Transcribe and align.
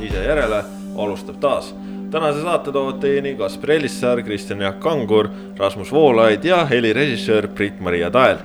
ise 0.00 0.24
järele 0.24 0.64
alustab 0.96 1.36
taas. 1.40 1.74
tänase 2.10 2.42
saate 2.42 2.72
toovad 2.72 3.00
teieni 3.00 3.34
Kaspar 3.34 3.70
Ellissaar, 3.70 4.22
Kristjan 4.22 4.60
Jaak 4.60 4.80
Kangur, 4.80 5.28
Rasmus 5.56 5.92
Voolaid 5.92 6.44
ja 6.44 6.64
helirežissöör 6.64 7.48
Brit-Maria 7.48 8.10
Tael. 8.10 8.36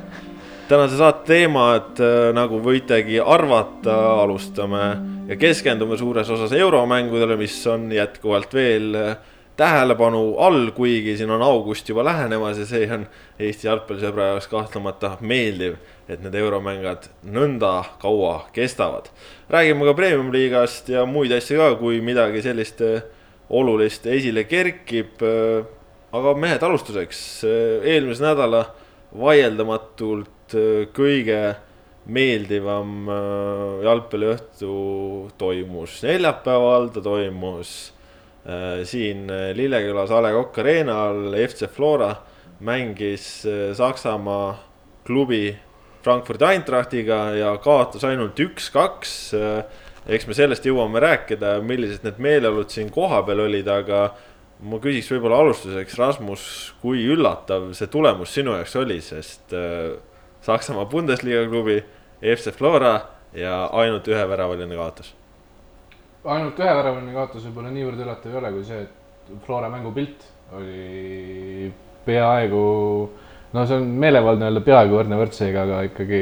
tänase 0.67 0.97
saate 0.97 1.25
teemad, 1.25 1.99
äh, 1.99 2.33
nagu 2.33 2.59
võitegi 2.59 3.19
arvata, 3.25 4.21
alustame 4.21 4.97
ja 5.27 5.35
keskendume 5.35 5.97
suures 5.97 6.29
osas 6.29 6.51
euromängudele, 6.51 7.37
mis 7.37 7.67
on 7.67 7.91
jätkuvalt 7.91 8.53
veel 8.53 8.95
äh, 8.95 9.17
tähelepanu 9.55 10.37
all, 10.37 10.71
kuigi 10.71 11.17
siin 11.17 11.29
on 11.29 11.41
august 11.41 11.89
juba 11.89 12.05
lähenemas 12.05 12.57
ja 12.57 12.65
see 12.65 12.87
on 12.93 13.05
Eesti 13.39 13.67
jalgpallisõbra 13.67 14.31
jaoks 14.31 14.47
kahtlemata 14.47 15.17
meeldiv, 15.19 15.75
et 16.11 16.19
need 16.23 16.35
euromängud 16.35 17.07
nõnda 17.31 17.71
kaua 18.01 18.47
kestavad. 18.55 19.09
räägime 19.51 19.85
ka 19.85 19.93
premium-liigast 19.95 20.89
ja 20.91 21.05
muid 21.05 21.31
asju 21.31 21.59
ka, 21.59 21.75
kui 21.79 22.01
midagi 22.01 22.41
sellist 22.43 22.81
äh, 22.81 23.03
olulist 23.49 24.05
esile 24.05 24.43
kerkib. 24.43 25.21
Äh, 25.21 25.63
aga 26.11 26.33
mehed, 26.35 26.63
alustuseks, 26.63 27.43
äh, 27.47 27.87
eelmise 27.93 28.25
nädala 28.25 28.65
vaieldamatult 29.15 30.55
kõige 30.95 31.55
meeldivam 32.11 33.07
jalgpalliõhtu 33.85 34.71
toimus 35.39 36.01
neljapäeval, 36.03 36.89
ta 36.91 37.03
toimus 37.05 37.71
siin 38.89 39.29
Lillekülas 39.55 40.11
A 40.11 40.19
Le 40.25 40.31
Coq 40.35 40.59
Arena'l 40.63 41.37
FC 41.45 41.69
Flora 41.71 42.09
mängis 42.59 43.45
Saksamaa 43.77 44.57
klubi 45.07 45.53
Frankfurdi 46.01 46.47
Eintrachtiga 46.47 47.19
ja 47.37 47.53
kaotas 47.61 48.03
ainult 48.07 48.39
üks-kaks. 48.39 49.13
eks 50.11 50.27
me 50.27 50.33
sellest 50.37 50.65
jõuame 50.65 51.01
rääkida, 51.03 51.59
millised 51.61 52.05
need 52.07 52.17
meeleolud 52.17 52.69
siin 52.73 52.89
kohapeal 52.91 53.45
olid, 53.45 53.67
aga 53.69 54.01
ma 54.65 54.81
küsiks 54.81 55.11
võib-olla 55.13 55.39
alustuseks, 55.43 55.97
Rasmus, 55.97 56.43
kui 56.81 57.05
üllatav 57.13 57.71
see 57.77 57.89
tulemus 57.89 58.33
sinu 58.33 58.57
jaoks 58.57 58.75
oli, 58.81 58.99
sest 59.05 59.55
Saksamaa 60.41 60.89
Bundesliga 60.89 61.45
klubi, 61.49 61.79
FC 62.21 62.53
Flora 62.57 62.95
ja 63.37 63.63
ainult 63.77 64.09
üheväravaline 64.09 64.77
kaotus 64.77 65.13
ainult 66.23 66.59
ühe 66.61 66.73
väravaline 66.77 67.13
kaotus 67.15 67.45
võib-olla 67.47 67.71
niivõrd 67.73 68.01
üllatav 68.03 68.31
ei 68.31 68.39
ole, 68.41 68.51
kui 68.53 68.65
see, 68.67 68.85
et 68.85 69.45
Flora 69.45 69.69
mängupilt 69.73 70.25
oli 70.57 71.71
peaaegu, 72.05 72.63
no 73.53 73.65
see 73.67 73.81
on 73.81 73.89
meelevaldne 74.03 74.47
öelda 74.47 74.63
peaaegu 74.65 74.97
võrdne 74.99 75.19
võrdsega, 75.19 75.65
aga 75.65 75.81
ikkagi 75.89 76.21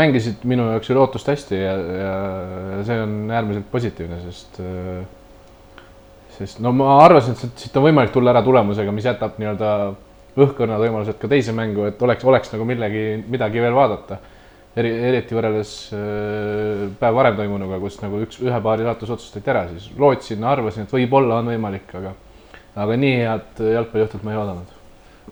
mängisid 0.00 0.44
minu 0.50 0.66
jaoks 0.72 0.90
üle 0.90 1.02
ootust 1.04 1.28
hästi 1.30 1.58
ja, 1.60 1.74
ja, 2.02 2.12
see 2.86 2.98
on 3.04 3.16
äärmiselt 3.30 3.68
positiivne, 3.70 4.18
sest 4.24 4.60
sest 6.34 6.60
no 6.64 6.72
ma 6.74 6.96
arvasin, 7.04 7.36
et 7.36 7.64
siit 7.64 7.76
on 7.78 7.86
võimalik 7.86 8.12
tulla 8.14 8.32
ära 8.34 8.42
tulemusega, 8.44 8.92
mis 8.94 9.06
jätab 9.06 9.38
nii-öelda 9.40 9.70
õhkõrnad 10.40 10.80
võimalused 10.80 11.18
ka 11.20 11.28
teise 11.30 11.54
mängu, 11.54 11.86
et 11.90 12.02
oleks, 12.02 12.24
oleks 12.26 12.52
nagu 12.54 12.66
millegi, 12.68 13.04
midagi 13.30 13.62
veel 13.62 13.76
vaadata 13.76 14.20
eri, 14.78 14.92
eriti 15.10 15.36
võrreldes 15.36 15.74
äh, 15.96 16.84
päev 17.00 17.18
varem 17.18 17.38
toimunuga, 17.38 17.80
kus 17.82 17.98
nagu 18.02 18.22
üks, 18.24 18.40
ühe 18.42 18.60
paari 18.64 18.86
saatus 18.86 19.14
otsustati 19.16 19.52
ära, 19.52 19.66
siis 19.72 19.90
lootsin, 20.00 20.44
arvasin, 20.46 20.86
et 20.86 20.94
võib-olla 20.94 21.40
on 21.42 21.52
võimalik, 21.52 21.94
aga 22.00 22.14
aga 22.80 22.96
nii 23.02 23.16
head 23.18 23.64
jalgpalliõhtut 23.74 24.22
ma 24.24 24.34
ei 24.34 24.38
oodanud. 24.40 24.76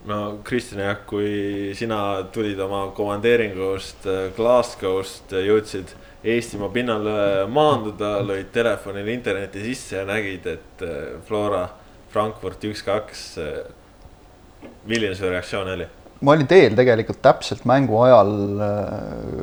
No 0.06 0.38
Kristjan 0.44 0.84
jah, 0.84 1.00
kui 1.09 1.72
sina 1.78 2.22
tulid 2.32 2.60
oma 2.60 2.86
komandeeringust 2.97 4.06
äh, 4.06 4.28
Glasgow'st, 4.36 5.34
jõudsid 5.34 5.97
Eestimaa 6.28 6.70
pinnale 6.75 7.44
maanduda, 7.47 8.16
lõid 8.26 8.48
telefonil 8.54 9.06
interneti 9.12 9.62
sisse 9.62 10.00
ja 10.00 10.06
nägid, 10.08 10.47
et 10.50 10.82
äh, 10.87 11.19
Flora 11.26 11.66
Frankfurt 12.12 12.64
üks-kaks. 12.64 13.25
milline 14.88 15.14
su 15.14 15.28
reaktsioon 15.28 15.69
oli? 15.75 15.87
ma 16.20 16.34
olin 16.34 16.48
teel 16.50 16.75
tegelikult 16.78 17.20
täpselt 17.22 17.64
mängu 17.69 18.00
ajal 18.03 18.32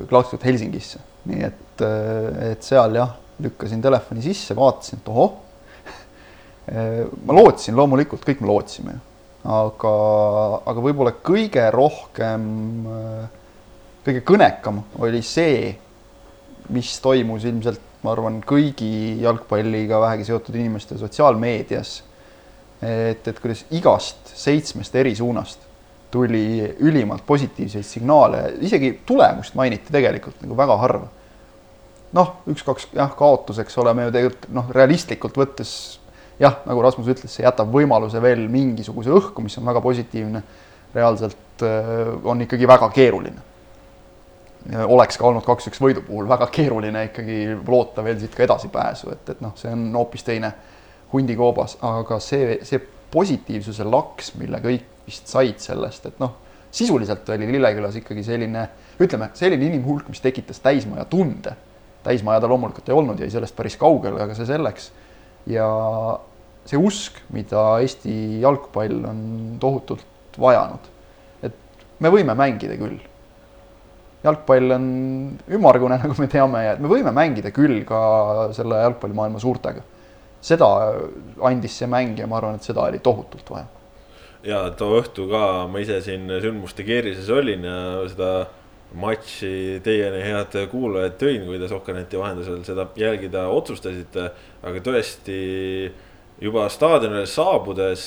Glasgow'st 0.09 0.41
äh, 0.41 0.49
Helsingisse, 0.49 0.99
nii 1.29 1.47
et, 1.47 1.83
äh, 1.85 2.51
et 2.51 2.67
seal 2.67 2.97
jah, 2.97 3.15
lükkasin 3.43 3.83
telefoni 3.83 4.23
sisse, 4.25 4.55
vaatasin, 4.57 5.01
et 5.01 5.11
ohoh. 5.13 5.41
Äh, 6.65 7.03
ma 7.21 7.35
lootsin 7.37 7.75
loomulikult, 7.77 8.23
kõik 8.25 8.39
me 8.41 8.47
lootsime, 8.49 8.95
aga, 9.45 9.95
aga 10.65 10.83
võib-olla 10.83 11.13
kõige 11.25 11.65
rohkem, 11.73 12.45
kõige 14.05 14.23
kõnekam 14.25 14.81
oli 15.05 15.21
see, 15.25 15.75
mis 16.73 16.95
toimus 17.03 17.45
ilmselt, 17.45 17.81
ma 18.05 18.13
arvan, 18.13 18.39
kõigi 18.45 19.21
jalgpalliga 19.21 19.99
vähegi 20.01 20.27
seotud 20.29 20.57
inimeste 20.57 20.97
sotsiaalmeedias. 20.97 22.01
et, 22.81 23.27
et 23.27 23.39
kuidas 23.39 23.63
igast 23.71 24.33
seitsmest 24.35 24.95
eri 24.95 25.15
suunast 25.15 25.61
tuli 26.11 26.75
ülimalt 26.79 27.25
positiivseid 27.25 27.83
signaale, 27.83 28.53
isegi 28.61 28.99
tulemust 29.05 29.55
mainiti 29.55 29.91
tegelikult 29.91 30.41
nagu 30.43 30.57
väga 30.57 30.77
harva. 30.77 31.07
noh, 32.15 32.29
üks-kaks 32.47 32.93
jah, 32.95 33.11
kaotuseks 33.17 33.77
oleme 33.81 34.05
ju 34.05 34.11
tegelikult 34.15 34.51
noh, 34.55 34.69
realistlikult 34.71 35.35
võttes 35.35 35.71
jah, 36.39 36.61
nagu 36.65 36.83
Rasmus 36.83 37.09
ütles, 37.13 37.31
see 37.31 37.45
jätab 37.45 37.71
võimaluse 37.73 38.21
veel 38.21 38.45
mingisuguse 38.51 39.13
õhku, 39.15 39.43
mis 39.45 39.57
on 39.59 39.67
väga 39.71 39.81
positiivne. 39.81 40.43
reaalselt 40.95 41.63
äh, 41.63 42.07
on 42.23 42.41
ikkagi 42.41 42.67
väga 42.67 42.89
keeruline. 42.89 43.41
oleks 44.87 45.17
ka 45.17 45.27
olnud 45.27 45.43
kaks-üks 45.45 45.81
võidu 45.81 46.01
puhul 46.01 46.27
väga 46.29 46.47
keeruline 46.47 47.03
ikkagi 47.05 47.57
loota 47.67 48.03
veel 48.03 48.19
siit 48.19 48.35
ka 48.35 48.43
edasipääsu, 48.43 49.11
et, 49.11 49.29
et 49.29 49.41
noh, 49.41 49.53
see 49.55 49.71
on 49.71 49.91
hoopis 49.93 50.23
teine 50.23 50.53
hundikoobas, 51.13 51.77
aga 51.81 52.19
see, 52.19 52.57
see 52.63 52.81
positiivsuse 53.11 53.85
laks, 53.85 54.33
mille 54.39 54.59
kõik 54.63 54.87
vist 55.05 55.29
said 55.29 55.61
sellest, 55.61 56.09
et 56.09 56.19
noh, 56.19 56.33
sisuliselt 56.75 57.29
oli 57.29 57.47
Lillekülas 57.51 57.95
ikkagi 58.01 58.23
selline, 58.25 58.65
ütleme, 58.99 59.29
selline 59.37 59.69
inimhulk, 59.69 60.09
mis 60.11 60.21
tekitas 60.23 60.59
täismaja 60.59 61.05
tunde. 61.05 61.55
täismaja 62.03 62.41
ta 62.41 62.47
loomulikult 62.47 62.89
ei 62.89 62.93
olnud, 62.93 63.19
jäi 63.19 63.31
sellest 63.33 63.55
päris 63.55 63.77
kaugele, 63.81 64.21
aga 64.21 64.35
see 64.37 64.45
selleks. 64.45 64.91
Ja 65.49 65.67
see 66.65 66.79
usk, 66.81 67.19
mida 67.33 67.65
Eesti 67.83 68.41
jalgpall 68.41 69.03
on 69.05 69.19
tohutult 69.61 70.39
vajanud, 70.41 70.87
et 71.45 71.85
me 72.01 72.11
võime 72.13 72.35
mängida 72.37 72.77
küll. 72.79 72.97
jalgpall 74.25 74.73
on 74.73 74.87
ümmargune, 75.53 75.99
nagu 76.03 76.17
me 76.17 76.29
teame, 76.31 76.63
ja 76.65 76.73
et 76.75 76.81
me 76.81 76.89
võime 76.91 77.13
mängida 77.13 77.53
küll 77.55 77.83
ka 77.87 78.49
selle 78.57 78.81
jalgpallimaailma 78.87 79.41
suurtega. 79.41 79.85
seda 80.41 80.67
andis 81.41 81.77
see 81.79 81.89
mäng 81.89 82.19
ja 82.19 82.27
ma 82.27 82.37
arvan, 82.37 82.59
et 82.59 82.65
seda 82.65 82.85
oli 82.89 82.99
tohutult 82.99 83.49
vaja 83.49 83.65
ja 84.45 84.59
too 84.77 84.99
õhtu 84.99 85.25
ka 85.29 85.65
ma 85.71 85.81
ise 85.81 85.97
siin 86.05 86.29
sündmuste 86.29 86.85
keerises 86.85 87.29
olin 87.33 87.65
ja 87.65 87.77
seda 88.11 88.29
matši 88.99 89.81
teieni, 89.85 90.21
head 90.23 90.55
kuulajad, 90.71 91.17
tõin, 91.19 91.45
kui 91.47 91.59
te 91.61 91.69
Sokkerneti 91.71 92.19
vahendusel 92.19 92.61
seda 92.67 92.87
jälgida 92.99 93.47
otsustasite. 93.51 94.29
aga 94.65 94.81
tõesti 94.83 95.39
juba 96.41 96.65
staadionile 96.71 97.25
saabudes, 97.29 98.05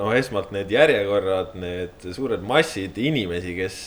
noh, 0.00 0.10
esmalt 0.16 0.50
need 0.52 0.72
järjekorrad, 0.72 1.54
need 1.60 2.08
suured 2.12 2.42
massid 2.44 2.98
inimesi, 3.00 3.54
kes 3.56 3.78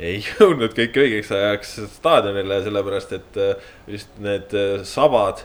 ei 0.00 0.20
jõudnud 0.28 0.76
kõik 0.76 0.96
õigeks 1.02 1.32
ajaks 1.32 1.74
staadionile, 1.96 2.62
sellepärast 2.64 3.18
et 3.18 3.42
just 3.90 4.16
need 4.22 4.54
sabad 4.88 5.44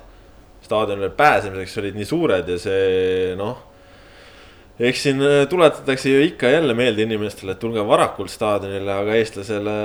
staadionile 0.62 1.10
pääsemiseks 1.18 1.78
olid 1.82 1.98
nii 1.98 2.08
suured 2.08 2.50
ja 2.52 2.58
see 2.62 3.36
noh 3.40 3.71
eks 4.82 5.04
siin 5.06 5.22
äh, 5.22 5.44
tuletatakse 5.50 6.10
ju 6.10 6.22
ikka 6.26 6.50
jälle 6.50 6.74
meelde 6.74 7.06
inimestele, 7.06 7.54
et 7.54 7.60
tulge 7.62 7.84
varakult 7.86 8.32
staadionile, 8.34 8.94
aga 9.04 9.18
eestlasele 9.20 9.76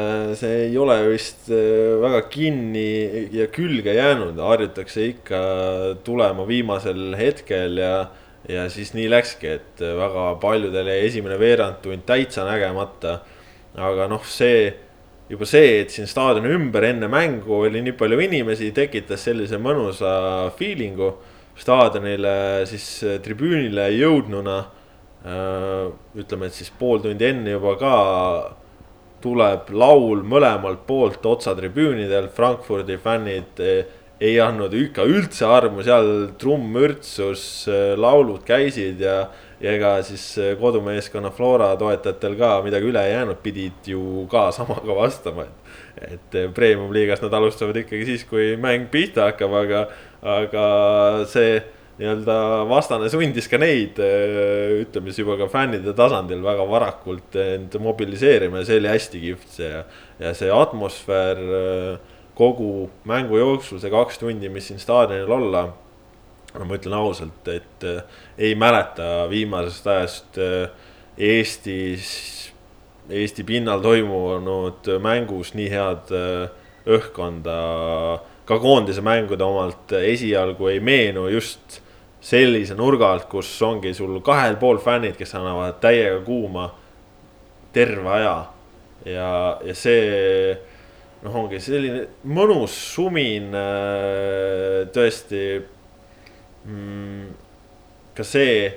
see 0.40 0.54
ei 0.66 0.78
ole 0.80 0.96
vist 1.10 1.50
äh, 1.52 1.96
väga 2.00 2.22
kinni 2.32 2.86
ja 3.34 3.48
külge 3.52 3.92
jäänud, 3.96 4.40
harjutakse 4.40 5.10
ikka 5.10 5.40
tulema 6.06 6.46
viimasel 6.48 7.16
hetkel 7.18 7.82
ja. 7.82 8.06
ja 8.48 8.68
siis 8.70 8.94
nii 8.94 9.08
läkski, 9.10 9.52
et 9.58 9.80
väga 9.82 10.30
paljudel 10.40 10.88
jäi 10.92 11.06
esimene 11.08 11.36
veerandtund 11.40 12.06
täitsa 12.06 12.46
nägemata. 12.48 13.18
aga 13.76 14.06
noh, 14.08 14.22
see 14.24 14.70
juba 15.28 15.44
see, 15.44 15.80
et 15.82 15.90
siin 15.92 16.06
staadioni 16.08 16.54
ümber 16.54 16.86
enne 16.86 17.08
mängu 17.10 17.58
oli 17.66 17.82
nii 17.82 17.96
palju 17.98 18.20
inimesi, 18.22 18.70
tekitas 18.72 19.26
sellise 19.26 19.58
mõnusa 19.60 20.14
feeling'u 20.56 21.10
staadionile, 21.58 22.64
siis 22.70 22.86
tribüünile 23.24 23.90
jõudnuna 23.98 24.56
Äh, 24.60 24.75
ütleme, 25.26 26.46
et 26.46 26.54
siis 26.54 26.70
pool 26.78 27.00
tundi 27.02 27.26
enne 27.26 27.56
juba 27.56 27.74
ka 27.80 27.94
tuleb 29.24 29.70
laul 29.74 30.22
mõlemalt 30.26 30.84
poolt 30.86 31.24
otsatribüünidel, 31.26 32.28
Frankfurdi 32.34 32.98
fännid 33.02 33.62
eh, 33.64 33.88
ei 34.22 34.38
andnud 34.40 34.72
ikka 34.76 35.04
üldse 35.08 35.48
armu, 35.48 35.82
seal 35.84 36.30
trumm 36.40 36.70
mürtsus, 36.76 37.42
eh, 37.68 37.96
laulud 37.98 38.44
käisid 38.46 39.02
ja. 39.02 39.26
ja 39.60 39.72
ega 39.72 39.94
siis 40.04 40.24
kodumeeskonna 40.60 41.30
Flora 41.32 41.70
toetajatel 41.80 42.34
ka 42.36 42.50
midagi 42.64 42.90
üle 42.90 43.02
ei 43.08 43.14
jäänud, 43.14 43.40
pidid 43.42 43.88
ju 43.88 44.26
ka 44.30 44.50
samaga 44.52 44.98
vastama, 45.02 45.46
et. 45.48 45.62
et 45.96 46.34
premium-liigas 46.54 47.22
nad 47.24 47.32
alustavad 47.38 47.78
ikkagi 47.80 48.04
siis, 48.04 48.26
kui 48.28 48.50
mäng 48.60 48.90
pihta 48.92 49.30
hakkab, 49.30 49.54
aga, 49.62 49.86
aga 50.36 50.66
see 51.32 51.56
nii-öelda 51.96 52.36
vastane 52.68 53.08
sundis 53.12 53.48
ka 53.48 53.60
neid, 53.60 53.96
ütleme 54.82 55.12
siis 55.12 55.22
juba 55.22 55.38
ka 55.40 55.48
fännide 55.52 55.94
tasandil 55.96 56.42
väga 56.44 56.66
varakult 56.68 57.38
end 57.40 57.78
mobiliseerima 57.80 58.60
ja 58.60 58.68
see 58.68 58.82
oli 58.82 58.92
hästi 58.92 59.22
kihvt 59.22 59.56
see 59.56 59.70
ja, 59.72 60.34
see 60.36 60.52
atmosfäär 60.52 61.40
kogu 62.36 62.90
mängu 63.08 63.40
jooksul, 63.40 63.80
see 63.80 63.92
kaks 63.92 64.20
tundi, 64.20 64.52
mis 64.52 64.68
siin 64.68 64.82
staadionil 64.82 65.32
olla 65.38 65.64
no 66.56 66.68
ma 66.68 66.76
ütlen 66.76 66.96
ausalt, 66.96 67.48
et 67.48 67.86
ei 68.38 68.54
mäleta 68.58 69.26
viimasest 69.30 69.88
ajast 69.92 70.38
Eestis, 71.16 72.06
Eesti 73.08 73.44
pinnal 73.46 73.80
toimunud 73.80 74.88
mängus 75.00 75.54
nii 75.54 75.68
head 75.70 76.10
õhkkonda. 76.86 77.56
ka 78.46 78.58
koondise 78.62 79.02
mängude 79.02 79.42
omalt 79.42 79.92
esialgu 79.96 80.68
ei 80.70 80.80
meenu 80.80 81.28
just 81.28 81.80
sellise 82.26 82.74
nurga 82.74 83.12
alt, 83.14 83.28
kus 83.30 83.50
ongi 83.62 83.94
sul 83.94 84.18
kahel 84.26 84.58
pool 84.58 84.80
fännid, 84.82 85.14
kes 85.18 85.36
annavad 85.38 85.78
täiega 85.82 86.18
kuuma 86.26 86.70
terve 87.72 88.10
aja. 88.18 88.36
ja, 89.06 89.30
ja 89.62 89.74
see 89.74 90.56
noh, 91.22 91.38
ongi 91.44 91.60
selline 91.62 92.06
mõnus 92.26 92.74
sumin 92.94 93.54
tõesti 94.94 95.46
Mm, 96.66 97.30
ka 98.16 98.24
see 98.26 98.72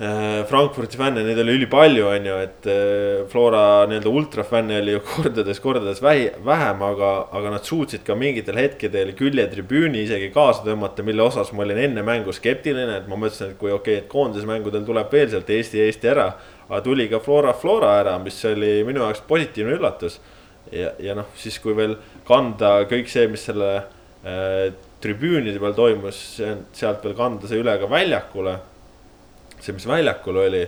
äh, 0.00 0.44
Frankfurdi 0.46 0.96
fänne, 0.96 1.22
neid 1.26 1.38
oli 1.42 1.56
ülipalju, 1.58 2.06
on 2.06 2.28
ju, 2.28 2.36
et 2.44 2.68
äh, 2.70 3.24
Flora 3.30 3.62
nii-öelda 3.90 4.12
ultrafänne 4.20 4.78
oli 4.82 4.94
ju 4.94 5.02
kordades, 5.12 5.60
kordades 5.64 6.02
vähi, 6.02 6.28
vähem, 6.46 6.82
aga, 6.86 7.10
aga 7.34 7.52
nad 7.56 7.66
suutsid 7.66 8.04
ka 8.06 8.16
mingitel 8.18 8.58
hetkedel 8.60 9.12
küljetribüüni 9.18 10.04
isegi 10.06 10.30
kaasa 10.34 10.64
tõmmata, 10.66 11.04
mille 11.06 11.26
osas 11.26 11.52
ma 11.52 11.66
olin 11.66 11.82
enne 11.88 12.06
mängu 12.06 12.34
skeptiline, 12.36 13.00
et 13.02 13.10
ma 13.10 13.18
mõtlesin, 13.18 13.52
et 13.52 13.60
kui 13.60 13.74
okei 13.74 13.98
okay,, 13.98 14.04
et 14.04 14.10
koondismängudel 14.12 14.86
tuleb 14.88 15.12
veel 15.12 15.30
sealt 15.34 15.52
Eesti, 15.58 15.84
Eesti 15.86 16.14
ära. 16.14 16.32
aga 16.68 16.82
tuli 16.84 17.08
ka 17.08 17.22
Flora, 17.24 17.54
Flora 17.56 17.94
ära, 18.00 18.18
mis 18.22 18.38
oli 18.44 18.82
minu 18.86 19.02
jaoks 19.04 19.22
positiivne 19.28 19.78
üllatus. 19.78 20.20
ja, 20.72 20.92
ja 21.00 21.14
noh, 21.14 21.30
siis 21.36 21.58
kui 21.58 21.74
veel 21.76 21.96
kanda 22.28 22.84
kõik 22.90 23.08
see, 23.08 23.26
mis 23.28 23.46
selle 23.48 23.70
äh, 24.24 24.68
tribüünide 25.02 25.60
peal 25.62 25.76
toimus, 25.76 26.18
sealt 26.76 27.04
veel 27.04 27.14
kanda 27.18 27.48
see 27.50 27.60
üle 27.62 27.74
ka 27.80 27.90
väljakule. 27.90 28.58
See, 29.64 29.74
mis 29.76 29.86
väljakul 29.88 30.40
oli, 30.44 30.62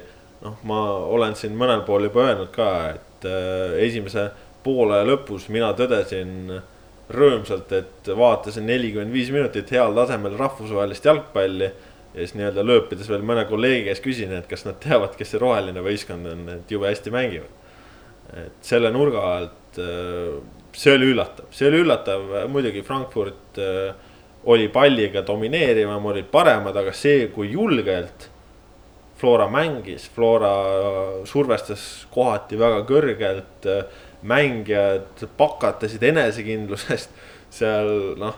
noh, 0.45 0.59
ma 0.69 0.81
olen 1.13 1.37
siin 1.39 1.57
mõnel 1.59 1.85
pool 1.87 2.09
juba 2.09 2.29
öelnud 2.29 2.53
ka, 2.55 2.71
et 2.95 3.29
äh, 3.29 3.79
esimese 3.87 4.31
poole 4.65 5.01
lõpus 5.09 5.49
mina 5.53 5.71
tõdesin 5.77 6.61
rõõmsalt, 7.11 7.73
et 7.75 8.11
vaatasin 8.17 8.67
nelikümmend 8.69 9.13
viis 9.15 9.31
minutit 9.35 9.71
heal 9.75 9.95
tasemel 9.97 10.37
rahvusvahelist 10.39 11.09
jalgpalli. 11.09 11.71
ja 12.15 12.25
siis 12.25 12.35
nii-öelda 12.35 12.65
lööpides 12.67 13.09
veel 13.09 13.23
mõne 13.23 13.45
kolleegi 13.47 13.85
käest 13.87 14.03
küsin, 14.03 14.33
et 14.35 14.47
kas 14.51 14.65
nad 14.67 14.81
teavad, 14.83 15.15
kes 15.19 15.31
see 15.31 15.39
roheline 15.39 15.83
võistkond 15.83 16.27
on, 16.27 16.49
et 16.57 16.71
jube 16.71 16.89
hästi 16.91 17.11
mängivad. 17.15 17.59
et 18.45 18.63
selle 18.63 18.91
nurga 18.95 19.23
alt, 19.37 19.79
äh, 19.79 20.39
see 20.73 20.95
oli 20.95 21.11
üllatav, 21.15 21.51
see 21.51 21.69
oli 21.69 21.83
üllatav, 21.85 22.27
muidugi 22.51 22.83
Frankfurt 22.87 23.59
äh, 23.59 23.95
oli 24.45 24.69
palliga 24.69 25.23
domineerivam, 25.27 26.07
olid 26.07 26.31
paremad, 26.31 26.77
aga 26.77 26.93
see, 26.97 27.27
kui 27.35 27.51
julgelt 27.53 28.31
Flora 29.21 29.47
mängis, 29.53 30.07
Flora 30.15 30.53
survestas 31.29 32.07
kohati 32.15 32.59
väga 32.61 32.85
kõrgelt. 32.89 33.69
mängijad 34.21 35.23
pakatasid 35.37 36.03
enesekindlusest 36.05 37.11
seal 37.51 38.17
noh. 38.21 38.35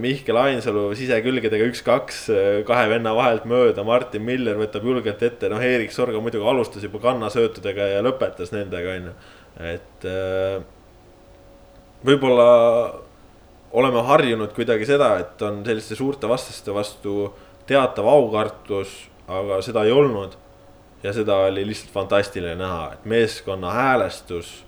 Mihkel 0.00 0.36
Ainsalu 0.38 0.94
sisekülgedega 0.96 1.66
üks-kaks 1.68 2.20
kahe 2.64 2.84
venna 2.88 3.10
vahelt 3.12 3.44
mööda, 3.44 3.82
Martin 3.84 4.22
Miller 4.24 4.56
võtab 4.56 4.86
julgelt 4.86 5.20
ette, 5.26 5.50
noh, 5.52 5.60
Erik 5.60 5.92
Sorga 5.92 6.22
muidugi 6.24 6.46
alustas 6.48 6.86
juba 6.86 7.02
kannasöötudega 7.02 7.90
ja 7.90 8.04
lõpetas 8.06 8.54
nendega, 8.54 8.94
on 8.94 9.10
ju. 9.10 9.16
et 9.74 10.06
võib-olla 12.06 12.48
oleme 13.74 14.04
harjunud 14.06 14.54
kuidagi 14.54 14.86
seda, 14.88 15.18
et 15.20 15.42
on 15.44 15.60
selliste 15.66 15.98
suurte 15.98 16.30
vastaste 16.30 16.72
vastu 16.74 17.32
teatav 17.68 18.08
aukartus, 18.08 18.94
aga 19.28 19.60
seda 19.62 19.84
ei 19.84 19.92
olnud. 19.92 20.36
ja 21.02 21.12
seda 21.12 21.36
oli 21.36 21.66
lihtsalt 21.66 21.92
fantastiline 21.92 22.54
näha, 22.56 22.92
et 22.92 23.04
meeskonna 23.04 23.70
häälestus, 23.70 24.64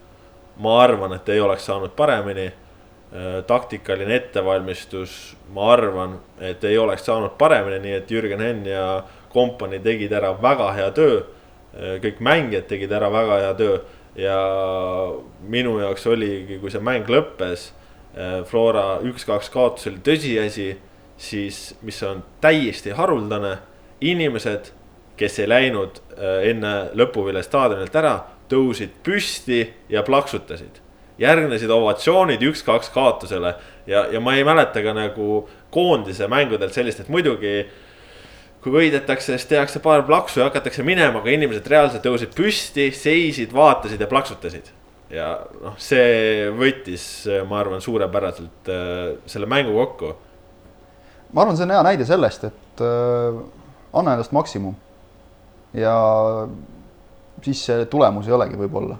ma 0.56 0.82
arvan, 0.82 1.14
et 1.16 1.28
ei 1.28 1.40
oleks 1.40 1.66
saanud 1.66 1.94
paremini. 1.96 2.46
Äh, 2.46 3.44
taktikaline 3.46 4.16
ettevalmistus, 4.16 5.36
ma 5.54 5.72
arvan, 5.72 6.18
et 6.40 6.64
ei 6.64 6.78
oleks 6.78 7.06
saanud 7.06 7.38
paremini, 7.38 7.78
nii 7.78 7.92
et 7.94 8.10
Jürgen 8.10 8.42
Henn 8.42 8.66
ja 8.66 9.02
kompanii 9.32 9.78
tegid 9.80 10.12
ära 10.12 10.34
väga 10.42 10.72
hea 10.76 10.90
töö. 10.90 11.22
Äh, 11.72 11.96
kõik 12.02 12.20
mängijad 12.20 12.66
tegid 12.68 12.92
ära 12.92 13.08
väga 13.12 13.38
hea 13.44 13.54
töö 13.54 13.78
ja 14.16 14.36
minu 15.40 15.78
jaoks 15.78 16.06
oligi, 16.06 16.58
kui 16.58 16.72
see 16.72 16.82
mäng 16.82 17.08
lõppes 17.08 17.70
Äh, 18.16 18.40
Flora 18.48 18.96
üks-kaks 19.04 19.50
kaotus 19.52 19.90
oli 19.90 20.00
tõsiasi, 20.04 20.70
siis 21.20 21.74
mis 21.84 21.98
on 22.06 22.22
täiesti 22.40 22.94
haruldane, 22.96 23.58
inimesed, 24.00 24.72
kes 25.16 25.38
ei 25.40 25.48
läinud 25.48 26.00
äh, 26.16 26.48
enne 26.50 26.74
lõpuvile 26.98 27.42
staadionilt 27.44 27.94
ära, 27.96 28.18
tõusid 28.50 28.98
püsti 29.02 29.64
ja 29.88 30.02
plaksutasid. 30.06 30.82
järgnesid 31.18 31.70
ovatsioonid 31.72 32.42
üks-kaks 32.44 32.90
kaotusele 32.92 33.54
ja, 33.86 34.04
ja 34.12 34.20
ma 34.20 34.34
ei 34.36 34.44
mäleta 34.44 34.82
ka 34.84 34.92
nagu 34.92 35.48
koondise 35.72 36.28
mängudelt 36.28 36.76
sellist, 36.76 37.00
et 37.00 37.08
muidugi 37.08 37.64
kui 38.60 38.72
võidetakse, 38.72 39.32
siis 39.32 39.46
tehakse 39.48 39.80
paar 39.80 40.02
plaksu 40.04 40.40
ja 40.40 40.50
hakatakse 40.50 40.82
minema, 40.82 41.22
aga 41.22 41.32
inimesed 41.32 41.66
reaalselt 41.66 42.04
tõusid 42.04 42.34
püsti, 42.36 42.90
seisid, 42.92 43.54
vaatasid 43.56 44.00
ja 44.00 44.10
plaksutasid 44.10 44.68
ja 45.12 45.32
noh, 45.62 45.76
see 45.78 46.48
võttis, 46.56 47.04
ma 47.48 47.60
arvan, 47.62 47.82
suurepäraselt 47.82 48.70
äh, 48.72 49.04
selle 49.30 49.48
mängu 49.50 49.74
kokku. 49.76 50.14
ma 51.32 51.44
arvan, 51.44 51.58
see 51.58 51.66
on 51.66 51.74
hea 51.76 51.84
näide 51.86 52.08
sellest, 52.08 52.48
et 52.48 52.82
äh, 52.82 53.38
anna 53.96 54.16
endast 54.16 54.32
maksimum. 54.36 54.74
ja 55.76 55.96
siis 57.44 57.64
see 57.68 57.84
tulemus 57.92 58.28
ei 58.28 58.34
olegi 58.36 58.56
võib-olla 58.58 58.96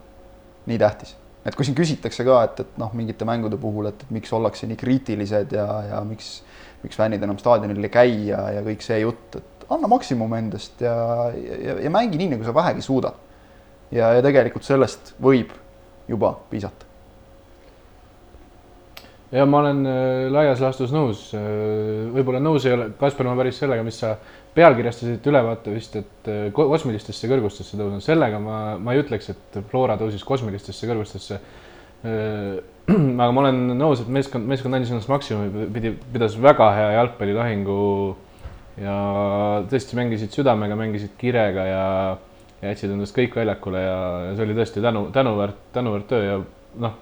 nii 0.67 0.79
tähtis. 0.79 1.15
et 1.47 1.55
kui 1.55 1.65
siin 1.65 1.77
küsitakse 1.79 2.25
ka, 2.27 2.41
et, 2.49 2.63
et 2.65 2.79
noh, 2.81 2.93
mingite 2.99 3.29
mängude 3.29 3.59
puhul, 3.61 3.91
et, 3.93 4.07
miks 4.11 4.33
ollakse 4.35 4.67
nii 4.67 4.79
kriitilised 4.81 5.53
ja, 5.55 5.67
ja 5.91 6.01
miks, 6.05 6.41
miks 6.83 6.99
fännid 6.99 7.23
enam 7.23 7.39
staadionil 7.39 7.87
ei 7.87 7.93
käi 7.93 8.17
ja, 8.33 8.41
ja 8.59 8.65
kõik 8.67 8.83
see 8.85 8.99
jutt, 9.03 9.39
et 9.39 9.69
anna 9.73 9.91
maksimum 9.91 10.35
endast 10.39 10.83
ja, 10.83 10.97
ja, 11.35 11.79
ja 11.87 11.93
mängi 11.93 12.19
nii, 12.21 12.35
nagu 12.35 12.47
sa 12.47 12.55
vähegi 12.55 12.83
suudad. 12.83 13.23
ja, 13.91 14.11
ja 14.17 14.25
tegelikult 14.25 14.67
sellest 14.67 15.15
võib 15.23 15.55
juba 16.09 16.35
piisata. 16.51 16.86
Ja 19.33 19.47
ma 19.47 19.61
olen 19.63 19.83
äh, 19.91 20.27
laias 20.33 20.63
laastus 20.63 20.93
nõus, 20.95 21.29
äh, 21.35 22.07
võib-olla 22.15 22.41
nõus 22.43 22.67
ei 22.67 22.77
ole, 22.77 22.91
Kaspar, 22.99 23.29
ma 23.29 23.37
päris 23.39 23.59
sellega, 23.63 23.85
mis 23.87 23.99
sa 24.03 24.15
pealkirjastasid 24.57 25.27
ülevaate 25.27 25.75
vist, 25.75 25.97
et 25.99 26.31
äh, 26.31 26.45
kosmilistesse 26.55 27.31
kõrgustesse 27.31 27.79
tõusnud, 27.79 28.05
sellega 28.05 28.41
ma, 28.43 28.59
ma 28.79 28.95
ei 28.95 29.03
ütleks, 29.03 29.33
et 29.35 29.59
Flora 29.71 29.99
tõusis 30.01 30.25
kosmilistesse 30.27 30.91
kõrgustesse. 30.91 31.41
aga 32.87 33.27
ma 33.35 33.41
olen 33.41 33.57
nõus, 33.75 34.05
et 34.05 34.11
meeskond, 34.13 34.47
meeskond 34.47 34.77
andis 34.77 34.93
ennast 34.93 35.11
maksimumi, 35.11 35.67
pidi, 35.75 35.91
pidas 36.13 36.37
väga 36.39 36.69
hea 36.77 36.91
jalgpallilahingu 37.01 37.79
ja 38.79 38.97
tõesti 39.73 39.99
mängisid 39.99 40.37
südamega, 40.37 40.77
mängisid 40.79 41.17
kirega 41.19 41.65
ja 41.67 41.87
jätsid 42.63 42.93
endast 42.93 43.17
kõik 43.17 43.35
väljakule 43.37 43.81
ja, 43.83 43.97
ja 44.29 44.37
see 44.37 44.47
oli 44.47 44.57
tõesti 44.61 44.85
tänu, 44.85 45.07
tänuväärt, 45.15 45.59
tänuväärt 45.75 46.09
töö 46.13 46.23
ja 46.23 46.39
noh, 46.85 46.95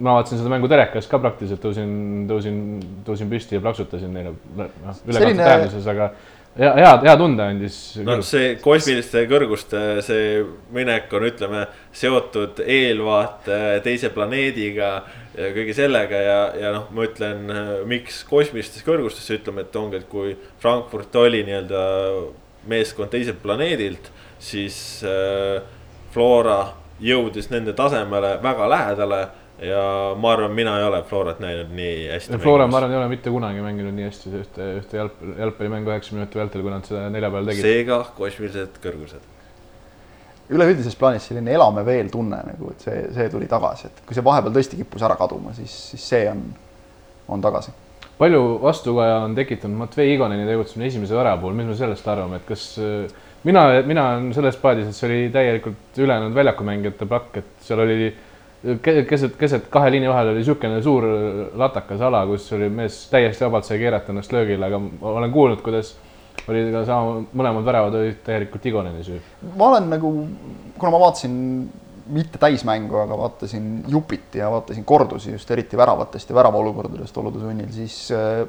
ma 0.00 0.16
vaatasin 0.18 0.40
seda 0.40 0.50
mängu 0.52 0.68
telekast 0.70 1.10
ka 1.10 1.20
praktiliselt, 1.22 1.62
tõusin, 1.62 1.94
tõusin, 2.30 2.58
tõusin 3.06 3.30
püsti 3.30 3.58
ja 3.58 3.62
plaksutasin 3.64 4.12
neile 4.16 4.34
noh, 4.56 4.70
Selline... 5.06 5.44
tähenduses, 5.44 5.88
aga 5.92 6.10
hea, 6.56 6.70
hea, 6.80 6.92
hea 7.04 7.16
tunde 7.20 7.46
andis. 7.46 7.78
no 8.06 8.18
see 8.26 8.54
kosmiliste 8.64 9.26
kõrguste 9.30 9.82
see 10.06 10.42
minek 10.74 11.12
on, 11.16 11.26
ütleme, 11.30 11.64
seotud 11.96 12.62
eelvaate 12.64 13.80
teise 13.86 14.12
planeediga 14.14 14.92
ja 15.36 15.50
kõige 15.56 15.76
sellega 15.76 16.22
ja, 16.24 16.38
ja 16.58 16.72
noh, 16.78 16.88
ma 16.96 17.04
ütlen, 17.08 17.44
miks 17.90 18.22
kosmilistesse 18.28 18.86
kõrgustesse 18.88 19.40
ütleme, 19.40 19.66
et 19.68 19.76
ongi, 19.78 20.00
et 20.00 20.08
kui 20.10 20.32
Frankfurt 20.62 21.20
oli 21.20 21.44
nii-öelda 21.46 21.84
meeskond 22.70 23.12
teiselt 23.12 23.40
planeedilt 23.44 24.10
siis 24.40 25.04
äh, 25.04 25.62
Flora 26.12 26.72
jõudis 27.00 27.50
nende 27.52 27.72
tasemele 27.76 28.38
väga 28.42 28.68
lähedale. 28.70 29.20
Ja 29.60 30.14
ma 30.16 30.32
arvan, 30.32 30.52
mina 30.56 30.76
ei 30.78 30.84
ole 30.84 31.02
Florat 31.08 31.40
näinud 31.42 31.72
nii 31.76 32.06
hästi. 32.10 32.38
Flora, 32.40 32.66
ma 32.70 32.78
arvan, 32.80 32.94
ei 32.94 33.00
ole 33.00 33.10
mitte 33.12 33.32
kunagi 33.32 33.60
mänginud 33.64 33.92
nii 33.96 34.06
hästi 34.06 34.32
ühte, 34.38 34.68
ühte 34.80 34.96
jalgpalli, 35.00 35.34
jalgpallimängu 35.42 35.92
üheksa 35.92 36.16
minuti 36.16 36.40
vältel, 36.40 36.64
kui 36.64 36.72
nad 36.72 36.88
seda 36.88 37.04
neljapäeval 37.12 37.52
tegid. 37.52 37.66
seega 37.66 38.00
kosmilised 38.16 38.80
kõrgused. 38.84 39.28
üleüldises 40.50 40.96
plaanis 40.98 41.28
selline 41.28 41.52
elame 41.54 41.84
veel 41.86 42.08
tunne 42.10 42.40
nagu, 42.46 42.72
et 42.72 42.88
see, 42.88 43.04
see 43.14 43.28
tuli 43.30 43.46
tagasi, 43.50 43.90
et 43.90 44.02
kui 44.06 44.16
see 44.16 44.24
vahepeal 44.26 44.56
tõesti 44.56 44.80
kippus 44.80 45.04
ära 45.06 45.18
kaduma, 45.20 45.52
siis, 45.54 45.76
siis 45.92 46.08
see 46.14 46.24
on, 46.30 46.42
on 47.28 47.44
tagasi. 47.44 47.76
palju 48.18 48.42
vastukaja 48.64 49.20
on 49.26 49.36
tekitanud 49.36 49.84
Matvei 49.84 50.14
Igoneni 50.14 50.48
tegutsemine 50.48 50.88
esimese 50.88 51.14
värava 51.14 51.40
puhul, 51.44 51.54
mis 51.60 51.68
me 51.68 51.76
sellest 51.76 52.08
arvame, 52.08 52.40
et 52.40 52.48
kas 52.48 52.64
mina, 53.44 53.68
mina 53.86 54.08
olen 54.14 54.32
selles 54.36 54.56
paadis, 54.60 54.88
et 54.88 54.96
see 54.96 55.08
oli 55.08 55.30
täielikult 55.36 56.00
ülejäänud 56.00 56.34
väljakumängijate 56.34 57.08
plakk, 57.08 57.40
et 57.44 57.64
seal 57.68 57.84
oli 57.84 58.10
keset, 58.82 59.36
keset 59.40 59.68
kahe 59.72 59.90
liini 59.90 60.08
vahel 60.08 60.32
oli 60.34 60.42
niisugune 60.42 60.82
suur 60.84 61.06
latakas 61.56 62.00
ala, 62.04 62.22
kus 62.28 62.50
oli 62.56 62.68
mees 62.72 63.02
täiesti 63.12 63.44
vabalt 63.46 63.68
sai 63.68 63.78
keerata 63.80 64.12
ennast 64.12 64.32
löögile, 64.36 64.66
aga 64.66 64.80
ma 64.82 65.14
olen 65.16 65.32
kuulnud, 65.32 65.62
kuidas 65.64 65.94
oli 66.48 66.66
ka 66.72 66.84
sama, 66.88 67.22
mõlemad 67.36 67.64
väravad 67.64 67.96
olid 68.00 68.20
täielikult 68.26 68.66
Igoneni 68.66 69.04
süü. 69.06 69.20
ma 69.56 69.70
olen 69.72 69.88
nagu, 69.94 70.12
kuna 70.78 70.92
ma 70.92 71.00
vaatasin 71.06 71.34
mitte 72.10 72.38
täismängu, 72.42 73.00
aga 73.00 73.18
vaatasin 73.18 73.84
jupiti 73.88 74.38
ja 74.38 74.50
vaatasin 74.50 74.84
kordusi 74.84 75.32
just 75.32 75.50
eriti 75.50 75.76
väravatest 75.76 76.30
ja 76.30 76.36
väravaolukordadest 76.36 77.16
olude 77.16 77.40
sunnil, 77.40 77.72
siis 77.72 78.10
äh, 78.12 78.44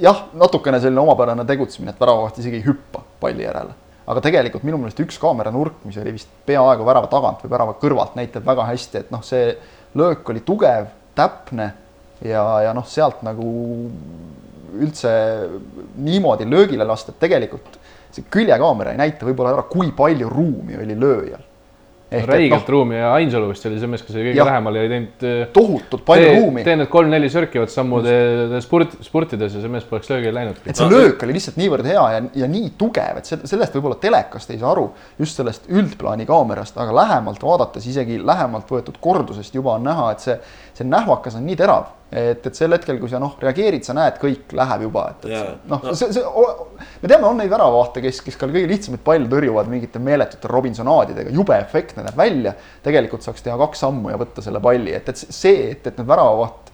jah, 0.00 0.24
natukene 0.32 0.80
selline 0.80 1.00
omapärane 1.00 1.44
tegutsemine, 1.44 1.92
et 1.92 2.00
väravavaht 2.00 2.38
isegi 2.40 2.62
ei 2.62 2.68
hüppa 2.68 3.04
palli 3.20 3.44
järele 3.44 3.83
aga 4.06 4.24
tegelikult 4.24 4.66
minu 4.66 4.78
meelest 4.80 5.00
üks 5.04 5.18
kaameranurk, 5.20 5.80
mis 5.88 5.96
oli 6.00 6.12
vist 6.16 6.30
peaaegu 6.48 6.84
värava 6.86 7.08
tagant 7.12 7.44
või 7.44 7.54
värava 7.54 7.76
kõrvalt, 7.80 8.18
näitab 8.18 8.44
väga 8.46 8.66
hästi, 8.68 9.00
et 9.04 9.14
noh, 9.14 9.22
see 9.24 9.54
löök 9.96 10.28
oli 10.32 10.44
tugev, 10.44 10.90
täpne 11.16 11.70
ja, 12.24 12.44
ja 12.66 12.74
noh, 12.76 12.86
sealt 12.88 13.22
nagu 13.26 13.48
üldse 14.74 15.14
niimoodi 16.02 16.46
löögile 16.50 16.86
lasta, 16.88 17.14
et 17.14 17.22
tegelikult 17.22 17.78
see 18.14 18.26
küljekaamera 18.30 18.92
ei 18.94 19.00
näita 19.00 19.26
võib-olla 19.26 19.54
ära, 19.54 19.66
kui 19.70 19.90
palju 19.96 20.28
ruumi 20.30 20.78
oli 20.82 20.96
lööjal 20.98 21.42
räigelt 22.28 22.68
no, 22.68 22.74
ruumi 22.74 22.98
ja 22.98 23.12
Ainsalu 23.16 23.48
vist 23.50 23.66
oli 23.68 23.80
see 23.82 23.90
mees, 23.90 24.04
kes 24.04 24.16
oli 24.16 24.26
kõige 24.28 24.46
lähemal 24.48 24.78
ja 24.78 24.84
ei 24.84 24.90
teinud. 24.92 25.24
Äh, 25.30 25.40
tohutult 25.54 26.04
palju 26.06 26.28
tee, 26.28 26.36
ruumi. 26.38 26.64
tee 26.66 26.76
need 26.80 26.90
kolm-neli 26.92 27.30
sörkivat 27.32 27.72
sammu 27.74 28.02
spurt, 28.64 28.96
spurtides 29.06 29.56
ja 29.58 29.64
see 29.64 29.72
mees 29.72 29.88
poleks 29.88 30.12
löögile 30.12 30.34
läinud. 30.38 30.60
et 30.64 30.78
see 30.78 30.90
löök 30.90 31.26
oli 31.26 31.36
lihtsalt 31.38 31.58
niivõrd 31.60 31.88
hea 31.88 32.04
ja, 32.16 32.22
ja 32.44 32.50
nii 32.50 32.70
tugev, 32.80 33.20
et 33.20 33.32
sellest 33.32 33.76
võib-olla 33.78 33.98
telekast 34.02 34.54
ei 34.54 34.60
saa 34.62 34.72
aru, 34.74 34.86
just 35.20 35.40
sellest 35.40 35.68
üldplaani 35.72 36.28
kaamerast, 36.28 36.78
aga 36.80 36.96
lähemalt 37.00 37.42
vaadates, 37.44 37.88
isegi 37.90 38.20
lähemalt 38.22 38.70
võetud 38.70 39.00
kordusest 39.02 39.54
juba 39.54 39.78
on 39.78 39.86
näha, 39.90 40.10
et 40.14 40.24
see, 40.24 40.38
see 40.76 40.88
nähvakas 40.88 41.38
on 41.40 41.46
nii 41.48 41.58
terav 41.60 41.92
et, 42.14 42.46
et 42.46 42.56
sel 42.56 42.74
hetkel, 42.76 42.98
kui 43.02 43.10
sa 43.10 43.20
noh, 43.22 43.34
reageerid, 43.42 43.84
sa 43.86 43.96
näed, 43.96 44.18
kõik 44.22 44.54
läheb 44.56 44.86
juba, 44.86 45.06
et, 45.14 45.26
et 45.30 45.68
noh 45.70 45.82
no., 45.82 45.94
see, 45.98 46.12
see, 46.14 46.24
me 47.02 47.10
teame, 47.10 47.26
on 47.28 47.40
neid 47.42 47.52
väravavahte, 47.52 48.02
kes, 48.04 48.22
kes 48.24 48.38
ka 48.40 48.48
kõige 48.50 48.70
lihtsamaid 48.70 49.04
palle 49.06 49.30
tõrjuvad 49.32 49.70
mingite 49.72 50.02
meeletute 50.02 50.50
Robinsonaadidega, 50.50 51.34
jube 51.34 51.58
efektne 51.58 52.06
näeb 52.06 52.18
välja. 52.18 52.54
tegelikult 52.84 53.26
saaks 53.26 53.42
teha 53.44 53.58
kaks 53.60 53.84
sammu 53.86 54.14
ja 54.14 54.20
võtta 54.20 54.44
selle 54.44 54.62
palli, 54.62 54.94
et, 54.94 55.10
et 55.10 55.24
see, 55.24 55.70
et, 55.74 55.86
et 55.86 55.98
need 55.98 56.08
väravavaht 56.08 56.72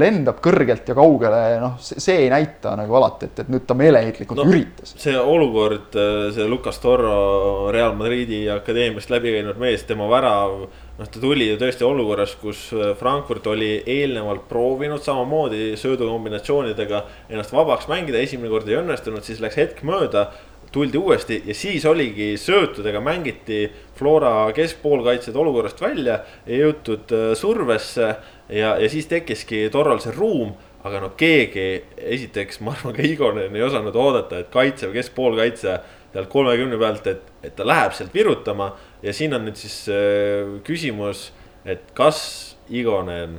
lendab 0.00 0.38
kõrgelt 0.40 0.86
ja 0.88 0.94
kaugele, 0.96 1.40
noh, 1.60 1.74
see 1.80 2.22
ei 2.22 2.28
näita 2.32 2.72
nagu 2.78 2.94
alati, 2.96 3.28
et, 3.28 3.42
et 3.44 3.50
nüüd 3.52 3.66
ta 3.68 3.76
meeleheitlikult 3.76 4.40
no, 4.40 4.46
üritas. 4.48 4.94
see 4.96 5.16
olukord, 5.18 5.98
see 6.34 6.46
Lucas 6.48 6.80
Torro 6.80 7.68
Real 7.74 7.92
Madridi 7.98 8.46
akadeemiast 8.52 9.12
läbi 9.12 9.34
käinud 9.36 9.60
mees, 9.60 9.84
tema 9.88 10.08
värav 10.08 10.62
noh, 10.98 11.06
ta 11.06 11.22
tuli 11.22 11.46
ju 11.48 11.56
tõesti 11.60 11.86
olukorras, 11.86 12.34
kus 12.40 12.68
äh, 12.74 12.92
Frankfurt 12.98 13.46
oli 13.50 13.70
eelnevalt 13.86 14.48
proovinud 14.50 15.02
samamoodi 15.04 15.72
söödukombinatsioonidega 15.78 17.04
ennast 17.30 17.54
vabaks 17.54 17.88
mängida, 17.90 18.20
esimene 18.22 18.50
kord 18.52 18.68
ei 18.68 18.80
õnnestunud, 18.80 19.24
siis 19.26 19.42
läks 19.44 19.58
hetk 19.60 19.82
mööda. 19.86 20.30
tuldi 20.68 20.98
uuesti 20.98 21.42
ja 21.46 21.54
siis 21.54 21.84
oligi 21.88 22.36
söötudega 22.36 23.00
mängiti 23.00 23.70
Flora 23.96 24.52
keskpoolkaitsjad 24.52 25.36
olukorrast 25.36 25.80
välja, 25.80 26.18
ei 26.46 26.58
jõutud 26.60 27.14
äh, 27.16 27.34
survesse 27.34 28.16
ja, 28.48 28.76
ja 28.76 28.88
siis 28.88 29.06
tekkiski 29.06 29.70
Torral 29.72 30.00
see 30.04 30.12
ruum 30.12 30.52
aga 30.84 31.00
no 31.02 31.10
keegi, 31.18 31.66
esiteks 31.96 32.60
ma 32.62 32.74
arvan 32.76 32.94
ka 32.96 33.02
Igonen 33.02 33.56
ei 33.56 33.64
osanud 33.66 33.96
oodata, 33.98 34.42
et 34.42 34.50
kaitsev 34.52 34.92
keskpoolkaitse 34.94 35.78
sealt 36.12 36.30
kolmekümne 36.32 36.78
pealt, 36.80 37.06
et, 37.06 37.32
et 37.44 37.56
ta 37.56 37.66
läheb 37.66 37.92
sealt 37.96 38.14
virutama. 38.14 38.72
ja 39.02 39.12
siin 39.12 39.34
on 39.34 39.44
nüüd 39.46 39.58
siis 39.60 39.84
äh, 39.92 40.58
küsimus, 40.66 41.28
et 41.64 41.92
kas 41.96 42.56
Igonen 42.68 43.38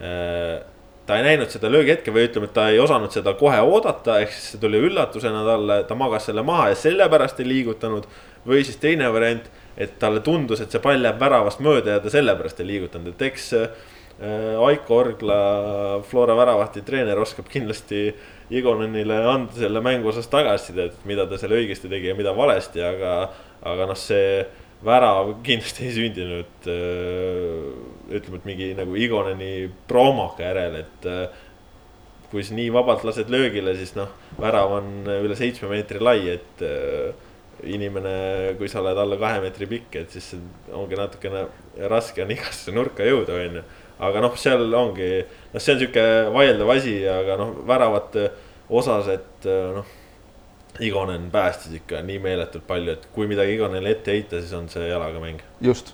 äh,, 0.00 0.60
ta 1.10 1.16
ei 1.18 1.24
näinud 1.26 1.50
seda 1.50 1.70
löögihetke 1.72 2.12
või 2.14 2.28
ütleme, 2.28 2.46
et 2.46 2.54
ta 2.54 2.68
ei 2.70 2.78
osanud 2.78 3.10
seda 3.10 3.34
kohe 3.38 3.58
oodata, 3.66 4.20
ehk 4.22 4.30
siis 4.34 4.52
see 4.52 4.60
tuli 4.62 4.78
üllatusena 4.86 5.42
talle, 5.46 5.80
ta 5.88 5.96
magas 5.98 6.28
selle 6.30 6.44
maha 6.46 6.68
ja 6.70 6.76
sellepärast 6.78 7.40
ei 7.42 7.48
liigutanud. 7.48 8.06
või 8.46 8.62
siis 8.64 8.78
teine 8.80 9.10
variant, 9.12 9.50
et 9.76 9.98
talle 10.00 10.20
tundus, 10.24 10.60
et 10.60 10.72
see 10.72 10.80
pall 10.80 11.04
jääb 11.04 11.18
väravast 11.20 11.60
mööda 11.60 11.96
ja 11.96 12.00
ta 12.00 12.12
sellepärast 12.12 12.60
ei 12.62 12.68
liigutanud, 12.68 13.12
et 13.12 13.24
eks 13.26 13.52
äh, 13.58 13.66
Aiko 14.68 14.96
Orgla, 15.00 15.40
Flora 16.08 16.36
väravahti 16.36 16.82
treener 16.84 17.18
oskab 17.18 17.48
kindlasti 17.48 18.10
Igonenile 18.50 19.20
anda 19.30 19.54
selle 19.54 19.82
mängu 19.84 20.10
osas 20.10 20.26
tagasisidet, 20.30 20.96
mida 21.06 21.26
ta 21.30 21.38
seal 21.38 21.54
õigesti 21.54 21.90
tegi 21.90 22.10
ja 22.10 22.16
mida 22.18 22.32
valesti, 22.34 22.82
aga, 22.82 23.12
aga 23.66 23.86
noh, 23.90 23.98
see 23.98 24.42
värav 24.84 25.36
kindlasti 25.46 25.86
ei 25.86 25.94
sündinud 25.94 26.68
ütleme, 28.10 28.40
et 28.40 28.48
mingi 28.48 28.72
nagu 28.78 28.96
Igoneni 28.98 29.68
promoka 29.88 30.42
järel, 30.42 30.80
et 30.82 31.08
kui 32.30 32.42
sa 32.46 32.54
nii 32.56 32.70
vabalt 32.74 33.04
lased 33.06 33.30
löögile, 33.30 33.74
siis 33.78 33.92
noh, 33.98 34.10
värav 34.40 34.78
on 34.78 34.90
üle 35.20 35.36
seitsme 35.38 35.70
meetri 35.70 36.02
lai, 36.02 36.18
et 36.38 36.64
inimene, 37.66 38.54
kui 38.58 38.70
sa 38.72 38.80
oled 38.80 38.98
alla 38.98 39.18
kahe 39.20 39.42
meetri 39.44 39.68
pikk, 39.68 40.00
et 40.00 40.14
siis 40.14 40.32
ongi 40.72 40.98
natukene 40.98 41.44
raske 41.90 42.24
on 42.24 42.32
igasse 42.32 42.72
nurka 42.74 43.06
jõuda, 43.06 43.36
on 43.36 43.60
ju. 43.60 43.64
Aga 44.00 44.22
noh, 44.24 44.36
seal 44.40 44.66
ongi, 44.76 45.08
noh, 45.52 45.62
see 45.62 45.74
on 45.74 45.80
sihuke 45.82 46.04
vaieldav 46.34 46.74
asi, 46.76 46.94
aga 47.08 47.38
noh, 47.40 47.56
väravate 47.68 48.28
osas, 48.80 49.10
et 49.16 49.50
äh, 49.50 49.72
noh. 49.80 49.96
Igonen 50.80 51.26
päästis 51.28 51.74
ikka 51.76 51.98
nii 52.06 52.20
meeletult 52.22 52.62
palju, 52.64 52.92
et 52.94 53.02
kui 53.12 53.26
midagi 53.28 53.56
Igonenile 53.56 53.90
ette 53.90 54.14
heita, 54.14 54.38
siis 54.40 54.54
on 54.56 54.68
see 54.70 54.86
jalaga 54.86 55.18
mäng. 55.20 55.42
just, 55.60 55.90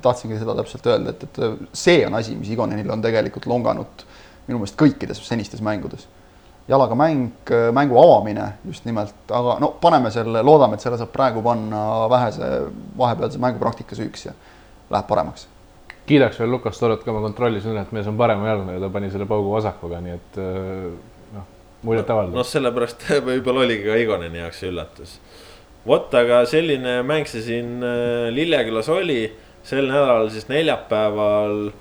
tahtsingi 0.00 0.38
seda 0.40 0.54
täpselt 0.56 0.86
öelda, 0.88 1.12
et, 1.12 1.26
et 1.26 1.66
see 1.76 1.98
on 2.06 2.16
asi, 2.16 2.36
mis 2.38 2.52
Igonenil 2.54 2.88
on 2.94 3.02
tegelikult 3.04 3.48
longanud 3.50 4.06
minu 4.46 4.62
meelest 4.62 4.78
kõikides 4.78 5.20
senistes 5.26 5.60
mängudes. 5.60 6.06
jalaga 6.70 6.94
mäng, 6.96 7.50
mängu 7.74 7.98
avamine 7.98 8.46
just 8.64 8.86
nimelt, 8.86 9.18
aga 9.28 9.58
no 9.60 9.74
paneme 9.82 10.14
selle, 10.14 10.44
loodame, 10.46 10.78
et 10.78 10.86
selle 10.86 10.96
saab 11.00 11.10
praegu 11.12 11.42
panna 11.44 11.82
vähese 12.08 12.52
vahepealse 12.98 13.42
mängupraktika 13.42 13.98
süüks 13.98 14.28
ja 14.30 14.36
läheb 14.94 15.10
paremaks 15.10 15.48
kiidaks 16.06 16.40
veel 16.40 16.50
Lukas 16.50 16.80
Torot 16.80 17.04
ka, 17.04 17.14
ma 17.14 17.22
kontrollisin 17.24 17.72
üle, 17.74 17.86
et 17.86 17.92
mees 17.94 18.08
on 18.10 18.18
paremajalgne 18.18 18.76
ja 18.76 18.82
ta 18.82 18.90
pani 18.92 19.10
selle 19.12 19.28
paugu 19.30 19.52
vasakuga, 19.54 20.00
nii 20.02 20.18
et 20.18 20.40
muljetavaldav. 21.86 22.36
noh, 22.36 22.46
sellepärast 22.46 23.06
võib-olla 23.28 23.66
oligi 23.66 23.86
ka 23.88 23.98
Igoneni 24.00 24.42
jaoks 24.42 24.62
see 24.62 24.72
üllatus. 24.72 25.14
vot, 25.86 26.12
aga 26.14 26.42
selline 26.48 27.00
mäng 27.06 27.28
see 27.30 27.44
siin 27.46 27.78
äh, 27.86 28.28
Lillekülas 28.34 28.90
oli, 28.92 29.22
sel 29.66 29.88
nädalal 29.90 30.30
siis 30.34 30.48
neljapäeval 30.50 31.72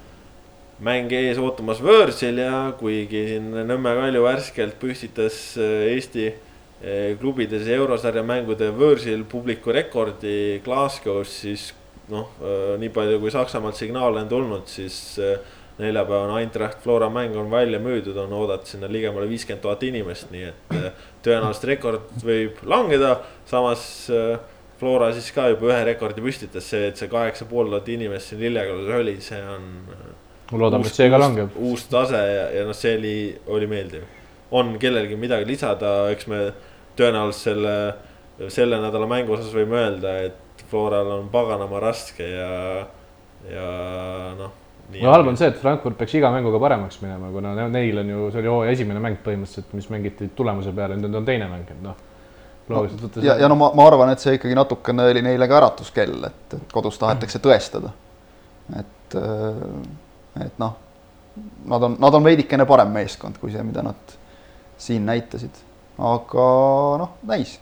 mäng 0.82 1.12
ees 1.14 1.38
ootamas 1.42 1.82
võõrsil 1.86 2.40
ja 2.42 2.72
kuigi 2.80 3.28
siin 3.30 3.52
Nõmme 3.70 3.94
Kalju 4.00 4.24
värskelt 4.26 4.80
püstitas 4.82 5.38
äh, 5.62 5.92
Eesti 5.94 6.32
äh, 6.32 7.12
klubides 7.22 7.70
eurosarja 7.70 8.26
mängude 8.26 8.72
võõrsil 8.74 9.28
publiku 9.30 9.74
rekordi 9.76 10.64
Glasgow's, 10.66 11.38
siis 11.46 11.70
noh, 12.10 12.30
nii 12.82 12.90
palju 12.90 13.20
kui 13.22 13.32
Saksamaalt 13.32 13.78
signaale 13.78 14.24
on 14.24 14.30
tulnud, 14.32 14.66
siis 14.68 15.20
neljapäevane 15.82 16.40
Eintracht 16.40 16.82
Flora 16.84 17.10
mäng 17.10 17.36
on 17.38 17.52
välja 17.52 17.80
müüdud, 17.80 18.18
on 18.18 18.34
oodata 18.34 18.66
sinna 18.70 18.90
ligemale 18.92 19.30
viiskümmend 19.30 19.64
tuhat 19.64 19.84
inimest, 19.84 20.32
nii 20.34 20.48
et 20.50 20.76
äh, 20.78 20.90
tõenäoliselt 21.26 21.68
rekord 21.72 22.26
võib 22.26 22.60
langeda. 22.68 23.16
samas 23.50 23.84
äh, 24.14 24.40
Flora 24.80 25.12
siis 25.14 25.30
ka 25.34 25.48
juba 25.52 25.70
ühe 25.72 25.82
rekordi 25.92 26.24
püstitas, 26.26 26.68
see, 26.70 26.88
et 26.90 26.98
see 26.98 27.10
kaheksa 27.10 27.46
pool 27.50 27.70
tuhat 27.70 27.90
inimest 27.90 28.32
siin 28.32 28.42
Lillekülas 28.42 28.94
oli, 29.00 29.16
see 29.22 29.42
on. 29.56 29.68
loodame, 30.52 30.90
et 30.90 31.00
see 31.00 31.10
ka 31.10 31.22
langeb. 31.22 31.58
uus 31.58 31.88
tase 31.90 32.22
ja, 32.22 32.46
ja 32.60 32.68
noh, 32.68 32.78
see 32.78 32.96
oli, 32.98 33.16
oli 33.48 33.70
meeldiv. 33.72 34.06
on 34.52 34.76
kellelgi 34.80 35.16
midagi 35.16 35.48
lisada, 35.48 36.12
eks 36.12 36.28
me 36.28 36.46
tõenäoliselt 37.00 37.46
selle, 37.48 37.76
selle 38.52 38.82
nädala 38.84 39.08
mängu 39.08 39.38
osas 39.38 39.54
võime 39.56 39.80
öelda, 39.80 40.18
et 40.28 40.51
Floral 40.72 41.12
on 41.20 41.30
paganama 41.34 41.80
raske 41.84 42.28
ja, 42.28 42.52
ja 43.52 43.70
noh 44.40 44.58
no 44.92 45.12
halb 45.14 45.30
on 45.32 45.38
see, 45.40 45.48
et 45.52 45.60
Frankfurt 45.60 45.96
peaks 46.00 46.18
iga 46.20 46.32
mänguga 46.34 46.60
paremaks 46.60 46.98
minema, 47.04 47.30
kuna 47.32 47.54
neil 47.72 48.02
on 48.02 48.10
ju, 48.12 48.30
see 48.32 48.42
oli 48.42 48.50
hooaja 48.52 48.74
esimene 48.76 49.04
mäng 49.04 49.20
põhimõtteliselt, 49.24 49.76
mis 49.78 49.88
mängiti 49.94 50.32
tulemuse 50.36 50.74
peale, 50.76 50.98
nüüd 51.00 51.16
on 51.16 51.28
teine 51.28 51.48
mäng, 51.52 51.70
et 51.72 51.84
noh. 51.84 52.08
No, 52.72 52.86
ja, 53.20 53.36
ja 53.42 53.48
no 53.52 53.56
ma, 53.60 53.72
ma 53.76 53.86
arvan, 53.90 54.12
et 54.14 54.22
see 54.24 54.38
ikkagi 54.38 54.56
natukene 54.56 55.04
oli 55.12 55.24
neile 55.26 55.48
ka 55.50 55.58
äratuskell, 55.58 56.28
et, 56.28 56.56
et 56.56 56.76
kodus 56.76 57.00
tahetakse 57.02 57.40
tõestada. 57.44 57.92
et 58.80 59.00
et, 59.16 60.46
et 60.46 60.60
noh, 60.60 60.76
nad 61.66 61.84
on, 61.84 61.98
nad 62.00 62.18
on 62.18 62.24
veidikene 62.26 62.66
parem 62.70 62.92
meeskond 62.96 63.40
kui 63.42 63.54
see, 63.54 63.64
mida 63.66 63.84
nad 63.86 64.16
siin 64.82 65.06
näitasid. 65.08 65.64
aga 66.02 66.46
noh, 67.02 67.18
näis 67.30 67.58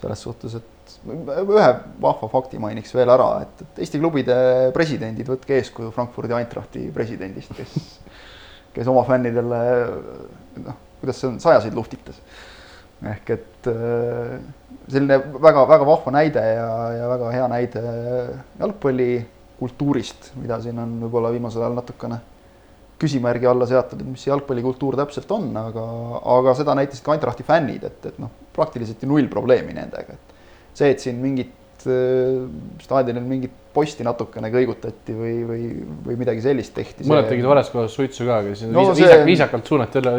selles 0.00 0.22
suhtes, 0.24 0.54
et 0.58 0.68
ühe 1.02 1.68
vahva 2.02 2.28
fakti 2.30 2.60
mainiks 2.62 2.94
veel 2.94 3.10
ära, 3.10 3.28
et, 3.42 3.64
et 3.64 3.82
Eesti 3.84 4.00
klubide 4.02 4.36
presidendid, 4.76 5.28
võtke 5.28 5.58
eeskuju 5.58 5.90
Frankfurdi 5.94 6.36
Eintrachti 6.36 6.86
presidendist, 6.94 7.54
kes, 7.58 7.76
kes 8.76 8.90
oma 8.90 9.04
fännidele 9.08 9.60
noh, 10.62 10.80
kuidas 11.02 11.18
see 11.18 11.30
on, 11.32 11.38
sajasid 11.42 11.74
luhtitas. 11.74 12.20
ehk 13.02 13.30
et 13.34 13.70
selline 14.92 15.18
väga-väga 15.42 15.86
vahva 15.86 16.12
näide 16.14 16.42
ja, 16.54 16.68
ja 16.94 17.08
väga 17.10 17.30
hea 17.34 17.48
näide 17.50 17.82
jalgpallikultuurist, 18.60 20.32
mida 20.38 20.60
siin 20.62 20.78
on 20.78 21.00
võib-olla 21.02 21.32
viimasel 21.34 21.64
ajal 21.64 21.80
natukene 21.80 22.20
küsimärgi 23.02 23.48
alla 23.50 23.66
seatud, 23.66 23.98
et 23.98 24.06
mis 24.06 24.22
see 24.22 24.30
jalgpallikultuur 24.30 24.94
täpselt 25.00 25.30
on, 25.34 25.48
aga, 25.58 25.84
aga 26.36 26.54
seda 26.54 26.76
näitasid 26.78 27.02
ka 27.02 27.16
Eintrachti 27.16 27.46
fännid, 27.46 27.82
et, 27.88 28.06
et 28.12 28.20
noh, 28.22 28.30
praktiliselt 28.54 29.02
ju 29.02 29.10
null 29.10 29.26
probleemi 29.32 29.74
nendega, 29.74 30.14
et 30.14 30.31
see, 30.74 30.92
et 30.94 31.02
siin 31.02 31.18
mingit 31.22 31.86
äh, 31.86 32.46
staadionil 32.82 33.26
mingit 33.26 33.58
posti 33.72 34.04
natukene 34.04 34.50
kõigutati 34.52 35.14
või, 35.16 35.36
või, 35.48 35.68
või 36.06 36.16
midagi 36.20 36.44
sellist 36.44 36.74
tehti. 36.76 37.06
mõned 37.08 37.30
tegid 37.30 37.46
vales 37.48 37.70
kohas 37.72 37.94
suitsu 37.96 38.26
ka, 38.28 38.40
aga 38.42 38.56
siis 38.56 38.72
no, 38.72 38.88
viisak, 38.92 39.14
see... 39.14 39.22
viisakalt 39.28 39.70
suunati 39.70 40.00
jälle 40.00 40.12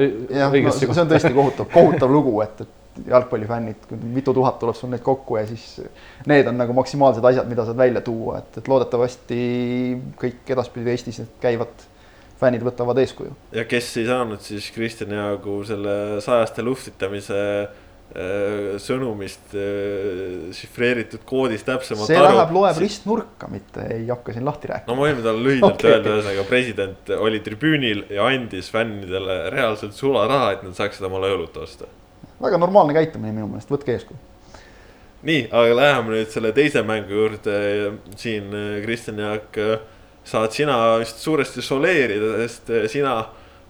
õigesse 0.49 0.87
kohta. 0.87 0.97
see 0.97 1.05
on 1.05 1.11
tõesti 1.11 1.33
kohutav, 1.35 1.69
kohutav 1.73 2.13
lugu, 2.13 2.33
et, 2.45 2.65
et 2.65 3.07
jalgpallifännid, 3.09 3.87
mitu 4.13 4.33
tuhat 4.37 4.59
tuleb 4.61 4.77
sul 4.77 4.91
neid 4.93 5.01
kokku 5.05 5.37
ja 5.39 5.47
siis 5.49 5.81
need 6.29 6.49
on 6.49 6.59
nagu 6.61 6.75
maksimaalsed 6.77 7.25
asjad, 7.25 7.49
mida 7.49 7.65
saad 7.65 7.79
välja 7.79 8.03
tuua, 8.05 8.41
et, 8.43 8.61
et 8.61 8.69
loodetavasti 8.69 9.39
kõik 10.21 10.53
edaspidi 10.55 10.93
Eestis 10.93 11.21
käivad 11.41 11.87
fännid 12.41 12.65
võtavad 12.65 12.97
eeskuju. 13.01 13.33
ja 13.53 13.65
kes 13.69 13.93
ei 14.01 14.09
saanud 14.09 14.41
siis 14.45 14.69
Kristjan 14.73 15.13
Jaagu 15.17 15.61
selle 15.69 15.95
sajaste 16.25 16.65
luhtitamise 16.65 17.41
Äh, 17.43 17.82
sõnumist 18.13 19.55
äh, 19.57 20.51
šifreeritud 20.53 21.23
koodist 21.25 21.65
täpsemalt 21.65 22.11
see 22.11 22.17
aru. 22.19 22.35
läheb, 22.35 22.51
loeb 22.53 22.81
ristnurka, 22.83 23.47
mitte 23.49 23.87
ei 23.95 24.03
hakka 24.05 24.35
siin 24.35 24.45
lahti 24.45 24.69
rääkima. 24.69 24.91
no 24.91 24.97
ma 24.99 25.07
võin 25.07 25.23
talle 25.25 25.41
lühidalt 25.47 25.79
okay, 25.79 25.95
öelda, 25.95 26.11
ühesõnaga 26.19 26.43
president 26.45 27.09
oli 27.17 27.41
tribüünil 27.45 28.03
ja 28.13 28.27
andis 28.29 28.69
fännidele 28.73 29.39
reaalselt 29.55 29.97
sularaha, 29.97 30.51
et 30.53 30.61
nad 30.67 30.77
saaksid 30.77 31.09
omale 31.09 31.33
õlut 31.33 31.57
osta. 31.63 31.89
väga 32.43 32.61
normaalne 32.61 32.93
käitumine 32.99 33.33
minu 33.33 33.49
meelest, 33.55 33.73
võtke 33.73 33.97
eeskuju. 33.97 34.21
nii, 35.25 35.41
aga 35.49 35.81
läheme 35.81 36.17
nüüd 36.19 36.31
selle 36.37 36.53
teise 36.53 36.85
mängu 36.85 37.17
juurde, 37.17 37.59
siin 38.21 38.53
Kristjan 38.85 39.25
Jaak, 39.25 39.61
saad 40.21 40.53
sina 40.53 40.77
vist 41.01 41.17
suuresti 41.25 41.65
soleerida, 41.65 42.35
sest 42.45 42.69
sina 42.93 43.23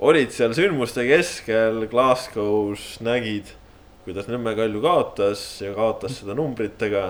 olid 0.04 0.36
seal 0.36 0.52
sündmuste 0.58 1.08
keskel 1.08 1.86
Glasgow's, 1.88 2.98
nägid 3.00 3.56
kuidas 4.04 4.28
Nõmme 4.28 4.52
Kalju 4.58 4.82
kaotas 4.84 5.42
ja 5.64 5.72
kaotas 5.76 6.20
seda 6.20 6.36
numbritega? 6.38 7.04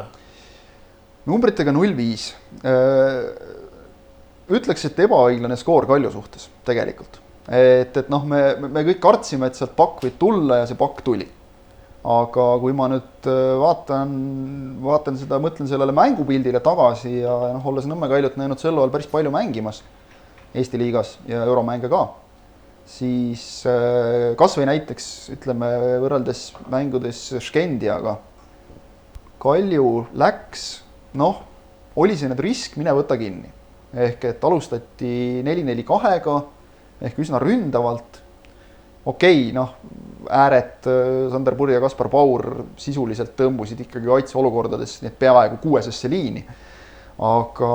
numbritega 1.30 1.74
null 1.74 1.94
viis. 1.98 2.32
Äh, 2.68 3.30
ütleks, 4.54 4.86
et 4.90 5.00
ebaõiglane 5.06 5.58
skoor 5.60 5.88
Kalju 5.90 6.12
suhtes 6.14 6.50
tegelikult. 6.68 7.22
et, 7.50 7.96
et 7.98 8.12
noh, 8.12 8.26
me, 8.28 8.44
me 8.68 8.84
kõik 8.88 9.02
kartsime, 9.04 9.50
et 9.50 9.58
sealt 9.58 9.74
pakk 9.76 10.06
võib 10.06 10.20
tulla 10.20 10.62
ja 10.62 10.68
see 10.70 10.80
pakk 10.80 11.02
tuli. 11.04 11.28
aga 12.04 12.46
kui 12.60 12.76
ma 12.76 12.90
nüüd 12.92 13.30
äh, 13.32 13.42
vaatan, 13.64 14.16
vaatan 14.84 15.18
seda, 15.18 15.40
mõtlen 15.40 15.70
sellele 15.72 15.96
mängupildile 15.96 16.60
tagasi 16.64 17.22
ja 17.22 17.38
noh, 17.56 17.70
olles 17.72 17.88
Nõmme 17.90 18.12
Kaljut 18.12 18.38
näinud 18.38 18.62
sel 18.62 18.78
ajal 18.78 18.94
päris 18.94 19.10
palju 19.12 19.32
mängimas 19.34 19.82
Eesti 20.54 20.78
liigas 20.78 21.16
ja 21.26 21.42
euromänge 21.48 21.90
ka 21.90 22.04
siis 22.90 23.64
äh, 23.70 24.34
kasvõi 24.40 24.68
näiteks 24.68 25.08
ütleme, 25.38 25.70
võrreldes 26.04 26.50
mängudes 26.72 27.26
Škendiaga, 27.44 28.18
Kalju 29.44 30.06
läks, 30.16 30.68
noh, 31.20 31.42
oli 32.00 32.16
see 32.16 32.30
nüüd 32.32 32.42
risk, 32.44 32.78
mine 32.80 32.94
võta 32.96 33.18
kinni. 33.20 33.52
ehk 33.94 34.24
et 34.26 34.46
alustati 34.48 35.44
neli-neli 35.46 35.84
kahega 35.86 36.40
ehk 37.02 37.20
üsna 37.20 37.40
ründavalt. 37.44 38.22
okei 39.06 39.50
okay,, 39.50 39.52
noh, 39.54 39.76
ääred 40.30 40.88
äh, 40.88 41.30
Sander 41.32 41.56
Purje 41.56 41.76
ja 41.76 41.84
Kaspar 41.84 42.10
Paur 42.10 42.66
sisuliselt 42.78 43.36
tõmbusid 43.38 43.84
ikkagi 43.84 44.08
kaitseolukordades 44.08 45.02
need 45.04 45.18
peaaegu 45.20 45.60
kuuesesse 45.62 46.10
liini. 46.10 46.46
aga 47.20 47.74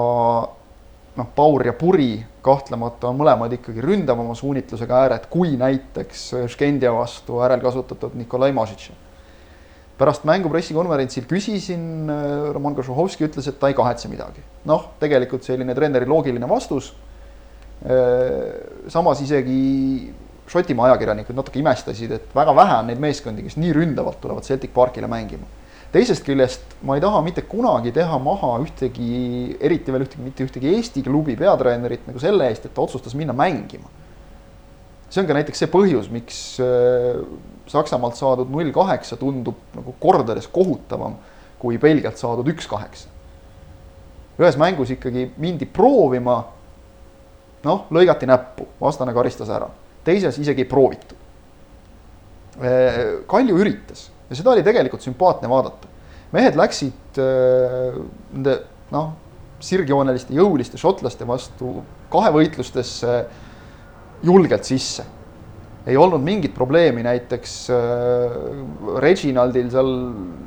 noh, 1.19 1.27
Paur 1.35 1.67
ja 1.67 1.75
Puri 1.77 2.13
kahtlemata 2.45 3.11
on 3.11 3.19
mõlemad 3.19 3.53
ikkagi 3.59 3.83
ründavama 3.85 4.37
suunitlusega 4.39 5.03
ääred 5.03 5.27
kui 5.33 5.57
näiteks 5.59 6.25
Škendia 6.53 6.93
vastu 6.95 7.43
äärel 7.43 7.63
kasutatud 7.65 8.17
Nikolai 8.19 8.53
Mažitš. 8.57 8.91
pärast 9.99 10.23
mängu 10.25 10.47
pressikonverentsil 10.49 11.25
küsisin, 11.27 12.07
äh, 12.11 12.53
Roman 12.55 12.75
Košuhovski 12.75 13.25
ütles, 13.27 13.49
et 13.49 13.59
ta 13.59 13.69
ei 13.69 13.75
kahetse 13.75 14.09
midagi. 14.09 14.41
noh, 14.65 14.91
tegelikult 15.01 15.43
selline 15.43 15.75
treeneri 15.75 16.07
loogiline 16.07 16.49
vastus. 16.49 16.95
Äh, 17.85 18.89
samas 18.89 19.21
isegi 19.21 20.15
Šotimaa 20.49 20.87
ajakirjanikud 20.87 21.37
natuke 21.37 21.59
imestasid, 21.59 22.13
et 22.13 22.35
väga 22.35 22.55
vähe 22.57 22.79
on 22.79 22.87
neid 22.87 22.99
meeskondi, 22.99 23.43
kes 23.43 23.57
nii 23.57 23.73
ründavalt 23.73 24.21
tulevad 24.21 24.43
Celtic 24.43 24.73
Parkile 24.73 25.07
mängima 25.07 25.45
teisest 25.93 26.25
küljest 26.27 26.77
ma 26.85 26.99
ei 26.99 27.03
taha 27.03 27.21
mitte 27.25 27.43
kunagi 27.49 27.93
teha 27.97 28.19
maha 28.21 28.57
ühtegi, 28.63 29.57
eriti 29.65 29.95
veel 29.95 30.05
ühtegi, 30.05 30.25
mitte 30.25 30.45
ühtegi 30.45 30.75
Eesti 30.75 31.03
klubi 31.07 31.37
peatreenerit 31.39 32.05
nagu 32.09 32.21
selle 32.23 32.51
eest, 32.51 32.69
et 32.69 32.75
ta 32.77 32.85
otsustas 32.85 33.17
minna 33.19 33.35
mängima. 33.37 33.89
see 35.09 35.23
on 35.23 35.27
ka 35.27 35.37
näiteks 35.39 35.65
see 35.65 35.71
põhjus, 35.73 36.11
miks 36.13 36.39
äh, 36.61 37.23
Saksamaalt 37.69 38.17
saadud 38.17 38.51
null 38.53 38.73
kaheksa 38.73 39.17
tundub 39.17 39.57
nagu 39.77 39.95
kordades 40.01 40.49
kohutavam 40.53 41.17
kui 41.59 41.79
Belgialt 41.81 42.21
saadud 42.21 42.49
üks 42.53 42.69
kaheksa. 42.69 43.09
ühes 44.39 44.57
mängus 44.61 44.93
ikkagi 44.95 45.33
mindi 45.41 45.67
proovima, 45.67 46.37
noh, 47.65 47.89
lõigati 47.91 48.29
näppu, 48.29 48.69
vastane 48.81 49.11
karistas 49.17 49.49
ära, 49.51 49.67
teises 50.05 50.37
isegi 50.39 50.63
ei 50.63 50.69
proovitud. 50.69 51.17
Äh, 52.61 53.01
Kalju 53.27 53.57
üritas 53.59 54.11
ja 54.29 54.37
seda 54.37 54.53
oli 54.53 54.65
tegelikult 54.65 55.05
sümpaatne 55.05 55.49
vaadata. 55.51 55.89
mehed 56.33 56.57
läksid 56.59 57.21
äh, 57.23 58.01
nende 58.33 58.57
noh, 58.93 59.13
sirgjooneliste 59.65 60.35
jõuliste 60.37 60.79
šotlaste 60.81 61.27
vastu 61.27 61.79
kahevõitlustesse 62.13 63.15
julgelt 64.23 64.69
sisse. 64.69 65.05
ei 65.89 65.97
olnud 65.97 66.21
mingit 66.21 66.53
probleemi 66.55 67.03
näiteks 67.03 67.55
äh, 67.73 68.37
Reginaldil 69.01 69.71
seal 69.73 69.95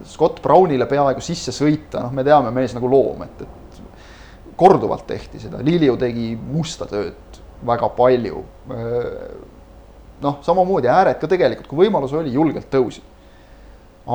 Scott 0.05 0.41
Brownile 0.43 0.85
peaaegu 0.85 1.23
sisse 1.23 1.53
sõita, 1.55 2.03
noh, 2.05 2.13
me 2.13 2.23
teame, 2.23 2.51
mees 2.53 2.75
nagu 2.77 2.89
loom, 2.89 3.23
et, 3.25 3.41
et 3.41 4.53
korduvalt 4.59 5.07
tehti 5.09 5.41
seda, 5.41 5.63
Liliu 5.65 5.97
tegi 5.97 6.35
musta 6.35 6.85
tööd 6.85 7.39
väga 7.65 7.89
palju. 7.97 8.43
Äh, 8.69 9.31
noh, 10.21 10.37
samamoodi 10.45 10.91
ääred 10.93 11.17
ka 11.17 11.29
tegelikult, 11.31 11.71
kui 11.71 11.87
võimalus 11.87 12.13
oli, 12.13 12.35
julgelt 12.37 12.69
tõusid 12.69 13.10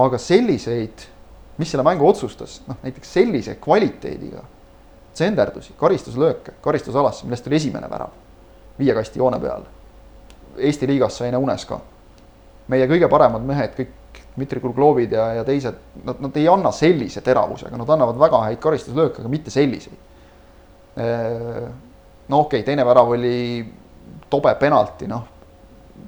aga 0.05 0.19
selliseid, 0.21 1.07
mis 1.57 1.71
selle 1.73 1.85
mängu 1.87 2.07
otsustas, 2.09 2.61
noh 2.69 2.79
näiteks 2.83 3.13
sellise 3.17 3.57
kvaliteediga 3.63 4.45
tsenderdusi, 5.17 5.73
karistuslööke 5.81 6.59
karistusalasse, 6.61 7.25
millest 7.25 7.47
oli 7.49 7.57
esimene 7.57 7.89
värav 7.91 8.13
viie 8.79 8.95
kasti 8.95 9.21
joone 9.21 9.39
peal. 9.41 9.65
Eesti 10.57 10.89
liigas 10.89 11.17
sai 11.19 11.35
unes 11.37 11.65
ka. 11.65 11.81
meie 12.69 12.89
kõige 12.91 13.09
paremad 13.09 13.45
mehed, 13.47 13.77
kõik 13.77 14.21
Dmitri 14.35 14.61
Kurglovid 14.61 15.13
ja, 15.13 15.27
ja 15.39 15.45
teised, 15.45 15.77
nad, 16.05 16.19
nad 16.21 16.37
ei 16.37 16.49
anna 16.49 16.73
sellise 16.75 17.21
teravusega, 17.25 17.77
nad 17.79 17.91
annavad 17.91 18.19
väga 18.19 18.41
häid 18.49 18.59
karistuslööke, 18.61 19.23
aga 19.23 19.31
mitte 19.31 19.51
selliseid. 19.51 19.97
no 22.29 22.41
okei 22.41 22.61
okay,, 22.61 22.63
teine 22.67 22.85
värav 22.85 23.13
oli 23.15 23.65
tobe 24.31 24.55
penalti, 24.61 25.07
noh, 25.07 25.25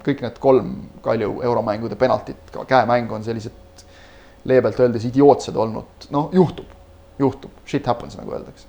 kõik 0.05 0.23
need 0.25 0.39
kolm 0.43 0.75
Kalju 1.03 1.41
euromängude 1.47 1.97
penaltit, 1.97 2.51
käemäng 2.67 3.13
on 3.13 3.25
sellised 3.25 3.68
leebelt 4.45 4.81
öeldes 4.81 5.05
idiootsed 5.09 5.57
olnud, 5.57 6.09
noh, 6.15 6.29
juhtub, 6.33 6.77
juhtub, 7.19 7.63
shit 7.67 7.87
happens, 7.87 8.17
nagu 8.19 8.35
öeldakse. 8.37 8.67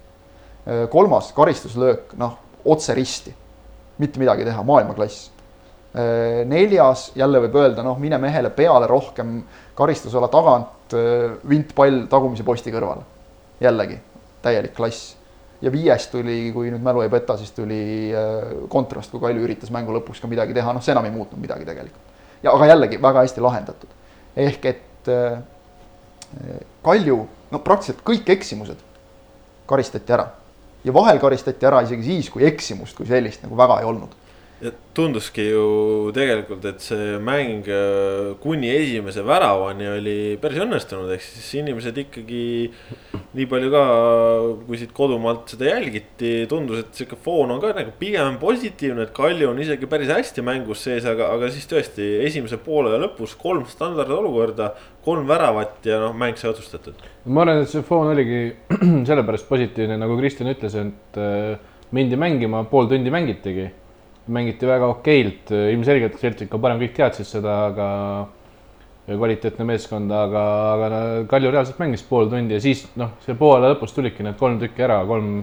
Äh, 0.70 0.88
kolmas 0.90 1.32
karistuslöök, 1.34 2.14
noh, 2.18 2.38
otse 2.66 2.94
risti, 2.94 3.34
mitte 3.98 4.20
midagi 4.22 4.46
teha, 4.48 4.64
maailmaklass. 4.64 5.30
Äh, 5.96 6.44
neljas, 6.50 7.10
jälle 7.18 7.42
võib 7.46 7.56
öelda, 7.62 7.86
noh, 7.86 7.98
mine 8.02 8.20
mehele 8.22 8.52
peale 8.54 8.90
rohkem, 8.90 9.40
karistusala 9.78 10.30
tagant, 10.32 10.94
äh, 10.94 11.32
vintpall 11.50 12.06
tagumise 12.12 12.46
posti 12.48 12.74
kõrvale. 12.76 13.08
jällegi, 13.60 13.98
täielik 14.42 14.74
klass. 14.74 15.16
ja 15.62 15.72
viies 15.72 16.08
tuli, 16.08 16.52
kui 16.56 16.70
nüüd 16.72 16.80
mälu 16.82 17.02
ei 17.04 17.10
peta, 17.10 17.36
siis 17.38 17.52
tuli 17.52 18.14
kontrast, 18.70 19.12
kui 19.12 19.20
Kalju 19.20 19.44
üritas 19.44 19.70
mängu 19.70 19.92
lõpuks 19.92 20.22
ka 20.22 20.28
midagi 20.28 20.54
teha, 20.54 20.72
noh, 20.72 20.82
see 20.82 20.94
enam 20.94 21.04
ei 21.04 21.12
muutnud 21.12 21.42
midagi 21.42 21.66
tegelikult. 21.66 22.14
ja 22.44 22.54
aga 22.54 22.66
jällegi 22.66 23.02
väga 23.02 23.26
hästi 23.26 23.42
lahendatud. 23.42 23.90
ehk 24.38 24.66
et 24.66 25.12
Kalju, 26.86 27.18
no 27.52 27.60
praktiliselt 27.66 28.04
kõik 28.06 28.30
eksimused 28.30 28.78
karistati 29.70 30.14
ära. 30.14 30.28
ja 30.84 30.94
vahel 30.94 31.20
karistati 31.20 31.66
ära 31.66 31.82
isegi 31.84 32.04
siis, 32.04 32.30
kui 32.30 32.46
eksimust 32.46 32.96
kui 32.96 33.06
sellist 33.06 33.44
nagu 33.44 33.58
väga 33.58 33.80
ei 33.80 33.86
olnud 33.86 34.14
tunduski 34.94 35.46
ju 35.46 35.66
tegelikult, 36.16 36.66
et 36.68 36.82
see 36.84 37.16
mäng 37.24 37.68
äh, 37.72 38.34
kuni 38.44 38.68
esimese 38.74 39.24
väravani 39.24 39.88
oli 39.94 40.16
päris 40.42 40.60
õnnestunud, 40.66 41.12
ehk 41.16 41.24
siis 41.24 41.48
inimesed 41.62 41.96
ikkagi 42.04 42.42
nii 43.38 43.48
palju 43.50 43.72
ka, 43.72 43.84
kui 44.66 44.82
siit 44.82 44.92
kodumaalt 44.96 45.54
seda 45.54 45.70
jälgiti, 45.70 46.34
tundus, 46.52 46.84
et 46.84 47.00
sihuke 47.00 47.20
foon 47.24 47.56
on 47.56 47.64
ka 47.64 47.72
nagu 47.78 47.96
pigem 48.02 48.36
positiivne, 48.42 49.08
et 49.08 49.16
Kalju 49.16 49.54
on 49.54 49.64
isegi 49.64 49.88
päris 49.92 50.12
hästi 50.12 50.44
mängus 50.44 50.84
sees, 50.84 51.08
aga, 51.08 51.32
aga 51.38 51.52
siis 51.54 51.70
tõesti 51.70 52.12
esimese 52.28 52.60
poole 52.64 53.00
lõpus 53.00 53.38
kolm 53.40 53.64
standardolukorda, 53.72 54.74
kolm 55.08 55.28
väravat 55.30 55.88
ja 55.88 56.04
noh, 56.04 56.16
mäng 56.18 56.40
sai 56.40 56.52
otsustatud. 56.52 57.00
ma 57.32 57.46
arvan, 57.46 57.64
et 57.64 57.72
see 57.72 57.86
foon 57.88 58.12
oligi 58.12 58.50
sellepärast 59.10 59.48
positiivne, 59.48 59.96
nagu 60.02 60.20
Kristjan 60.20 60.52
ütles, 60.52 60.76
et 60.76 61.22
äh, 61.24 61.78
mindi 61.96 62.20
mängima, 62.20 62.66
pool 62.68 62.92
tundi 62.92 63.14
mängitigi 63.14 63.70
mängiti 64.30 64.68
väga 64.70 64.90
okeilt, 64.94 65.54
ilmselgelt 65.74 66.20
Celtic 66.22 66.54
on 66.54 66.62
parem, 66.62 66.82
kõik 66.82 66.94
teadsid 66.98 67.28
seda, 67.28 67.56
aga 67.70 67.88
kvaliteetne 69.10 69.66
meeskond, 69.66 70.12
aga, 70.14 70.44
aga 70.76 71.02
Kalju 71.30 71.52
reaalselt 71.54 71.82
mängis 71.82 72.04
pool 72.06 72.30
tundi 72.30 72.58
ja 72.58 72.62
siis 72.64 72.86
noh, 73.00 73.16
see 73.26 73.38
poole 73.40 73.72
lõpus 73.72 73.96
tulidki 73.96 74.26
need 74.26 74.38
kolm 74.40 74.60
tükki 74.62 74.86
ära, 74.86 75.00
kolm 75.10 75.42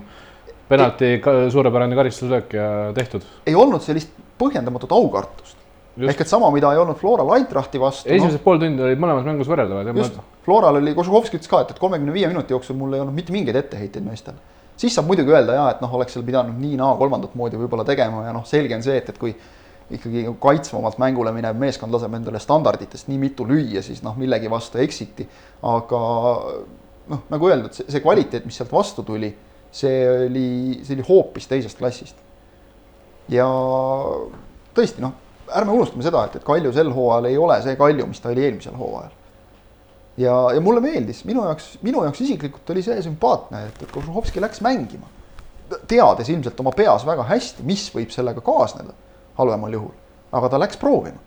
penalti, 0.71 1.17
suurepärane 1.53 1.99
karistuslöök 1.99 2.57
ja 2.59 2.71
tehtud. 2.95 3.27
ei 3.47 3.55
olnud 3.59 3.83
sellist 3.83 4.13
põhjendamatut 4.39 4.93
aukartust. 4.95 5.59
ehk 5.97 6.21
et 6.21 6.31
sama, 6.31 6.51
mida 6.55 6.73
ei 6.73 6.79
olnud 6.83 6.99
Flora 7.01 7.27
Eintrachti 7.37 7.81
vastu. 7.81 8.09
esimesed 8.09 8.39
no, 8.39 8.45
pool 8.45 8.63
tundi 8.63 8.83
olid 8.87 9.03
mõlemas 9.03 9.27
mängus 9.27 9.51
võrreldavad. 9.51 9.95
just, 9.97 10.21
Floral 10.47 10.79
oli, 10.83 10.95
Kožuhovski 10.95 11.41
ütles 11.41 11.51
ka, 11.51 11.65
et, 11.65 11.75
et 11.75 11.83
kolmekümne 11.83 12.15
viie 12.15 12.29
minuti 12.31 12.55
jooksul 12.55 12.79
mul 12.79 12.95
ei 12.95 13.03
olnud 13.03 13.17
mitte 13.17 13.35
mingeid 13.35 13.59
etteheiteid 13.65 14.07
meestel 14.07 14.39
siis 14.77 14.95
saab 14.95 15.09
muidugi 15.09 15.33
öelda 15.33 15.57
ja 15.57 15.69
et 15.73 15.83
noh, 15.85 15.93
oleks 15.99 16.17
seal 16.17 16.25
pidanud 16.27 16.59
nii-naa 16.61 16.97
kolmandat 17.01 17.37
moodi 17.39 17.59
võib-olla 17.61 17.87
tegema 17.89 18.27
ja 18.27 18.35
noh, 18.37 18.45
selge 18.49 18.77
on 18.77 18.85
see, 18.85 18.99
et, 19.01 19.09
et 19.13 19.21
kui 19.21 19.35
ikkagi 19.97 20.25
kaitsvamalt 20.43 20.99
mängule 20.99 21.33
minev 21.35 21.59
meeskond 21.61 21.95
laseb 21.95 22.15
endale 22.19 22.41
standarditest 22.43 23.11
nii 23.11 23.21
mitu 23.23 23.47
lüüa, 23.47 23.83
siis 23.87 24.03
noh, 24.03 24.17
millegi 24.19 24.51
vastu 24.51 24.81
eksiti. 24.83 25.29
aga 25.63 26.01
noh, 27.13 27.27
nagu 27.31 27.51
öeldud, 27.51 27.75
see, 27.77 27.87
see 27.93 28.03
kvaliteet, 28.03 28.47
mis 28.49 28.59
sealt 28.59 28.73
vastu 28.75 29.05
tuli, 29.07 29.31
see 29.71 30.01
oli, 30.27 30.49
see 30.83 30.97
oli 30.99 31.07
hoopis 31.07 31.47
teisest 31.51 31.79
klassist. 31.79 32.19
ja 33.33 33.47
tõesti 34.75 35.05
noh, 35.05 35.15
ärme 35.55 35.77
unustame 35.79 36.03
seda, 36.07 36.27
et, 36.27 36.41
et 36.41 36.47
Kalju 36.47 36.75
sel 36.75 36.91
hooajal 36.95 37.31
ei 37.31 37.39
ole 37.39 37.61
see 37.63 37.79
Kalju, 37.79 38.11
mis 38.11 38.21
ta 38.21 38.35
oli 38.35 38.45
eelmisel 38.49 38.75
hooajal 38.79 39.15
ja, 40.17 40.35
ja 40.55 40.63
mulle 40.65 40.81
meeldis, 40.85 41.25
minu 41.29 41.45
jaoks, 41.45 41.77
minu 41.87 42.05
jaoks 42.05 42.23
isiklikult 42.25 42.71
oli 42.75 42.85
see 42.85 42.99
sümpaatne, 43.05 43.67
et, 43.69 43.85
Kožuhovski 43.93 44.43
läks 44.43 44.63
mängima. 44.65 45.09
teades 45.91 46.29
ilmselt 46.31 46.61
oma 46.63 46.71
peas 46.71 47.07
väga 47.07 47.25
hästi, 47.27 47.65
mis 47.67 47.89
võib 47.95 48.13
sellega 48.15 48.41
kaasneda 48.41 48.95
halvemal 49.39 49.73
juhul, 49.73 49.95
aga 50.33 50.49
ta 50.49 50.61
läks 50.63 50.79
proovima. 50.81 51.19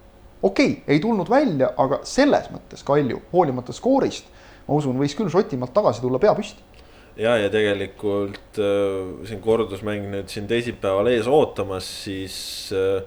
okei 0.41 0.71
okay,, 0.71 0.84
ei 0.88 0.99
tulnud 0.99 1.30
välja, 1.30 1.73
aga 1.78 2.02
selles 2.04 2.49
mõttes 2.54 2.84
Kalju, 2.86 3.21
hoolimata 3.34 3.75
skoorist, 3.75 4.25
ma 4.67 4.80
usun, 4.80 4.97
võis 4.97 5.15
küll 5.17 5.30
Šotimaalt 5.30 5.73
tagasi 5.73 6.02
tulla 6.02 6.19
pea 6.19 6.36
püsti 6.36 6.63
ja, 7.19 7.36
ja 7.38 7.49
tegelikult 7.52 8.60
äh, 8.60 9.28
siin 9.28 9.41
kordusmäng 9.43 10.10
nüüd 10.13 10.32
siin 10.32 10.47
teisipäeval 10.49 11.12
ees 11.12 11.28
ootamas, 11.28 11.88
siis 12.06 12.38
äh, 12.75 13.04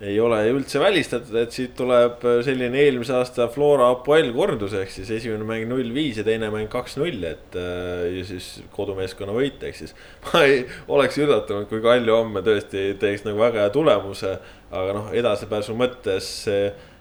ei 0.00 0.16
ole 0.20 0.38
üldse 0.48 0.80
välistatud, 0.80 1.34
et 1.36 1.52
siit 1.52 1.74
tuleb 1.76 2.22
selline 2.46 2.78
eelmise 2.80 3.12
aasta 3.18 3.50
Flora 3.52 3.90
Apoel 3.92 4.30
kordus, 4.32 4.72
ehk 4.78 4.92
siis 4.94 5.10
esimene 5.18 5.44
mäng 5.44 5.68
null 5.68 5.92
viis 5.92 6.16
ja 6.20 6.24
teine 6.24 6.48
mäng 6.52 6.70
kaks 6.72 6.96
null, 6.96 7.20
et 7.28 7.58
äh, 7.60 8.06
ja 8.16 8.24
siis 8.28 8.48
kodumeeskonna 8.72 9.34
võit, 9.36 9.60
ehk 9.68 9.76
siis. 9.82 9.92
ma 10.30 10.44
ei 10.48 10.64
oleks 10.88 11.20
üllatunud, 11.20 11.68
kui 11.68 11.84
Kalju 11.84 12.16
homme 12.16 12.44
tõesti 12.46 12.94
teeks 13.00 13.26
nagu 13.28 13.42
väga 13.42 13.66
hea 13.66 13.74
tulemuse, 13.76 14.32
aga 14.72 14.96
noh, 14.96 15.12
edasipääsu 15.20 15.76
mõttes 15.76 16.32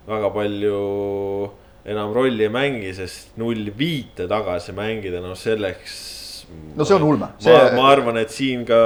väga 0.09 0.33
palju 0.35 0.83
enam 1.89 2.13
rolli 2.13 2.45
ei 2.45 2.53
mängi, 2.53 2.93
sest 2.97 3.37
null 3.39 3.71
viite 3.77 4.27
tagasi 4.29 4.75
mängida, 4.75 5.23
noh 5.23 5.37
selleks. 5.39 5.97
no 6.75 6.85
see 6.85 6.97
on 6.97 7.05
ulme 7.05 7.33
see.... 7.39 7.53
ma, 7.53 7.75
ma 7.77 7.89
arvan, 7.93 8.19
et 8.19 8.33
siin 8.33 8.65
ka 8.67 8.79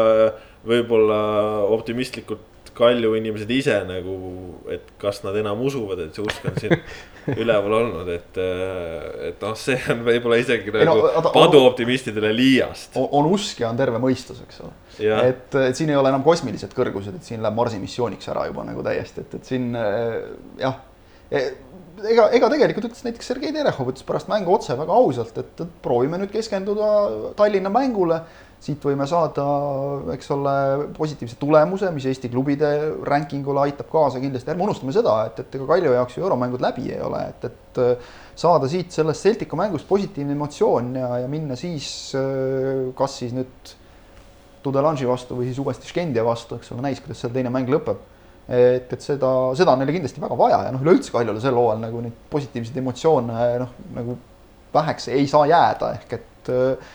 võib-olla 0.68 1.20
optimistlikult 1.74 2.53
Kalju 2.74 3.14
inimesed 3.20 3.52
ise 3.54 3.76
nagu, 3.88 4.14
et 4.74 4.94
kas 5.02 5.22
nad 5.26 5.36
enam 5.40 5.62
usuvad, 5.66 6.00
et 6.06 6.16
see 6.16 6.24
usk 6.26 6.46
on 6.50 6.56
siin 6.62 6.76
üleval 7.44 7.76
olnud, 7.80 8.10
et, 8.14 8.40
et 9.30 9.44
noh, 9.44 9.58
see 9.60 9.78
on 9.94 10.02
võib-olla 10.08 10.40
isegi 10.42 10.74
nagu 10.76 11.04
no, 11.08 11.34
paduoptimistidele 11.36 12.34
liiast. 12.36 12.98
on 13.04 13.30
usk 13.32 13.62
ja 13.64 13.70
on 13.70 13.80
terve 13.80 14.02
mõistus, 14.04 14.42
eks 14.46 14.64
ole. 14.66 14.74
et, 15.30 15.60
et 15.70 15.78
siin 15.78 15.94
ei 15.94 16.00
ole 16.00 16.12
enam 16.14 16.26
kosmilised 16.26 16.74
kõrgused, 16.76 17.20
et 17.20 17.30
siin 17.30 17.44
läheb 17.44 17.60
Marsi 17.60 17.82
missiooniks 17.82 18.32
ära 18.34 18.48
juba 18.50 18.66
nagu 18.68 18.86
täiesti, 18.86 19.26
et, 19.26 19.38
et 19.40 19.54
siin 19.54 19.70
jah 19.74 20.82
e, 21.30 21.46
ega, 22.10 22.28
ega 22.36 22.50
tegelikult 22.52 22.90
ütles 22.90 23.06
näiteks 23.06 23.30
Sergei 23.32 23.54
Terehov 23.56 23.92
ütles 23.94 24.06
pärast 24.08 24.32
mängu 24.32 24.56
otse 24.56 24.76
väga 24.80 24.98
ausalt, 24.98 25.38
et 25.40 25.64
proovime 25.86 26.20
nüüd 26.22 26.34
keskenduda 26.34 26.90
Tallinna 27.40 27.72
mängule 27.74 28.24
siit 28.64 28.86
võime 28.88 29.06
saada, 29.10 29.44
eks 30.14 30.30
ole, 30.32 30.54
positiivse 30.96 31.36
tulemuse, 31.40 31.90
mis 31.92 32.06
Eesti 32.08 32.30
klubide 32.32 32.70
rankingule 33.04 33.66
aitab 33.66 33.90
kaasa 33.92 34.22
kindlasti, 34.24 34.54
ärme 34.54 34.64
unustame 34.68 34.96
seda, 34.96 35.18
et, 35.28 35.42
et 35.44 35.58
ega 35.58 35.68
Kalju 35.74 35.92
jaoks 35.98 36.18
ju 36.18 36.24
euromängud 36.24 36.64
läbi 36.64 36.88
ei 36.94 37.02
ole, 37.04 37.26
et, 37.34 37.48
et 37.50 37.82
äh, 37.84 38.14
saada 38.40 38.70
siit 38.72 38.96
sellest 38.96 39.28
Celticu 39.28 39.60
mängust 39.60 39.88
positiivne 39.90 40.36
emotsioon 40.38 40.94
ja, 41.02 41.12
ja 41.26 41.30
minna 41.32 41.60
siis 41.60 41.88
äh, 42.20 42.90
kas 42.98 43.20
siis 43.20 43.36
nüüd 43.36 43.76
Tudelanži 44.64 45.08
vastu 45.10 45.36
või 45.36 45.50
siis 45.50 45.60
uuesti 45.60 45.90
Škendia 45.90 46.24
vastu, 46.24 46.56
eks 46.56 46.72
ole, 46.72 46.86
näis, 46.86 47.04
kuidas 47.04 47.20
seal 47.20 47.34
teine 47.36 47.52
mäng 47.52 47.68
lõpeb. 47.68 48.00
et, 48.48 48.88
et 48.96 49.04
seda, 49.04 49.28
seda 49.60 49.76
on 49.76 49.84
neile 49.84 49.96
kindlasti 49.96 50.24
väga 50.24 50.40
vaja 50.40 50.66
ja 50.70 50.72
noh, 50.72 50.84
üleüldse 50.84 51.12
Kaljule 51.12 51.44
sel 51.44 51.60
hooajal 51.60 51.84
nagu 51.84 52.04
neid 52.04 52.16
positiivseid 52.32 52.80
emotsioone 52.80 53.48
noh, 53.60 53.76
nagu 53.96 54.18
väheks 54.74 55.12
ei 55.12 55.28
saa 55.28 55.46
jääda, 55.52 55.94
ehk 56.00 56.16
et 56.16 56.52
äh, 56.52 56.94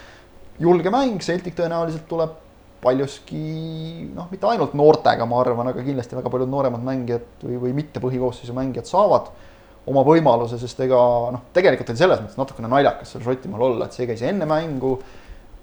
julge 0.63 0.93
mäng, 0.93 1.21
Celtic 1.25 1.57
tõenäoliselt 1.59 2.07
tuleb 2.11 2.37
paljuski 2.83 3.43
noh, 4.15 4.29
mitte 4.31 4.47
ainult 4.47 4.75
noortega, 4.79 5.27
ma 5.27 5.41
arvan, 5.43 5.73
aga 5.73 5.83
kindlasti 5.83 6.19
väga 6.19 6.31
paljud 6.31 6.51
nooremad 6.51 6.85
mängijad 6.87 7.43
või, 7.43 7.59
või 7.65 7.73
mitte 7.81 8.03
põhikoosseisu 8.03 8.55
mängijad 8.55 8.87
saavad 8.91 9.33
oma 9.89 10.05
võimaluse, 10.07 10.61
sest 10.61 10.81
ega 10.85 10.99
noh, 11.35 11.49
tegelikult 11.57 11.91
oli 11.91 12.01
selles 12.01 12.21
mõttes 12.23 12.39
natukene 12.39 12.71
naljakas 12.71 13.15
seal 13.15 13.25
Šotimaal 13.25 13.65
olla, 13.71 13.89
et 13.89 13.97
see 13.97 14.07
käis 14.09 14.23
enne 14.27 14.47
mängu 14.49 14.99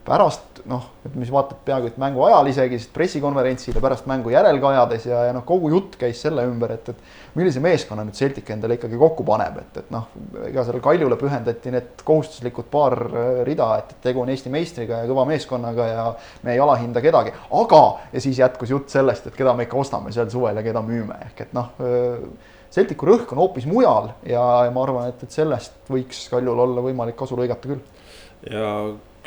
pärast 0.05 0.61
noh, 0.69 0.85
ütleme 1.05 1.25
siis 1.25 1.33
vaatad 1.33 1.59
peaaegu 1.65 1.89
et 1.89 1.97
mängu 2.01 2.23
ajal 2.27 2.49
isegi, 2.49 2.77
siis 2.81 2.91
pressikonverentsil 2.93 3.75
ja 3.77 3.81
pärast 3.83 4.07
mängu 4.09 4.31
järelkajades 4.33 5.07
ja, 5.09 5.23
ja 5.27 5.33
noh, 5.35 5.45
kogu 5.47 5.69
jutt 5.73 5.97
käis 6.01 6.21
selle 6.21 6.45
ümber, 6.45 6.75
et, 6.75 6.89
et 6.93 7.37
millise 7.37 7.61
meeskonna 7.63 8.05
nüüd 8.05 8.17
Celtic 8.17 8.49
endale 8.53 8.77
ikkagi 8.77 8.99
kokku 9.01 9.25
paneb, 9.27 9.59
et, 9.61 9.79
et 9.81 9.93
noh, 9.93 10.07
ega 10.45 10.65
sellele 10.65 10.83
Kaljule 10.85 11.17
pühendati 11.21 11.73
need 11.73 12.03
kohustuslikud 12.05 12.69
paar 12.73 12.97
äh, 13.05 13.41
rida, 13.47 13.69
et 13.81 13.95
tegu 14.05 14.21
on 14.23 14.33
Eesti 14.33 14.53
meistriga 14.53 15.01
ja 15.03 15.09
kõva 15.09 15.25
meeskonnaga 15.29 15.89
ja 15.89 16.05
me 16.45 16.53
ei 16.53 16.61
alahinda 16.61 17.01
kedagi, 17.05 17.33
aga 17.61 17.81
ja 18.13 18.25
siis 18.25 18.41
jätkus 18.41 18.73
jutt 18.73 18.93
sellest, 18.93 19.31
et 19.31 19.37
keda 19.37 19.55
me 19.57 19.65
ikka 19.65 19.79
ostame 19.81 20.13
sel 20.15 20.29
suvel 20.33 20.61
ja 20.61 20.65
keda 20.65 20.85
müüme, 20.85 21.17
ehk 21.31 21.47
et 21.47 21.57
noh 21.57 21.73
äh, 21.81 22.53
Celticu 22.75 23.07
rõhk 23.07 23.29
on 23.31 23.39
hoopis 23.39 23.65
mujal 23.69 24.09
ja, 24.27 24.45
ja 24.67 24.71
ma 24.73 24.81
arvan, 24.83 25.11
et, 25.13 25.21
et 25.23 25.31
sellest 25.31 25.85
võiks 25.89 26.25
Kaljul 26.31 26.65
olla 26.65 26.83
võimalik 26.83 27.15
kasu 27.17 27.37
lõigata 27.39 27.69
küll. 27.69 27.83
ja 28.51 28.71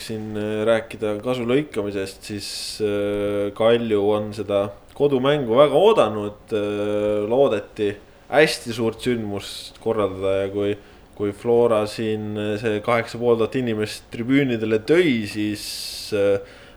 siin 0.04 0.36
äh, 0.38 0.62
rääkida 0.68 1.16
kasu 1.24 1.46
lõikamisest, 1.48 2.26
siis 2.30 2.48
äh, 2.84 3.48
Kalju 3.56 4.02
on 4.14 4.30
seda 4.36 4.68
kodumängu 4.98 5.56
väga 5.58 5.78
oodanud. 5.78 6.54
Äh, 6.54 7.24
loodeti 7.28 7.92
hästi 8.28 8.76
suurt 8.76 9.04
sündmust 9.04 9.80
korraldada 9.82 10.42
ja 10.42 10.48
kui, 10.52 10.74
kui 11.18 11.32
Flora 11.36 11.84
siin 11.88 12.36
see 12.60 12.82
kaheksa 12.84 13.20
pool 13.20 13.38
tuhat 13.40 13.56
inimest 13.58 14.10
tribüünidele 14.12 14.82
tõi, 14.86 15.22
siis 15.30 15.64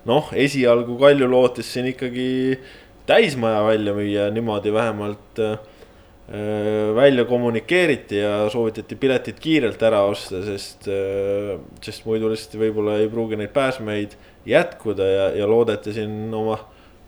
noh, 0.07 0.31
esialgu 0.31 0.95
Kalju 1.01 1.27
lootis 1.27 1.73
siin 1.75 1.91
ikkagi 1.91 2.29
täismaja 3.09 3.65
välja 3.67 3.93
müüa, 3.97 4.29
niimoodi 4.31 4.71
vähemalt 4.73 5.41
Äh, 5.41 5.57
välja 6.95 7.25
kommunikeeriti 7.25 8.21
ja 8.21 8.49
soovitati 8.49 8.95
piletid 8.95 9.39
kiirelt 9.41 9.81
ära 9.83 10.03
osta, 10.07 10.39
sest, 10.45 10.87
äh, 10.87 11.57
sest 11.83 12.05
muidu 12.07 12.29
lihtsalt 12.31 12.55
võib-olla 12.61 12.95
ei 13.01 13.09
pruugi 13.11 13.39
neid 13.39 13.51
pääsmeid 13.55 14.15
jätkuda 14.47 15.07
ja, 15.09 15.25
ja 15.41 15.49
loodeti 15.49 15.93
siin 15.97 16.31
oma 16.33 16.55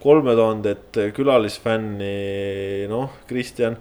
kolme 0.04 0.36
tuhandet 0.36 1.00
külalisfänni, 1.16 2.10
noh, 2.92 3.14
Kristjan 3.30 3.78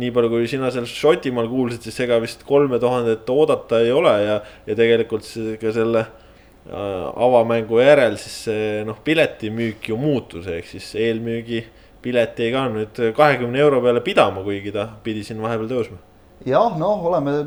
nii 0.00 0.10
palju, 0.14 0.32
kui 0.32 0.48
sina 0.50 0.70
seal 0.72 0.88
Šotimaal 0.88 1.50
kuulsid, 1.50 1.84
siis 1.84 1.98
ega 2.06 2.16
vist 2.22 2.46
kolme 2.48 2.80
tuhandet 2.82 3.28
oodata 3.30 3.82
ei 3.84 3.92
ole 3.92 4.14
ja, 4.24 4.40
ja 4.66 4.78
tegelikult 4.78 5.28
ka 5.60 5.72
selle 5.76 6.06
äh, 6.06 7.04
avamängu 7.12 7.82
järel 7.84 8.16
siis 8.20 8.38
see 8.48 8.84
noh, 8.88 8.96
piletimüük 9.04 9.92
ju 9.92 10.00
muutus, 10.00 10.48
ehk 10.48 10.72
siis 10.72 10.88
eelmüügi 11.04 11.66
pilet 12.06 12.38
jäi 12.38 12.52
ka 12.54 12.66
nüüd 12.72 13.00
kahekümne 13.16 13.62
euro 13.62 13.82
peale 13.84 14.02
pidama, 14.06 14.44
kuigi 14.46 14.74
ta 14.74 14.88
pidi 15.04 15.24
siin 15.26 15.42
vahepeal 15.42 15.70
tõusma. 15.74 16.02
jah, 16.46 16.76
noh, 16.78 17.06
oleme 17.10 17.38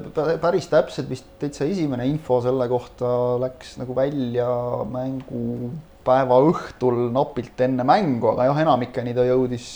päris 0.44 0.68
täpsed, 0.68 1.08
vist 1.10 1.32
täitsa 1.40 1.66
esimene 1.66 2.08
info 2.12 2.42
selle 2.44 2.68
kohta 2.68 3.12
läks 3.42 3.78
nagu 3.80 3.96
välja 3.96 4.50
mängu 4.92 5.72
laupäeva 6.10 6.40
õhtul 6.50 7.10
napilt 7.14 7.60
enne 7.62 7.86
mängu, 7.86 8.32
aga 8.34 8.50
jah, 8.50 8.62
enamikeni 8.64 9.14
ta 9.14 9.26
jõudis, 9.28 9.68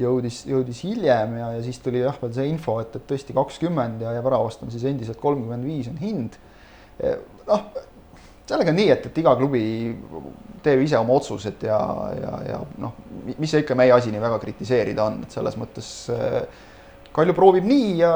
jõudis, 0.00 0.42
jõudis 0.48 0.82
hiljem 0.86 1.36
ja, 1.38 1.52
ja 1.56 1.62
siis 1.62 1.78
tuli 1.82 2.02
jah, 2.02 2.16
veel 2.20 2.32
see 2.34 2.48
info, 2.50 2.80
et, 2.82 2.96
et 2.96 3.06
tõesti 3.06 3.36
kakskümmend 3.36 4.02
ja, 4.02 4.16
ja 4.16 4.24
väravast 4.24 4.64
on 4.64 4.72
siis 4.72 4.84
endiselt 4.88 5.20
kolmkümmend 5.22 5.64
viis 5.68 5.90
on 5.92 6.00
hind. 6.02 6.38
noh, 7.46 7.64
sellega 8.48 8.72
on 8.72 8.78
nii, 8.80 8.90
et, 8.94 9.06
et 9.08 9.22
iga 9.22 9.34
klubi 9.38 9.62
teeb 10.62 10.82
ise 10.84 10.98
oma 10.98 11.16
otsused 11.18 11.64
ja, 11.66 11.78
ja, 12.18 12.34
ja 12.48 12.58
noh, 12.82 12.98
mis 13.32 13.50
see 13.50 13.62
ikka 13.64 13.76
meie 13.78 13.94
asi 13.94 14.12
nii 14.12 14.22
väga 14.22 14.38
kritiseerida 14.42 15.06
on, 15.08 15.22
et 15.26 15.34
selles 15.34 15.58
mõttes 15.60 15.88
Kalju 17.12 17.34
proovib 17.36 17.66
nii 17.68 17.88
ja, 18.00 18.12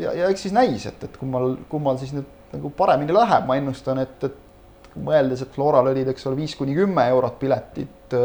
ja, 0.00 0.14
ja 0.18 0.30
eks 0.32 0.48
siis 0.48 0.54
näis, 0.56 0.86
et, 0.90 1.04
et 1.06 1.18
kummal, 1.20 1.54
kummal 1.70 2.00
siis 2.00 2.14
nüüd 2.16 2.26
nagu 2.52 2.72
paremini 2.76 3.14
läheb, 3.14 3.46
ma 3.48 3.56
ennustan, 3.60 4.00
et, 4.02 4.26
et 4.26 4.98
mõeldes, 5.00 5.44
et 5.44 5.54
Floral 5.54 5.88
olid, 5.92 6.10
eks 6.12 6.26
ole, 6.28 6.36
viis 6.40 6.54
kuni 6.58 6.74
kümme 6.76 7.04
eurot 7.14 7.38
piletid, 7.40 8.16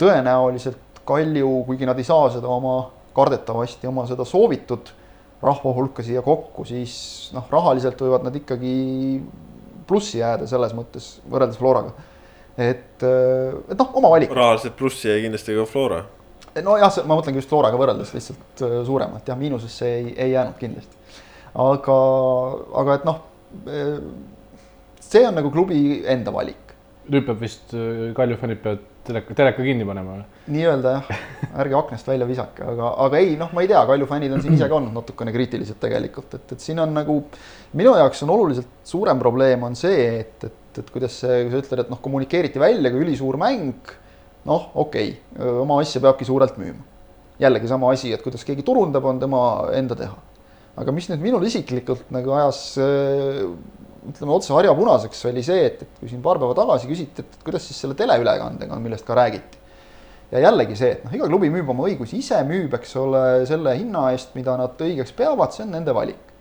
tõenäoliselt 0.00 1.02
Kalju, 1.04 1.50
kuigi 1.68 1.84
nad 1.84 1.98
ei 2.00 2.06
saa 2.06 2.30
seda 2.32 2.48
oma, 2.48 2.78
kardetavasti 3.14 3.86
oma 3.90 4.06
seda 4.08 4.24
soovitud 4.26 4.88
rahva 5.44 5.72
hulka 5.76 6.02
siia 6.02 6.22
kokku, 6.24 6.64
siis 6.64 6.94
noh, 7.36 7.44
rahaliselt 7.52 8.00
võivad 8.00 8.24
nad 8.24 8.38
ikkagi 8.38 8.72
plussi 9.86 10.20
jääda 10.20 10.48
selles 10.50 10.74
mõttes 10.76 11.14
võrreldes 11.30 11.60
Floraga. 11.60 11.94
et, 12.56 13.02
et 13.02 13.78
noh, 13.78 13.94
oma 14.00 14.10
valik. 14.14 14.34
rahaliselt 14.34 14.76
plussi 14.78 15.08
jäi 15.08 15.24
kindlasti 15.26 15.56
ka 15.56 15.66
Flora. 15.70 16.04
nojah, 16.62 17.00
ma 17.06 17.18
mõtlengi 17.18 17.42
just 17.42 17.52
Floraga 17.52 17.80
võrreldes 17.80 18.14
lihtsalt 18.14 18.64
suuremalt, 18.86 19.28
jah, 19.28 19.38
miinusesse 19.38 19.88
ei, 19.88 20.14
ei 20.16 20.36
jäänud 20.36 20.60
kindlasti. 20.60 20.96
aga, 21.54 21.98
aga 22.82 23.00
et 23.00 23.10
noh 23.10 23.22
see 25.14 25.26
on 25.28 25.36
nagu 25.38 25.50
klubi 25.54 26.02
enda 26.10 26.32
valik. 26.34 26.72
nüüd 27.04 27.26
peab 27.26 27.42
vist, 27.44 27.74
Kalju 28.16 28.38
fännid 28.40 28.62
peavad 28.64 28.84
teleka, 29.04 29.34
teleka 29.36 29.64
kinni 29.66 29.84
panema 29.84 30.16
või? 30.18 30.33
Nii-öelda 30.50 30.94
jah, 30.96 31.10
ärge 31.62 31.76
aknast 31.78 32.08
välja 32.08 32.26
visake, 32.28 32.64
aga, 32.68 32.90
aga 33.06 33.20
ei, 33.22 33.34
noh, 33.40 33.52
ma 33.56 33.64
ei 33.64 33.70
tea, 33.70 33.80
Kalju 33.88 34.08
fännid 34.10 34.34
on 34.36 34.42
siin 34.44 34.56
ise 34.58 34.68
ka 34.68 34.76
olnud 34.78 34.92
natukene 34.96 35.32
kriitilised 35.34 35.78
tegelikult, 35.80 36.36
et, 36.36 36.56
et 36.56 36.64
siin 36.64 36.82
on 36.82 36.92
nagu 36.96 37.16
minu 37.78 37.94
jaoks 37.96 38.24
on 38.26 38.34
oluliselt 38.34 38.82
suurem 38.84 39.20
probleem 39.22 39.64
on 39.64 39.78
see, 39.78 40.04
et, 40.20 40.48
et, 40.48 40.82
et 40.82 40.92
kuidas 40.92 41.16
see, 41.22 41.44
kui 41.44 41.54
sa 41.54 41.62
ütled, 41.62 41.84
et 41.86 41.94
noh, 41.94 42.02
kommunikeeriti 42.04 42.62
välja 42.62 42.92
kui 42.92 43.06
ülisuur 43.06 43.40
mäng, 43.40 43.94
noh, 44.50 44.68
okei 44.84 45.14
okay,, 45.16 45.56
oma 45.64 45.80
asja 45.80 46.02
peabki 46.04 46.28
suurelt 46.28 46.60
müüma. 46.60 46.92
jällegi 47.40 47.68
sama 47.68 47.90
asi, 47.90 48.12
et 48.14 48.22
kuidas 48.22 48.44
keegi 48.46 48.62
turundab, 48.66 49.04
on 49.10 49.18
tema 49.22 49.40
enda 49.74 49.96
teha 49.98 50.14
aga 50.80 50.94
mis 50.94 51.08
nüüd 51.10 51.22
minul 51.22 51.44
isiklikult 51.46 52.10
nagu 52.14 52.34
ajas 52.36 52.60
ütleme 54.04 54.34
otse 54.34 54.52
harja 54.52 54.74
punaseks, 54.76 55.22
oli 55.30 55.44
see, 55.46 55.68
et, 55.70 55.84
et 55.84 56.00
kui 56.00 56.10
siin 56.10 56.22
paar 56.24 56.40
päeva 56.40 56.56
tagasi 56.58 56.90
küsiti, 56.90 57.24
et 57.24 57.44
kuidas 57.46 57.64
siis 57.68 57.78
selle 57.80 57.96
teleülekandega 57.98 58.76
on, 58.76 58.82
millest 58.84 59.06
ka 59.06 59.16
räägiti. 59.16 59.62
Ja 60.32 60.42
jällegi 60.46 60.76
see, 60.78 60.92
et 60.96 61.06
noh, 61.06 61.14
iga 61.16 61.28
klubi 61.30 61.50
müüb 61.52 61.70
oma 61.74 61.86
õigusi 61.88 62.20
ise, 62.22 62.40
müüb, 62.48 62.74
eks 62.78 62.94
ole, 63.00 63.24
selle 63.48 63.74
hinna 63.78 64.08
eest, 64.12 64.34
mida 64.38 64.56
nad 64.60 64.80
õigeks 64.80 65.14
peavad, 65.16 65.54
see 65.54 65.66
on 65.66 65.74
nende 65.76 65.94
valik. 65.96 66.32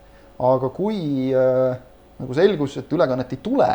aga 0.43 0.69
kui 0.73 1.31
äh, 1.37 1.75
nagu 2.19 2.35
selgus, 2.35 2.77
et 2.81 2.93
ülekannet 2.93 3.35
ei 3.35 3.41
tule, 3.43 3.69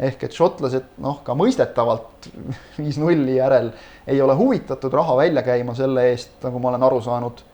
ehk 0.00 0.22
et 0.24 0.36
šotlased 0.36 0.96
noh, 1.02 1.20
ka 1.24 1.34
mõistetavalt 1.36 2.30
viis 2.80 2.98
nulli 3.00 3.36
järel 3.36 3.72
ei 4.06 4.20
ole 4.22 4.36
huvitatud 4.38 4.94
raha 4.96 5.16
välja 5.24 5.44
käima 5.44 5.74
selle 5.76 6.08
eest, 6.12 6.38
nagu 6.44 6.62
ma 6.62 6.72
olen 6.72 6.88
aru 6.88 7.00
saanud 7.04 7.44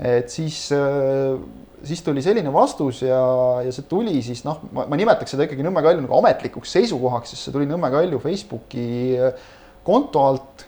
et 0.00 0.32
siis, 0.32 0.70
äh, 0.72 1.36
siis 1.84 2.02
tuli 2.02 2.22
selline 2.24 2.52
vastus 2.52 3.02
ja, 3.04 3.20
ja 3.64 3.72
see 3.74 3.84
tuli 3.88 4.16
siis 4.24 4.42
noh, 4.46 4.62
ma, 4.72 4.86
ma 4.88 4.98
nimetaks 4.98 5.34
seda 5.34 5.44
ikkagi 5.46 5.64
Nõmme 5.66 5.82
Kalju 5.84 6.04
nagu 6.06 6.16
ametlikuks 6.20 6.72
seisukohaks, 6.78 7.34
sest 7.34 7.48
see 7.48 7.54
tuli 7.54 7.68
Nõmme 7.68 7.90
Kalju 7.92 8.20
Facebooki 8.22 8.86
äh, 9.20 9.48
konto 9.84 10.24
alt. 10.24 10.66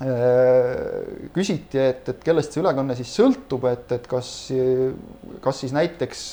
Äh, 0.00 1.30
küsiti, 1.34 1.76
et, 1.78 2.08
et 2.08 2.20
kellest 2.24 2.54
see 2.54 2.62
ülekanne 2.62 2.96
siis 2.96 3.12
sõltub, 3.12 3.66
et, 3.68 3.90
et 3.92 4.06
kas, 4.08 4.30
kas 5.44 5.60
siis 5.60 5.74
näiteks 5.76 6.26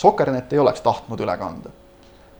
Sokernet 0.00 0.54
ei 0.54 0.62
oleks 0.62 0.80
tahtnud 0.84 1.20
üle 1.20 1.34
kanda 1.36 1.72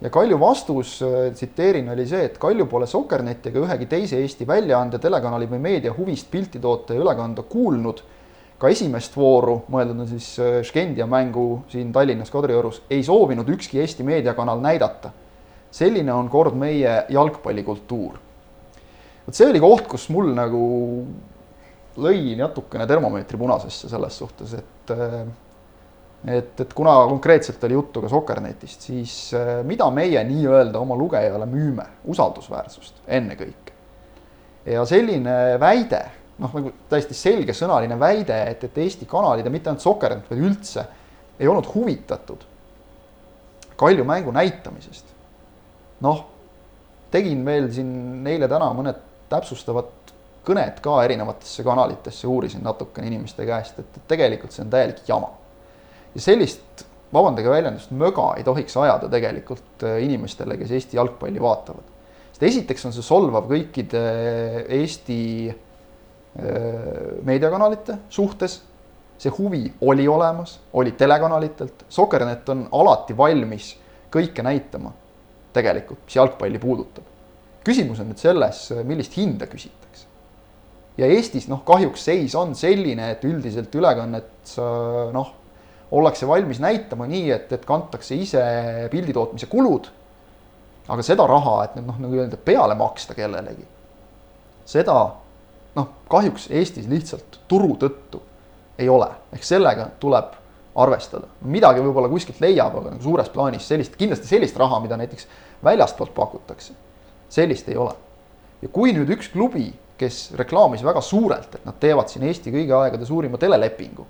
ja 0.01 0.11
Kalju 0.11 0.41
vastus, 0.41 0.97
tsiteerin, 1.35 1.89
oli 1.89 2.07
see, 2.09 2.25
et 2.29 2.39
Kalju 2.41 2.67
pole 2.69 2.87
Sokkerneti 2.89 3.49
ega 3.49 3.63
ühegi 3.63 3.87
teise 3.89 4.19
Eesti 4.21 4.47
väljaande, 4.49 4.99
telekanali 5.01 5.49
või 5.49 5.63
meedia 5.65 5.95
huvist 5.97 6.29
pilti 6.33 6.61
toota 6.61 6.97
ja 6.97 7.05
üle 7.05 7.15
kanda 7.17 7.45
kuulnud 7.49 8.03
ka 8.61 8.71
esimest 8.71 9.17
vooru, 9.17 9.63
mõeldud 9.73 10.05
on 10.05 10.09
siis 10.09 10.29
äh, 10.41 10.59
Skendia 10.67 11.07
mängu 11.11 11.65
siin 11.73 11.93
Tallinnas 11.93 12.33
Kadriorus, 12.33 12.83
ei 12.91 13.03
soovinud 13.05 13.49
ükski 13.57 13.81
Eesti 13.83 14.07
meediakanal 14.07 14.61
näidata. 14.63 15.11
selline 15.75 16.13
on 16.13 16.29
kord 16.31 16.55
meie 16.55 17.05
jalgpallikultuur. 17.09 18.19
Vot 19.27 19.37
see 19.37 19.49
oli 19.49 19.63
koht, 19.63 19.87
kus 19.91 20.09
mul 20.13 20.33
nagu 20.37 20.65
lõi 22.05 22.35
natukene 22.39 22.87
termomeetri 22.91 23.39
punasesse 23.39 23.89
selles 23.91 24.19
suhtes, 24.19 24.55
et 24.59 24.95
äh, 24.95 25.25
et, 26.25 26.61
et 26.61 26.73
kuna 26.73 26.95
konkreetselt 27.11 27.63
oli 27.69 27.77
juttu 27.77 28.01
ka 28.01 28.09
Sokkernetist, 28.09 28.87
siis 28.89 29.15
äh, 29.37 29.59
mida 29.67 29.91
meie 29.93 30.23
nii-öelda 30.25 30.81
oma 30.81 30.97
lugejale 30.97 31.47
müüme, 31.49 31.85
usaldusväärsust 32.09 33.05
ennekõike. 33.07 33.73
ja 34.65 34.85
selline 34.89 35.35
väide 35.61 36.01
noh, 36.39 36.51
nagu 36.57 36.73
täiesti 36.91 37.15
selgesõnaline 37.17 37.99
väide, 38.01 38.39
et, 38.51 38.65
et 38.65 38.79
Eesti 38.85 39.07
kanalid 39.11 39.47
ja 39.47 39.53
mitte 39.53 39.71
ainult 39.71 39.85
Sokernet, 39.85 40.31
vaid 40.31 40.43
üldse 40.43 40.87
ei 41.39 41.49
olnud 41.51 41.69
huvitatud 41.75 42.51
Kalju 43.77 44.05
mängu 44.07 44.31
näitamisest. 44.31 45.09
noh, 46.01 46.21
tegin 47.11 47.45
veel 47.47 47.67
siin 47.75 48.27
eile-täna 48.27 48.69
mõned 48.75 49.01
täpsustavad 49.35 49.93
kõned 50.45 50.81
ka 50.85 50.99
erinevatesse 51.05 51.65
kanalitesse, 51.65 52.27
uurisin 52.29 52.65
natukene 52.65 53.09
inimeste 53.09 53.47
käest, 53.49 53.79
et, 53.81 54.01
tegelikult 54.11 54.53
see 54.53 54.65
on 54.65 54.73
täielik 54.73 55.03
jama. 55.09 55.31
ja 56.15 56.21
sellist, 56.21 56.85
vabandage 57.15 57.51
väljendust, 57.51 57.91
möga 57.91 58.35
ei 58.39 58.45
tohiks 58.45 58.77
ajada 58.77 59.09
tegelikult 59.11 59.85
äh, 59.87 60.01
inimestele, 60.05 60.59
kes 60.61 60.71
Eesti 60.79 60.97
jalgpalli 61.01 61.43
vaatavad. 61.43 61.93
sest 62.33 62.49
esiteks 62.51 62.87
on 62.87 62.97
see 62.97 63.07
solvav 63.07 63.49
kõikide 63.51 64.05
Eesti 64.81 65.21
meediakanalite 67.23 67.99
suhtes. 68.11 68.63
see 69.19 69.31
huvi 69.31 69.73
oli 69.81 70.09
olemas, 70.09 70.59
oli 70.73 70.93
telekanalitelt, 70.93 71.85
Sokernet 71.89 72.49
on 72.49 72.65
alati 72.73 73.17
valmis 73.17 73.77
kõike 74.11 74.43
näitama 74.43 74.91
tegelikult, 75.55 76.01
mis 76.05 76.17
jalgpalli 76.17 76.59
puudutab. 76.59 77.05
Küsimus 77.65 78.01
on 78.03 78.11
nüüd 78.11 78.21
selles, 78.21 78.67
millist 78.87 79.17
hinda 79.19 79.49
küsitakse. 79.51 80.07
ja 80.99 81.09
Eestis 81.11 81.49
noh, 81.51 81.65
kahjuks 81.67 82.05
seis 82.07 82.35
on 82.39 82.55
selline, 82.55 83.11
et 83.15 83.25
üldiselt 83.25 83.75
ülekannet 83.75 84.55
noh, 85.15 85.33
ollakse 85.95 86.29
valmis 86.29 86.61
näitama 86.63 87.07
nii, 87.11 87.31
et, 87.35 87.53
et 87.53 87.67
kantakse 87.67 88.17
ise 88.17 88.45
pilditootmise 88.93 89.47
kulud. 89.51 89.91
aga 90.89 91.03
seda 91.03 91.27
raha, 91.27 91.59
et 91.65 91.77
nüüd 91.79 91.89
noh, 91.89 91.99
nagu 92.05 92.21
öelda, 92.21 92.37
peale 92.37 92.77
maksta 92.79 93.17
kellelegi, 93.17 93.67
seda 94.69 94.99
noh, 95.75 95.91
kahjuks 96.13 96.49
Eestis 96.53 96.89
lihtsalt 96.91 97.41
turu 97.49 97.75
tõttu 97.81 98.21
ei 98.79 98.89
ole, 98.91 99.09
ehk 99.33 99.47
sellega 99.47 99.89
tuleb 100.03 100.33
arvestada. 100.75 101.29
midagi 101.41 101.83
võib-olla 101.83 102.11
kuskilt 102.11 102.41
leiab, 102.43 102.75
aga 102.79 102.95
nagu 102.95 103.03
suures 103.03 103.31
plaanis 103.31 103.69
sellist, 103.69 103.95
kindlasti 103.99 104.27
sellist 104.31 104.57
raha, 104.59 104.81
mida 104.83 104.99
näiteks 104.99 105.29
väljastpoolt 105.65 106.15
pakutakse, 106.15 106.75
sellist 107.29 107.69
ei 107.69 107.77
ole. 107.77 107.95
ja 108.63 108.69
kui 108.73 108.93
nüüd 108.97 109.11
üks 109.17 109.29
klubi, 109.33 109.73
kes 109.99 110.33
reklaamis 110.39 110.85
väga 110.85 111.01
suurelt, 111.05 111.55
et 111.55 111.65
nad 111.67 111.77
teevad 111.81 112.09
siin 112.11 112.25
Eesti 112.27 112.53
kõigi 112.55 112.73
aegade 112.75 113.07
suurima 113.07 113.39
telelepingu, 113.39 114.07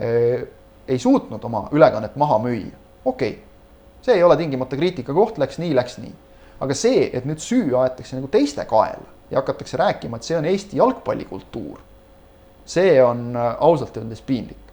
eh, 0.00 0.46
ei 0.88 0.98
suutnud 0.98 1.44
oma 1.44 1.68
ülekannet 1.72 2.16
maha 2.16 2.38
müüa, 2.42 2.72
okei 3.04 3.30
okay., 3.30 3.44
see 4.02 4.16
ei 4.16 4.24
ole 4.24 4.36
tingimata 4.36 4.76
kriitika 4.76 5.14
koht, 5.14 5.38
läks 5.38 5.58
nii, 5.58 5.74
läks 5.76 5.98
nii. 5.98 6.14
aga 6.60 6.74
see, 6.74 7.06
et 7.14 7.26
nüüd 7.28 7.38
süü 7.42 7.76
aetakse 7.78 8.16
nagu 8.18 8.28
teiste 8.32 8.64
kaela 8.66 9.06
ja 9.30 9.38
hakatakse 9.38 9.76
rääkima, 9.78 10.16
et 10.16 10.26
see 10.26 10.38
on 10.38 10.44
Eesti 10.44 10.78
jalgpallikultuur. 10.78 11.78
see 12.68 13.02
on 13.02 13.36
äh, 13.36 13.56
ausalt 13.60 13.96
öeldes 13.96 14.22
piinlik. 14.22 14.72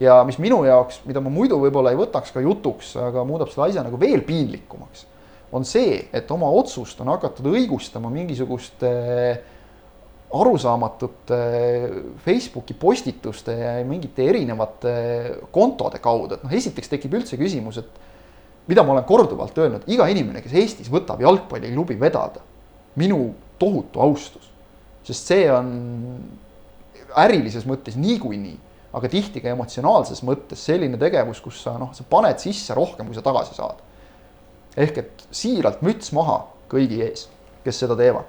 ja 0.00 0.24
mis 0.24 0.38
minu 0.38 0.64
jaoks, 0.64 1.00
mida 1.04 1.20
ma 1.20 1.30
muidu 1.30 1.58
võib-olla 1.60 1.92
ei 1.92 1.98
võtaks 1.98 2.32
ka 2.32 2.40
jutuks, 2.40 2.96
aga 2.96 3.24
muudab 3.24 3.50
selle 3.52 3.68
asja 3.68 3.82
nagu 3.84 4.00
veel 4.00 4.22
piinlikumaks, 4.24 5.06
on 5.52 5.64
see, 5.66 5.96
et 6.14 6.30
oma 6.30 6.50
otsust 6.54 7.00
on 7.02 7.10
hakatud 7.12 7.48
õigustama 7.50 8.10
mingisuguste 8.12 8.90
arusaamatute 10.30 11.38
Facebooki 12.22 12.76
postituste 12.78 13.56
ja 13.58 13.72
mingite 13.86 14.28
erinevate 14.30 14.92
kontode 15.50 15.98
kaudu, 16.02 16.36
et 16.36 16.44
noh, 16.46 16.54
esiteks 16.54 16.92
tekib 16.92 17.16
üldse 17.18 17.38
küsimus, 17.40 17.80
et 17.82 18.70
mida 18.70 18.84
ma 18.86 18.94
olen 18.94 19.08
korduvalt 19.08 19.58
öelnud, 19.58 19.88
iga 19.90 20.06
inimene, 20.12 20.42
kes 20.44 20.54
Eestis 20.54 20.90
võtab 20.92 21.22
jalgpalliklubi 21.24 21.98
vedada, 21.98 22.44
minu 23.00 23.32
tohutu 23.58 24.02
austus. 24.02 24.46
sest 25.02 25.26
see 25.32 25.46
on 25.50 25.68
ärilises 27.18 27.64
mõttes 27.66 27.96
niikuinii, 27.98 28.58
aga 28.94 29.08
tihti 29.10 29.42
ka 29.42 29.50
emotsionaalses 29.50 30.22
mõttes 30.26 30.62
selline 30.62 30.98
tegevus, 31.00 31.40
kus 31.42 31.62
sa 31.64 31.74
noh, 31.78 31.90
sa 31.96 32.06
paned 32.06 32.38
sisse 32.38 32.74
rohkem, 32.76 33.08
kui 33.08 33.16
sa 33.16 33.24
tagasi 33.24 33.56
saad. 33.56 33.80
Ehk 34.76 35.00
et 35.02 35.24
siiralt 35.34 35.82
müts 35.86 36.12
maha 36.16 36.42
kõigi 36.70 37.00
ees, 37.06 37.26
kes 37.64 37.82
seda 37.82 37.96
teevad. 37.98 38.28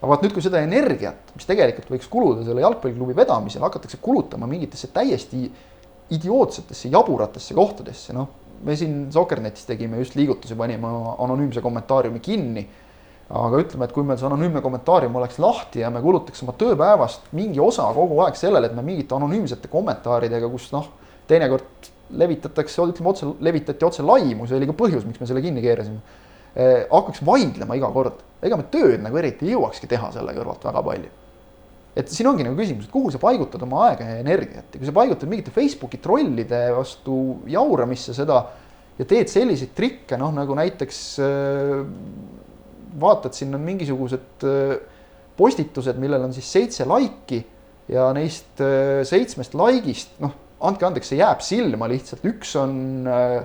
aga 0.00 0.08
vaat 0.08 0.22
nüüd, 0.24 0.32
kui 0.32 0.42
seda 0.44 0.62
energiat, 0.64 1.34
mis 1.36 1.48
tegelikult 1.48 1.90
võiks 1.92 2.08
kuluda 2.08 2.44
selle 2.46 2.62
jalgpalliklubi 2.64 3.16
vedamisele, 3.16 3.66
hakatakse 3.66 3.98
kulutama 4.00 4.46
mingitesse 4.48 4.88
täiesti 4.94 5.50
idiootsetesse, 6.10 6.88
jaburatesse 6.88 7.54
kohtadesse, 7.54 8.14
noh, 8.16 8.30
me 8.64 8.76
siin 8.76 9.10
Sokernetis 9.12 9.66
tegime 9.68 10.00
just 10.00 10.16
liigutusi, 10.16 10.56
panime 10.56 10.88
anonüümse 11.18 11.60
kommentaariumi 11.64 12.20
kinni 12.24 12.64
aga 13.30 13.60
ütleme, 13.62 13.86
et 13.86 13.94
kui 13.94 14.02
meil 14.06 14.18
see 14.18 14.26
anonüümne 14.26 14.62
kommentaarium 14.64 15.14
oleks 15.20 15.38
lahti 15.42 15.84
ja 15.84 15.90
me 15.94 16.02
kulutaks 16.02 16.42
oma 16.42 16.54
tööpäevast 16.58 17.30
mingi 17.36 17.62
osa 17.62 17.86
kogu 17.94 18.18
aeg 18.24 18.38
sellele, 18.38 18.66
et 18.66 18.74
me 18.74 18.82
mingite 18.82 19.14
anonüümsete 19.14 19.70
kommentaaridega, 19.70 20.50
kus 20.50 20.70
noh, 20.74 20.88
teinekord 21.30 21.90
levitatakse, 22.18 22.82
ütleme 22.82 23.12
otse, 23.12 23.28
levitati 23.44 23.86
otse 23.86 24.04
laimu, 24.06 24.48
see 24.48 24.58
oli 24.58 24.68
ka 24.70 24.76
põhjus, 24.78 25.06
miks 25.06 25.22
me 25.22 25.28
selle 25.30 25.42
kinni 25.44 25.62
keerasime 25.64 26.00
eh,. 26.54 26.86
hakkaks 26.90 27.22
vaidlema 27.26 27.78
iga 27.78 27.90
kord, 27.94 28.22
ega 28.42 28.58
me 28.58 28.66
tööd 28.72 29.02
nagu 29.04 29.18
eriti 29.20 29.48
ei 29.48 29.56
jõuakski 29.56 29.90
teha 29.90 30.12
selle 30.14 30.34
kõrvalt 30.36 30.64
väga 30.66 30.82
palju. 30.86 31.12
et 32.00 32.10
siin 32.10 32.30
ongi 32.30 32.46
nagu 32.46 32.58
küsimus, 32.58 32.86
et 32.86 32.94
kuhu 32.94 33.10
sa 33.10 33.20
paigutad 33.22 33.62
oma 33.66 33.86
aega 33.88 34.08
ja 34.08 34.24
energiat 34.24 34.72
ja 34.72 34.78
kui 34.80 34.88
sa 34.88 34.96
paigutad 34.96 35.30
mingite 35.30 35.54
Facebooki 35.54 35.98
trollide 36.02 36.64
vastu 36.76 37.40
jauramisse 37.50 38.14
seda 38.14 38.44
ja 38.98 39.06
teed 39.08 39.30
selliseid 39.32 39.72
trikke, 39.76 40.18
noh 40.20 40.32
nagu 40.34 40.54
näiteks 40.58 41.00
äh, 41.24 41.80
vaatad, 43.00 43.34
siin 43.36 43.54
on 43.54 43.64
mingisugused 43.64 44.44
äh, 44.46 44.76
postitused, 45.38 45.98
millel 46.00 46.26
on 46.26 46.34
siis 46.36 46.50
seitse 46.52 46.86
laiki 46.88 47.40
ja 47.90 48.10
neist 48.16 48.60
äh, 48.62 49.00
seitsmest 49.08 49.54
laikist, 49.58 50.16
noh, 50.22 50.34
andke 50.66 50.86
andeks, 50.88 51.12
see 51.12 51.20
jääb 51.20 51.42
silma 51.44 51.88
lihtsalt, 51.90 52.24
üks 52.28 52.54
on, 52.60 52.74
äh, 53.08 53.38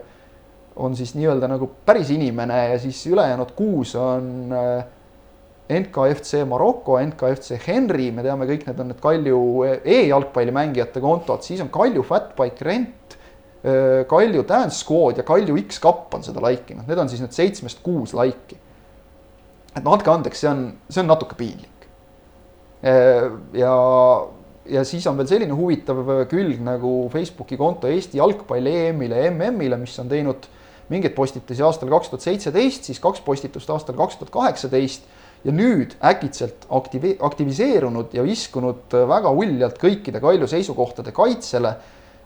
on 0.75 0.97
siis 0.97 1.13
nii-öelda 1.15 1.49
nagu 1.51 1.69
päris 1.88 2.12
inimene 2.12 2.58
ja 2.73 2.80
siis 2.82 2.99
ülejäänud 3.08 3.54
kuus 3.56 3.93
on 3.99 4.51
NKFC 5.65 6.43
Maroko, 6.45 6.99
NKFC 7.01 7.58
Henry, 7.63 8.10
me 8.13 8.25
teame 8.25 8.45
kõik, 8.49 8.67
need 8.67 8.82
on 8.84 8.91
need 8.91 8.99
Kalju 9.01 9.39
e-jalgpallimängijate 9.80 11.01
kontod, 11.01 11.41
siis 11.47 11.63
on 11.63 11.71
Kalju 11.73 12.04
Fatbike 12.06 12.67
Rent, 12.67 13.15
Kalju 14.12 14.43
Dance 14.45 14.78
Squad 14.84 15.23
ja 15.23 15.25
Kalju 15.25 15.56
X-Cup 15.63 16.13
on 16.13 16.28
seda 16.28 16.43
laikinud, 16.43 16.86
need 16.86 17.01
on 17.01 17.10
siis 17.10 17.23
need 17.23 17.34
seitsmest 17.34 17.82
kuus 17.88 18.13
laiki 18.13 18.60
et 19.75 19.84
no 19.84 19.95
andke 19.95 20.12
andeks, 20.12 20.41
see 20.41 20.49
on, 20.49 20.65
see 20.89 21.04
on 21.04 21.10
natuke 21.12 21.38
piinlik. 21.39 21.71
ja, 22.86 23.73
ja 24.69 24.84
siis 24.88 25.06
on 25.08 25.17
veel 25.19 25.30
selline 25.30 25.58
huvitav 25.58 26.01
külg 26.32 26.62
nagu 26.63 26.93
Facebooki 27.13 27.58
konto 27.60 27.91
Eesti 27.91 28.21
jalgpalli 28.21 28.73
EM-ile, 28.88 29.28
MM-ile, 29.32 29.80
mis 29.82 29.97
on 30.01 30.10
teinud 30.12 30.49
mingeid 30.89 31.15
postitusi 31.17 31.63
aastal 31.65 31.89
kaks 31.89 32.12
tuhat 32.12 32.25
seitseteist, 32.25 32.89
siis 32.89 33.01
kaks 33.01 33.23
postitust 33.25 33.69
aastal 33.73 33.97
kaks 33.97 34.19
tuhat 34.19 34.34
kaheksateist. 34.34 35.13
Ja 35.45 35.54
nüüd 35.54 35.91
äkitselt 36.01 36.63
aktivi-, 36.73 37.19
aktiviseerunud 37.21 38.15
ja 38.17 38.23
viskunud 38.25 38.95
väga 39.06 39.30
uljalt 39.30 39.75
kõikide 39.78 40.17
Kalju 40.23 40.47
seisukohtade 40.49 41.13
kaitsele 41.13 41.75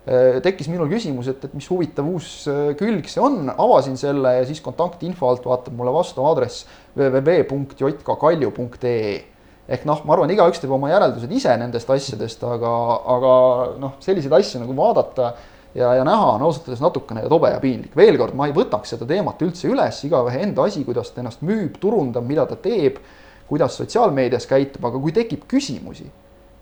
Äh, 0.09 0.39
tekkis 0.41 0.65
minul 0.71 0.87
küsimus, 0.89 1.27
et, 1.29 1.43
et 1.43 1.51
mis 1.53 1.67
huvitav 1.69 2.07
uus 2.09 2.47
äh, 2.49 2.71
külg 2.79 3.05
see 3.11 3.21
on, 3.21 3.49
avasin 3.51 3.97
selle 3.99 4.31
ja 4.39 4.45
siis 4.47 4.61
kontaktinfo 4.63 5.27
alt 5.29 5.45
vaatab 5.45 5.73
mulle 5.77 5.91
vastu 5.93 6.23
aadress 6.25 6.65
www.jkkalju.ee 6.95 9.11
ehk 9.69 9.85
noh, 9.85 10.01
ma 10.05 10.15
arvan, 10.15 10.31
igaüks 10.33 10.61
teeb 10.63 10.73
oma 10.73 10.89
järeldused 10.91 11.31
ise 11.35 11.53
nendest 11.61 11.89
asjadest, 11.93 12.43
aga, 12.47 12.73
aga 13.15 13.33
noh, 13.81 13.95
selliseid 14.03 14.33
asju 14.39 14.63
nagu 14.63 14.75
vaadata 14.77 15.29
ja, 15.77 15.93
ja 15.99 16.05
näha 16.07 16.33
on 16.35 16.45
ausalt 16.47 16.67
öeldes 16.67 16.81
natukene 16.83 17.27
tobe 17.29 17.53
ja 17.53 17.61
piinlik. 17.61 17.95
veel 17.97 18.17
kord, 18.17 18.33
ma 18.37 18.49
ei 18.49 18.55
võtaks 18.55 18.95
seda 18.95 19.07
teemat 19.09 19.41
üldse 19.45 19.69
üles, 19.69 20.01
igaühe 20.07 20.41
enda 20.47 20.65
asi, 20.65 20.83
kuidas 20.87 21.13
ta 21.13 21.21
ennast 21.21 21.45
müüb, 21.45 21.77
turundab, 21.81 22.25
mida 22.25 22.47
ta 22.49 22.57
teeb, 22.59 22.97
kuidas 23.49 23.77
sotsiaalmeedias 23.77 24.49
käitub, 24.49 24.85
aga 24.89 25.01
kui 25.01 25.13
tekib 25.13 25.45
küsimusi, 25.49 26.09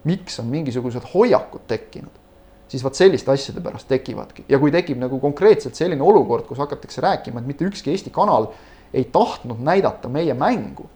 miks 0.07 0.39
on 0.43 0.51
mingisugused 0.51 1.11
hoiakud 1.13 1.67
tekkinud 1.67 2.23
siis 2.67 2.83
vot 2.83 2.95
selliste 2.99 3.31
asjade 3.31 3.61
pärast 3.63 3.87
tekivadki 3.87 4.43
ja 4.51 4.59
kui 4.59 4.71
tekib 4.75 4.99
nagu 4.99 5.21
konkreetselt 5.23 5.77
selline 5.79 6.03
olukord, 6.03 6.43
kus 6.49 6.59
hakatakse 6.59 6.99
rääkima, 7.03 7.39
et 7.39 7.47
mitte 7.47 7.63
ükski 7.67 7.93
Eesti 7.93 8.11
kanal 8.11 8.49
ei 8.93 9.07
tahtnud 9.11 9.61
näidata 9.63 10.11
meie 10.11 10.35
mängu 10.35 10.89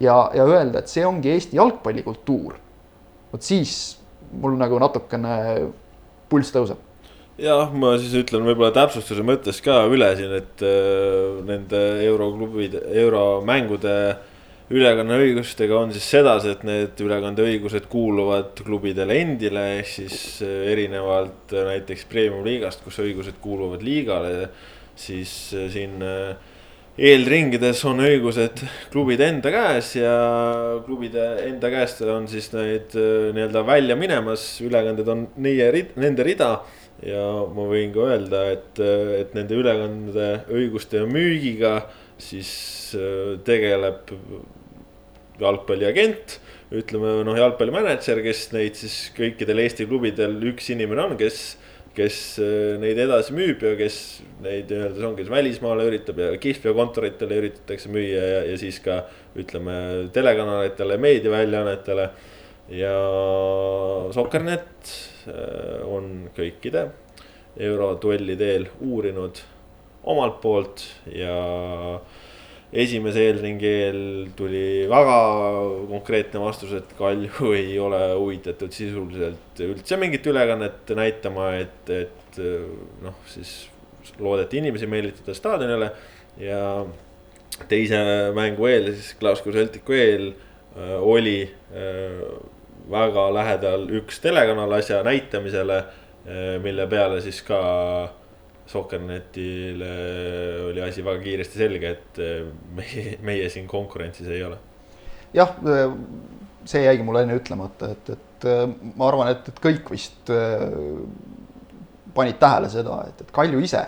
ja, 0.00 0.16
ja 0.36 0.46
öelda, 0.46 0.82
et 0.82 0.92
see 0.92 1.04
ongi 1.06 1.32
Eesti 1.34 1.58
jalgpallikultuur, 1.60 2.56
vot 3.32 3.46
siis 3.46 3.74
mul 4.40 4.56
nagu 4.60 4.78
natukene 4.80 5.36
pulss 6.30 6.54
tõuseb. 6.54 6.86
Jah, 7.40 7.70
ma 7.72 7.94
siis 7.96 8.12
ütlen 8.20 8.44
võib-olla 8.44 8.72
täpsustuse 8.76 9.24
mõttes 9.24 9.62
ka 9.64 9.82
üle 9.88 10.10
siin, 10.18 10.34
et 10.36 10.64
äh, 10.66 11.38
nende 11.48 11.80
euroklubide, 12.04 12.82
euromängude 13.00 13.94
äh, 14.10 14.18
ülekanneõigustega 14.70 15.78
on 15.78 15.90
siis 15.94 16.06
sedasi, 16.12 16.54
et 16.54 16.62
need 16.66 17.00
ülekandeõigused 17.02 17.88
kuuluvad 17.90 18.60
klubidele 18.62 19.16
endile, 19.18 19.64
ehk 19.80 19.90
siis 19.90 20.16
eh, 20.46 20.70
erinevalt 20.72 21.54
eh, 21.54 21.66
näiteks 21.72 22.06
premium-liigast, 22.10 22.84
kus 22.84 23.00
õigused 23.02 23.40
kuuluvad 23.42 23.82
liigale, 23.86 24.50
siis 24.98 25.32
eh, 25.58 25.66
siin 25.74 25.98
eelringides 26.98 27.84
on 27.88 28.02
õigused 28.02 28.64
klubide 28.92 29.28
enda 29.30 29.52
käes 29.54 29.94
ja 29.98 30.14
klubide 30.86 31.26
enda 31.46 31.70
käest 31.72 32.02
on 32.02 32.26
siis 32.30 32.50
need 32.54 32.94
nii-öelda 32.96 33.62
välja 33.66 33.96
minemas, 33.96 34.44
ülekanded 34.64 35.08
on 35.08 35.26
neie, 35.40 35.70
nende 36.00 36.26
rida. 36.26 36.52
Ja 37.00 37.22
ma 37.48 37.64
võin 37.64 37.94
ka 37.94 38.10
öelda, 38.12 38.42
et, 38.52 38.80
et 39.16 39.30
nende 39.32 39.56
ülekandeõiguste 39.56 41.00
müügiga 41.08 41.78
siis 42.20 42.50
tegeleb 43.46 44.12
jalgpalliagent, 45.40 46.36
ütleme 46.76 47.20
noh, 47.24 47.38
jalgpallimänedžer, 47.40 48.20
kes 48.26 48.50
neid 48.52 48.76
siis 48.78 48.98
kõikidel 49.16 49.64
Eesti 49.64 49.86
klubidel 49.88 50.36
üks 50.52 50.68
inimene 50.74 51.06
on, 51.06 51.16
kes, 51.20 51.54
kes 51.96 52.16
äh, 52.42 52.78
neid 52.80 52.98
edasi 53.02 53.34
müüb 53.34 53.62
ja 53.64 53.74
kes 53.78 53.96
neid 54.44 54.70
nii-öelda, 54.70 54.96
see 54.98 55.08
ongi 55.08 55.26
välismaale 55.30 55.86
üritab 55.90 56.20
ja 56.22 56.30
kihlveokontoritele 56.40 57.40
üritatakse 57.42 57.90
müüa 57.92 58.22
ja, 58.22 58.42
ja 58.50 58.58
siis 58.60 58.78
ka 58.84 59.02
ütleme 59.38 59.76
telekanalitele, 60.14 60.98
meediaväljaannetele. 61.02 62.10
ja 62.70 62.94
Soker.net 64.14 64.92
äh, 65.26 65.80
on 65.86 66.30
kõikide 66.36 66.88
euroduelli 67.58 68.36
teel 68.38 68.68
uurinud 68.86 69.42
omalt 70.10 70.40
poolt 70.40 70.84
ja 71.12 71.34
esimese 72.72 73.24
eelringi 73.26 73.66
eel 73.66 74.02
tuli 74.38 74.86
väga 74.90 75.16
konkreetne 75.90 76.42
vastus, 76.42 76.74
et 76.78 76.92
Kalju 76.98 77.52
ei 77.58 77.78
ole 77.82 78.00
huvitatud 78.14 78.72
sisuliselt 78.74 79.64
üldse 79.66 79.98
mingit 80.00 80.26
ülekannet 80.30 80.94
näitama, 80.96 81.52
et, 81.58 81.90
et 81.90 82.40
noh, 83.02 83.16
siis 83.30 83.54
loodeti 84.20 84.60
inimesi 84.60 84.86
meelitada 84.90 85.34
staadionile 85.34 85.90
ja 86.40 86.62
teise 87.68 87.98
mängu 88.36 88.70
eel, 88.70 88.92
siis 88.94 89.16
Glasgow 89.20 89.52
Celticu 89.54 89.96
eel 89.96 90.30
äh, 90.30 90.94
oli 91.02 91.42
äh, 91.44 92.22
väga 92.90 93.26
lähedal 93.34 93.90
üks 94.00 94.22
telekanal 94.22 94.72
asja 94.78 95.02
näitamisele 95.06 95.84
mille 96.62 96.86
peale 96.86 97.20
siis 97.24 97.38
ka 97.42 97.60
Sokkernetile 98.70 99.94
oli 100.68 100.82
asi 100.82 101.02
väga 101.04 101.22
kiiresti 101.24 101.58
selge, 101.58 101.90
et 101.90 102.20
eh, 102.22 102.44
meie, 102.76 103.16
meie 103.26 103.48
siin 103.50 103.66
konkurentsis 103.70 104.28
ei 104.30 104.44
ole. 104.46 104.58
jah, 105.34 105.56
see 106.68 106.84
jäigi 106.84 107.06
mulle 107.06 107.24
enne 107.26 107.38
ütlemata, 107.38 107.90
et, 107.96 108.12
et 108.14 108.46
eh, 108.50 108.62
ma 108.94 109.08
arvan, 109.08 109.32
et, 109.32 109.50
et 109.50 109.58
kõik 109.64 109.90
vist 109.90 110.30
eh, 110.34 110.62
panid 112.14 112.38
tähele 112.38 112.70
seda, 112.70 113.02
et, 113.10 113.26
et 113.26 113.34
Kalju 113.34 113.64
ise 113.66 113.82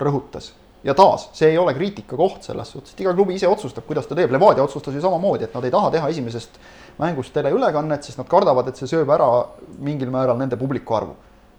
rõhutas 0.00 0.52
ja 0.84 0.94
taas, 0.96 1.28
see 1.36 1.52
ei 1.52 1.60
ole 1.60 1.74
kriitika 1.76 2.16
koht 2.16 2.48
selles 2.48 2.72
suhtes, 2.72 2.94
et 2.94 3.04
iga 3.04 3.12
klubi 3.12 3.36
ise 3.36 3.48
otsustab, 3.50 3.84
kuidas 3.84 4.08
ta 4.08 4.16
teeb, 4.16 4.32
Levadia 4.32 4.64
otsustas 4.64 4.96
ju 4.96 5.04
samamoodi, 5.04 5.44
et 5.48 5.56
nad 5.56 5.68
ei 5.68 5.74
taha 5.74 5.90
teha 5.98 6.12
esimesest 6.14 6.60
mängust 7.00 7.34
teleülekannet, 7.36 8.08
sest 8.08 8.20
nad 8.22 8.28
kardavad, 8.30 8.70
et 8.70 8.80
see 8.80 8.88
sööb 8.88 9.10
ära 9.12 9.26
mingil 9.84 10.12
määral 10.14 10.38
nende 10.40 10.56
publiku 10.60 10.96
arvu. 10.96 11.16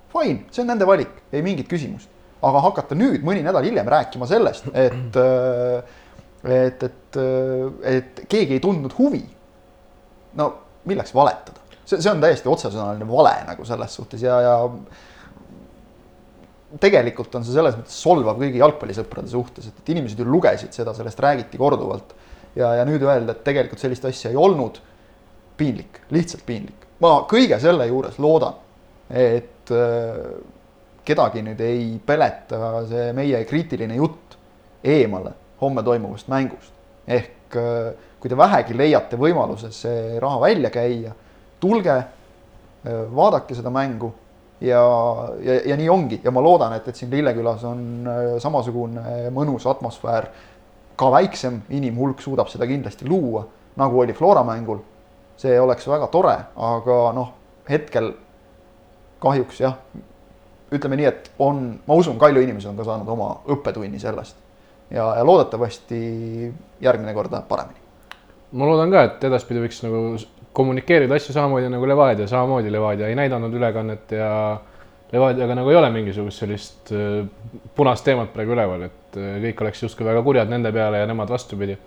Fine, 0.10 0.48
see 0.50 0.64
on 0.64 0.72
nende 0.74 0.88
valik, 0.90 1.12
ei 1.36 1.44
mingit 1.46 1.70
küsimust 1.70 2.10
aga 2.42 2.62
hakata 2.64 2.96
nüüd 2.98 3.26
mõni 3.26 3.44
nädal 3.44 3.66
hiljem 3.68 3.90
rääkima 3.90 4.28
sellest, 4.30 4.70
et, 4.74 5.20
äh, 5.20 5.98
et, 6.46 6.84
et, 6.88 7.20
äh, 7.20 7.98
et 7.98 8.24
keegi 8.32 8.58
ei 8.58 8.64
tundnud 8.64 8.96
huvi. 8.98 9.24
no 10.40 10.52
milleks 10.88 11.12
valetada, 11.16 11.60
see, 11.84 11.98
see 11.98 12.12
on 12.12 12.22
täiesti 12.22 12.50
otsesõnaline 12.50 13.08
vale 13.10 13.34
nagu 13.48 13.66
selles 13.66 13.96
suhtes 13.98 14.22
ja, 14.24 14.36
ja 14.46 14.54
tegelikult 16.78 17.34
on 17.36 17.46
see 17.46 17.56
selles 17.56 17.78
mõttes 17.80 17.98
solvav 17.98 18.38
kõigi 18.40 18.62
jalgpallisõprade 18.62 19.32
suhtes, 19.32 19.72
et, 19.72 19.82
inimesed 19.90 20.22
ju 20.22 20.28
lugesid 20.30 20.76
seda, 20.76 20.94
sellest 20.98 21.20
räägiti 21.26 21.58
korduvalt. 21.58 22.14
ja, 22.56 22.76
ja 22.80 22.86
nüüd 22.86 23.04
öelda, 23.04 23.34
et 23.34 23.44
tegelikult 23.44 23.82
sellist 23.82 24.06
asja 24.06 24.32
ei 24.32 24.38
olnud, 24.38 24.80
piinlik, 25.58 26.04
lihtsalt 26.14 26.46
piinlik. 26.46 26.88
ma 27.02 27.24
kõige 27.30 27.60
selle 27.60 27.90
juures 27.90 28.20
loodan, 28.22 28.62
et 29.10 29.74
äh, 29.74 30.24
kedagi 31.10 31.42
nüüd 31.46 31.62
ei 31.66 31.86
peleta 32.06 32.84
see 32.90 33.12
meie 33.18 33.42
kriitiline 33.50 33.98
jutt 33.98 34.38
eemale 34.84 35.34
homme 35.62 35.84
toimuvast 35.84 36.28
mängust. 36.28 36.74
ehk 37.08 37.56
äh, 37.56 37.94
kui 38.20 38.30
te 38.30 38.38
vähegi 38.38 38.78
leiate 38.78 39.18
võimaluse 39.18 39.72
see 39.74 40.20
raha 40.20 40.42
välja 40.42 40.70
käia, 40.70 41.14
tulge, 41.60 41.96
äh, 41.96 43.00
vaadake 43.16 43.56
seda 43.58 43.72
mängu 43.74 44.12
ja, 44.62 44.84
ja, 45.42 45.56
ja 45.72 45.78
nii 45.80 45.90
ongi 45.90 46.22
ja 46.24 46.32
ma 46.32 46.44
loodan, 46.44 46.76
et, 46.78 46.88
et 46.88 46.96
siin 46.96 47.12
Lillekülas 47.12 47.64
on 47.68 47.82
äh, 48.08 48.22
samasugune 48.44 49.32
mõnus 49.36 49.68
atmosfäär. 49.70 50.30
ka 51.00 51.08
väiksem 51.12 51.62
inimhulk 51.70 52.22
suudab 52.22 52.50
seda 52.52 52.68
kindlasti 52.68 53.08
luua, 53.08 53.46
nagu 53.80 54.00
oli 54.00 54.14
Flora 54.14 54.44
mängul. 54.44 54.80
see 55.38 55.60
oleks 55.60 55.88
väga 55.88 56.08
tore, 56.12 56.36
aga 56.56 56.96
noh, 57.16 57.30
hetkel 57.70 58.14
kahjuks 59.24 59.60
jah, 59.62 59.78
ütleme 60.72 61.00
nii, 61.00 61.10
et 61.10 61.32
on, 61.40 61.64
ma 61.88 61.98
usun, 61.98 62.20
Kalju 62.22 62.44
inimesed 62.46 62.70
on 62.72 62.78
ka 62.78 62.88
saanud 62.88 63.10
oma 63.10 63.32
õppetunni 63.50 64.02
sellest 64.02 64.38
ja, 64.92 65.06
ja 65.18 65.26
loodetavasti 65.26 66.00
järgmine 66.82 67.14
kord 67.14 67.34
läheb 67.34 67.48
paremini. 67.50 67.80
ma 68.52 68.66
loodan 68.70 68.92
ka, 68.94 69.04
et 69.10 69.24
edaspidi 69.30 69.62
võiks 69.64 69.84
nagu 69.86 70.04
kommunikeerida 70.54 71.16
asju 71.16 71.36
samamoodi 71.36 71.70
nagu 71.72 71.88
Levadia, 71.88 72.28
samamoodi 72.28 72.72
Levadia 72.74 73.08
ei 73.10 73.18
näidanud 73.18 73.54
ülekannet 73.54 74.12
ja 74.18 74.32
Levadiaga 75.12 75.56
nagu 75.58 75.70
ei 75.72 75.78
ole 75.78 75.90
mingisugust 75.94 76.44
sellist 76.44 76.92
äh, 76.94 77.24
punast 77.76 78.06
teemat 78.06 78.34
praegu 78.34 78.54
üleval, 78.54 78.90
et 78.90 79.18
äh, 79.18 79.38
kõik 79.46 79.64
oleks 79.66 79.86
justkui 79.88 80.06
väga 80.06 80.22
kurjad 80.26 80.52
nende 80.52 80.72
peale 80.74 81.02
ja 81.02 81.08
nemad 81.10 81.32
vastupidi. 81.34 81.78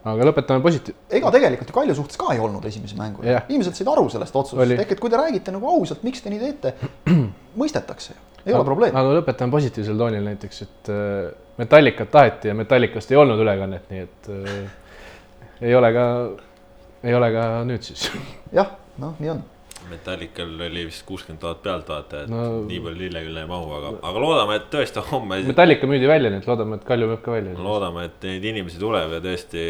aga 0.00 0.24
lõpetame 0.24 0.64
positiiv-. 0.64 0.96
ega 1.12 1.30
tegelikult 1.30 1.68
ju 1.68 1.74
Kalju 1.76 1.94
suhtes 1.94 2.16
ka 2.16 2.30
ei 2.32 2.38
olnud 2.40 2.64
esimese 2.64 2.96
mängu 2.96 3.24
yeah.. 3.24 3.44
inimesed 3.48 3.76
said 3.76 3.88
aru 3.92 4.08
sellest 4.08 4.36
otsusest, 4.36 4.80
ehk 4.80 4.94
et 4.96 5.00
kui 5.00 5.12
te 5.12 5.20
räägite 5.20 5.52
nagu 5.52 5.68
ausalt, 5.68 6.02
miks 6.02 6.24
te 6.24 6.32
nii 6.32 6.40
teete, 6.40 6.72
mõistetakse 7.58 8.14
ju, 8.14 8.18
ei 8.44 8.52
aga, 8.52 8.58
ole 8.60 8.68
probleemi. 8.68 8.98
aga 9.00 9.14
lõpetame 9.20 9.54
positiivsel 9.54 9.98
toonil 10.00 10.26
näiteks, 10.30 10.62
et 10.66 10.92
äh, 10.94 11.30
Metallicat 11.60 12.10
taheti 12.10 12.48
ja 12.48 12.56
Metallicast 12.56 13.10
ei 13.12 13.18
olnud 13.20 13.40
ülekannet, 13.42 13.88
nii 13.92 14.04
et 14.06 14.30
äh, 14.32 15.64
ei 15.68 15.74
ole 15.76 15.92
ka, 15.96 16.04
ei 17.04 17.16
ole 17.16 17.32
ka 17.34 17.48
nüüd 17.68 17.84
siis. 17.84 18.06
jah, 18.58 18.76
noh, 19.02 19.16
nii 19.20 19.34
on. 19.34 19.42
Metallical 19.90 20.50
oli 20.68 20.84
vist 20.86 21.02
kuuskümmend 21.08 21.40
tuhat 21.42 21.62
pealtvaatajat 21.64 22.28
no,, 22.30 22.42
nii 22.68 22.78
palju 22.84 23.00
Lillekülla 23.00 23.42
ei 23.42 23.48
mahu, 23.48 23.72
aga, 23.78 23.92
aga 24.10 24.22
loodame, 24.22 24.58
et 24.60 24.66
tõesti 24.72 25.02
homme. 25.10 25.40
Metallica 25.48 25.88
müüdi 25.90 26.08
välja, 26.08 26.30
nii 26.32 26.42
et 26.42 26.48
loodame, 26.48 26.78
et 26.78 26.84
Kalju 26.86 27.08
müüb 27.10 27.22
ka 27.24 27.34
välja. 27.34 27.54
loodame, 27.58 28.04
et 28.10 28.26
neid 28.28 28.46
inimesi 28.52 28.80
tuleb 28.80 29.16
ja 29.16 29.22
tõesti 29.24 29.64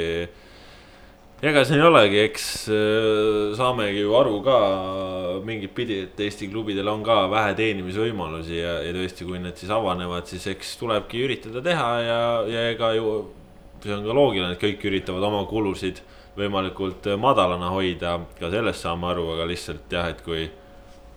ega 1.41 1.62
siin 1.64 1.80
ei 1.80 1.86
olegi, 1.88 2.18
eks 2.26 2.47
äh, 2.68 3.55
saamegi 3.57 4.03
ju 4.03 4.12
aru 4.18 4.41
ka 4.45 4.57
mingit 5.47 5.72
pidi, 5.76 6.03
et 6.05 6.20
Eesti 6.20 6.51
klubidel 6.53 6.88
on 6.93 7.05
ka 7.07 7.22
vähe 7.32 7.55
teenimisvõimalusi 7.57 8.59
ja, 8.59 8.76
ja 8.84 8.93
tõesti, 8.97 9.24
kui 9.28 9.41
need 9.41 9.57
siis 9.57 9.72
avanevad, 9.72 10.28
siis 10.28 10.45
eks 10.53 10.74
tulebki 10.80 11.24
üritada 11.24 11.64
teha 11.64 11.91
ja, 12.05 12.22
ja 12.51 12.64
ega 12.74 12.93
ju. 12.99 13.14
see 13.80 13.95
on 13.97 14.05
ka 14.05 14.12
loogiline, 14.12 14.53
et 14.53 14.61
kõik 14.61 14.82
üritavad 14.91 15.24
oma 15.24 15.47
kulusid 15.49 16.03
võimalikult 16.36 17.07
madalana 17.16 17.70
hoida, 17.72 18.18
ka 18.38 18.51
sellest 18.53 18.84
saame 18.84 19.09
aru, 19.09 19.30
aga 19.34 19.49
lihtsalt 19.49 19.93
jah, 19.93 20.11
et 20.12 20.24
kui. 20.24 20.51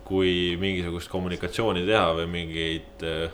kui 0.03 0.57
mingisugust 0.59 1.07
kommunikatsiooni 1.07 1.86
teha 1.88 2.09
või 2.17 2.26
mingeid 2.28 3.03
äh, 3.07 3.32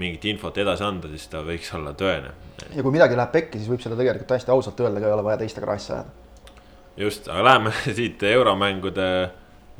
mingit 0.00 0.24
infot 0.30 0.56
edasi 0.58 0.84
anda, 0.86 1.10
siis 1.12 1.26
ta 1.32 1.42
võiks 1.44 1.68
olla 1.76 1.92
tõene. 1.98 2.32
ja 2.72 2.82
kui 2.82 2.94
midagi 2.94 3.18
läheb 3.18 3.32
pekki, 3.34 3.60
siis 3.60 3.70
võib 3.70 3.84
seda 3.84 3.98
tegelikult 3.98 4.30
täiesti 4.32 4.52
ausalt 4.54 4.80
öelda, 4.80 5.00
ka 5.00 5.08
ei 5.08 5.16
ole 5.16 5.26
vaja 5.26 5.40
teistega 5.42 5.72
asja 5.72 5.98
ajada. 5.98 6.10
just, 6.96 7.28
aga 7.28 7.44
läheme 7.50 7.74
siit 7.98 8.22
euromängude 8.32 9.08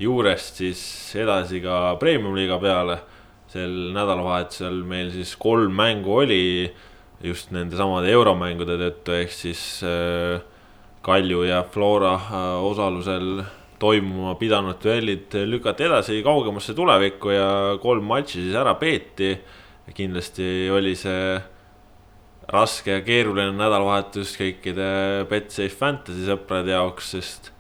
juurest 0.03 0.63
siis 0.63 0.83
edasi 1.17 1.63
ka 1.65 1.97
premium-liiga 2.01 2.61
peale. 2.61 3.01
sel 3.53 3.73
nädalavahetusel 3.93 4.79
meil 4.89 5.11
siis 5.13 5.35
kolm 5.37 5.75
mängu 5.77 6.15
oli 6.23 6.73
just 7.23 7.51
nende 7.53 7.77
samade 7.77 8.09
euromängude 8.09 8.79
tõttu, 8.81 9.13
ehk 9.13 9.35
siis 9.35 9.61
äh, 9.85 10.41
Kalju 11.05 11.43
ja 11.45 11.61
Flora 11.69 12.15
äh, 12.15 12.65
osalusel 12.65 13.43
toimuma 13.83 14.37
pidanud 14.41 14.79
duellid 14.83 15.35
lükati 15.51 15.85
edasi 15.89 16.23
kaugemasse 16.25 16.75
tulevikku 16.75 17.35
ja 17.35 17.49
kolm 17.83 18.07
matši 18.09 18.47
siis 18.47 18.57
ära 18.57 18.77
peeti 18.81 19.35
kindlasti 19.97 20.71
oli 20.73 20.95
see 20.99 21.41
raske 22.53 22.99
ja 22.99 23.03
keeruline 23.05 23.55
nädalavahetus 23.57 24.35
kõikide 24.39 24.87
Betsafe 25.31 25.73
Fantasy 25.77 26.27
sõprade 26.27 26.75
jaoks, 26.75 27.13
sest 27.15 27.51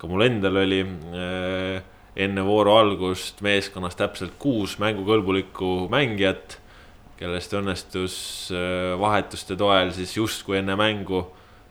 ka 0.00 0.08
mul 0.10 0.26
endal 0.26 0.58
oli 0.64 0.82
äh, 0.84 1.84
enne 2.16 2.44
vooru 2.46 2.74
algust 2.76 3.40
meeskonnas 3.44 3.96
täpselt 3.98 4.36
kuus 4.38 4.76
mängukõlbulikku 4.82 5.88
mängijat, 5.92 6.58
kellest 7.18 7.54
õnnestus 7.56 8.16
äh, 8.52 8.94
vahetuste 9.00 9.56
toel 9.58 9.94
siis 9.96 10.16
justkui 10.18 10.60
enne 10.60 10.76
mängu 10.78 11.24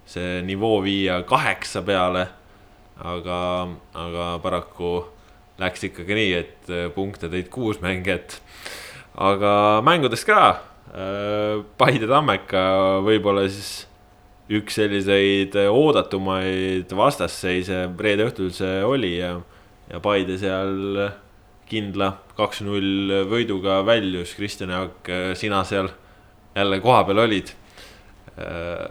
see 0.09 0.41
nivoo 0.43 0.82
viia 0.84 1.22
kaheksa 1.28 1.84
peale. 1.86 2.28
aga, 3.03 3.68
aga 3.97 4.26
paraku 4.39 4.89
läks 5.57 5.84
ikkagi 5.89 6.16
nii, 6.16 6.34
et 6.38 6.70
äh, 6.72 6.89
punkte 6.93 7.30
tõid 7.30 7.49
kuus 7.51 7.82
mängijat 7.82 8.39
aga 9.16 9.82
mängudest 9.86 10.28
ka. 10.28 10.43
Äh, 10.93 11.64
Paide 11.78 12.09
Tammeka 12.09 12.64
võib-olla 13.05 13.47
siis 13.49 13.88
üks 14.53 14.76
selliseid 14.78 15.55
oodatumaid 15.70 16.91
vastasseise 16.93 17.86
reede 17.97 18.28
õhtul 18.28 18.51
see 18.53 18.82
oli 18.86 19.16
ja, 19.18 19.38
ja 19.89 20.01
Paide 20.03 20.38
seal 20.38 20.99
kindla 21.70 22.11
kaks-null 22.38 23.24
võiduga 23.32 23.80
väljus. 23.88 24.36
Kristjan 24.38 24.74
Jaak, 24.74 25.09
sina 25.39 25.64
seal 25.66 25.89
jälle 26.55 26.80
kohapeal 26.84 27.24
olid. 27.24 27.53
Äh, 28.38 28.89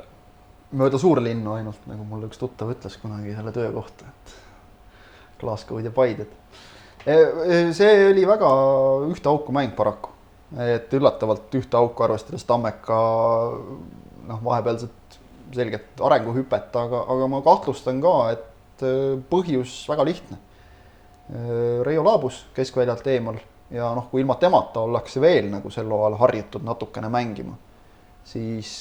mööda 0.73 0.99
suurlinnu 0.99 1.57
ainult, 1.57 1.83
nagu 1.91 2.05
mulle 2.09 2.29
üks 2.31 2.41
tuttav 2.41 2.73
ütles 2.75 2.97
kunagi 3.03 3.35
selle 3.37 3.53
töö 3.55 3.71
kohta, 3.75 4.09
et 4.09 4.37
Glasgow'd 5.43 5.87
ja 5.87 5.95
Paided. 5.95 6.31
Äh, 7.03 7.73
see 7.75 8.11
oli 8.13 8.23
väga 8.29 8.49
ühte 9.11 9.27
auku 9.27 9.51
mäng 9.55 9.73
paraku 9.75 10.13
et 10.63 10.93
üllatavalt 10.95 11.55
ühte 11.59 11.79
auku 11.79 12.05
arvestades 12.05 12.45
Tammeka 12.47 12.99
noh, 14.29 14.43
vahepealset 14.45 15.17
selget 15.53 15.99
arenguhüpet, 16.01 16.69
aga, 16.79 17.01
aga 17.11 17.27
ma 17.29 17.41
kahtlustan 17.45 17.99
ka, 18.05 18.13
et 18.37 18.85
äh, 18.87 19.17
põhjus 19.33 19.83
väga 19.91 20.07
lihtne. 20.09 20.39
Reio 21.87 22.03
laabus 22.05 22.43
keskväljalt 22.53 23.07
eemal 23.09 23.39
ja 23.73 23.87
noh, 23.97 24.09
kui 24.11 24.21
ilma 24.21 24.35
temata 24.37 24.83
ollakse 24.85 25.21
veel 25.23 25.47
nagu 25.49 25.71
sel 25.73 25.89
hooajal 25.89 26.19
harjutud 26.21 26.67
natukene 26.67 27.09
mängima, 27.09 27.55
siis 28.29 28.75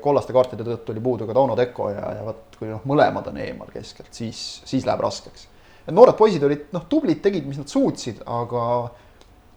kollaste 0.00 0.32
kaartide 0.32 0.64
tõttu 0.64 0.94
oli 0.94 1.02
puudu 1.04 1.28
ka 1.28 1.36
Tauno 1.36 1.58
Teko 1.58 1.90
ja, 1.92 2.06
ja 2.16 2.24
vot 2.24 2.56
kui 2.56 2.70
noh, 2.70 2.86
mõlemad 2.88 3.28
on 3.28 3.42
eemal 3.44 3.68
keskelt, 3.74 4.08
siis, 4.14 4.62
siis 4.64 4.86
läheb 4.88 5.04
raskeks. 5.04 5.50
Noored 5.90 6.16
poisid 6.18 6.44
olid 6.46 6.68
noh, 6.74 6.84
tublid, 6.90 7.22
tegid, 7.24 7.46
mis 7.48 7.58
nad 7.60 7.70
suutsid, 7.70 8.22
aga 8.26 8.66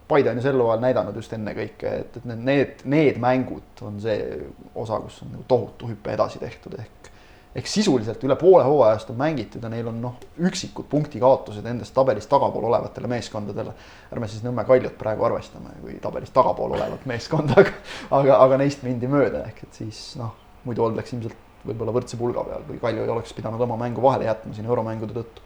Paide 0.06 0.30
on 0.30 0.38
ju 0.38 0.44
sel 0.46 0.60
hooajal 0.62 0.84
näidanud 0.84 1.16
just 1.18 1.32
ennekõike, 1.34 1.92
et, 2.04 2.18
et 2.20 2.26
need, 2.30 2.84
need, 2.86 3.16
mängud 3.18 3.82
on 3.88 3.96
see 4.04 4.20
osa, 4.78 5.00
kus 5.02 5.24
on 5.26 5.32
nagu 5.34 5.46
tohutu 5.50 5.90
hüpe 5.90 6.14
edasi 6.14 6.38
tehtud, 6.42 6.76
ehk 6.78 7.10
ehk 7.56 7.70
sisuliselt 7.72 8.24
üle 8.28 8.36
poole 8.36 8.66
hooajast 8.68 9.10
on 9.14 9.18
mängitud 9.18 9.64
ja 9.64 9.70
neil 9.72 9.88
on 9.88 10.02
noh, 10.04 10.18
üksikud 10.44 10.90
punktikaotused 10.92 11.66
endast 11.72 11.96
tabelis 11.96 12.28
tagapool 12.28 12.68
olevatele 12.68 13.08
meeskondadele. 13.08 13.72
ärme 14.12 14.28
siis 14.28 14.44
Nõmme 14.44 14.66
Kaljut 14.68 14.98
praegu 15.00 15.24
arvestame 15.24 15.72
kui 15.80 15.96
tabelis 16.04 16.36
tagapool 16.36 16.76
olevat 16.76 17.08
meeskonda, 17.08 17.56
aga, 17.64 17.72
aga, 18.20 18.38
aga 18.44 18.60
neist 18.60 18.84
mindi 18.84 19.08
mööda, 19.08 19.46
ehk 19.48 19.64
et 19.64 19.80
siis 19.80 20.02
noh, 20.20 20.36
muidu 20.68 20.84
oldaks 20.84 21.16
ilmselt 21.16 21.40
võib-olla 21.66 21.96
võrdse 21.96 22.20
pulga 22.20 22.44
peal 22.46 22.68
või 22.68 22.82
Kalju 22.84 23.08
ei 23.08 23.16
oleks 23.16 23.34
pidanud 23.34 23.62
oma 23.66 23.80
mängu 23.80 24.04
vahele 24.04 24.28
jätma 24.28 24.54
siin 24.54 24.68
euromängude 24.68 25.16
tõttu 25.16 25.45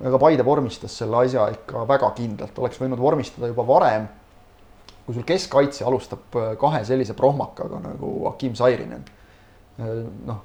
aga 0.00 0.18
Paide 0.20 0.44
vormistas 0.44 0.96
selle 1.02 1.18
asja 1.24 1.46
ikka 1.54 1.84
väga 1.88 2.10
kindlalt, 2.16 2.58
oleks 2.58 2.80
võinud 2.80 3.00
vormistada 3.00 3.50
juba 3.50 3.66
varem. 3.68 4.08
kui 5.04 5.14
sul 5.16 5.24
keskkaitse 5.26 5.84
alustab 5.84 6.36
äh, 6.38 6.52
kahe 6.60 6.84
sellise 6.86 7.16
prohmakaga 7.18 7.80
nagu 7.82 8.28
Akim 8.28 8.54
Sairinen, 8.54 9.04
äh, 9.80 10.04
noh, 10.26 10.44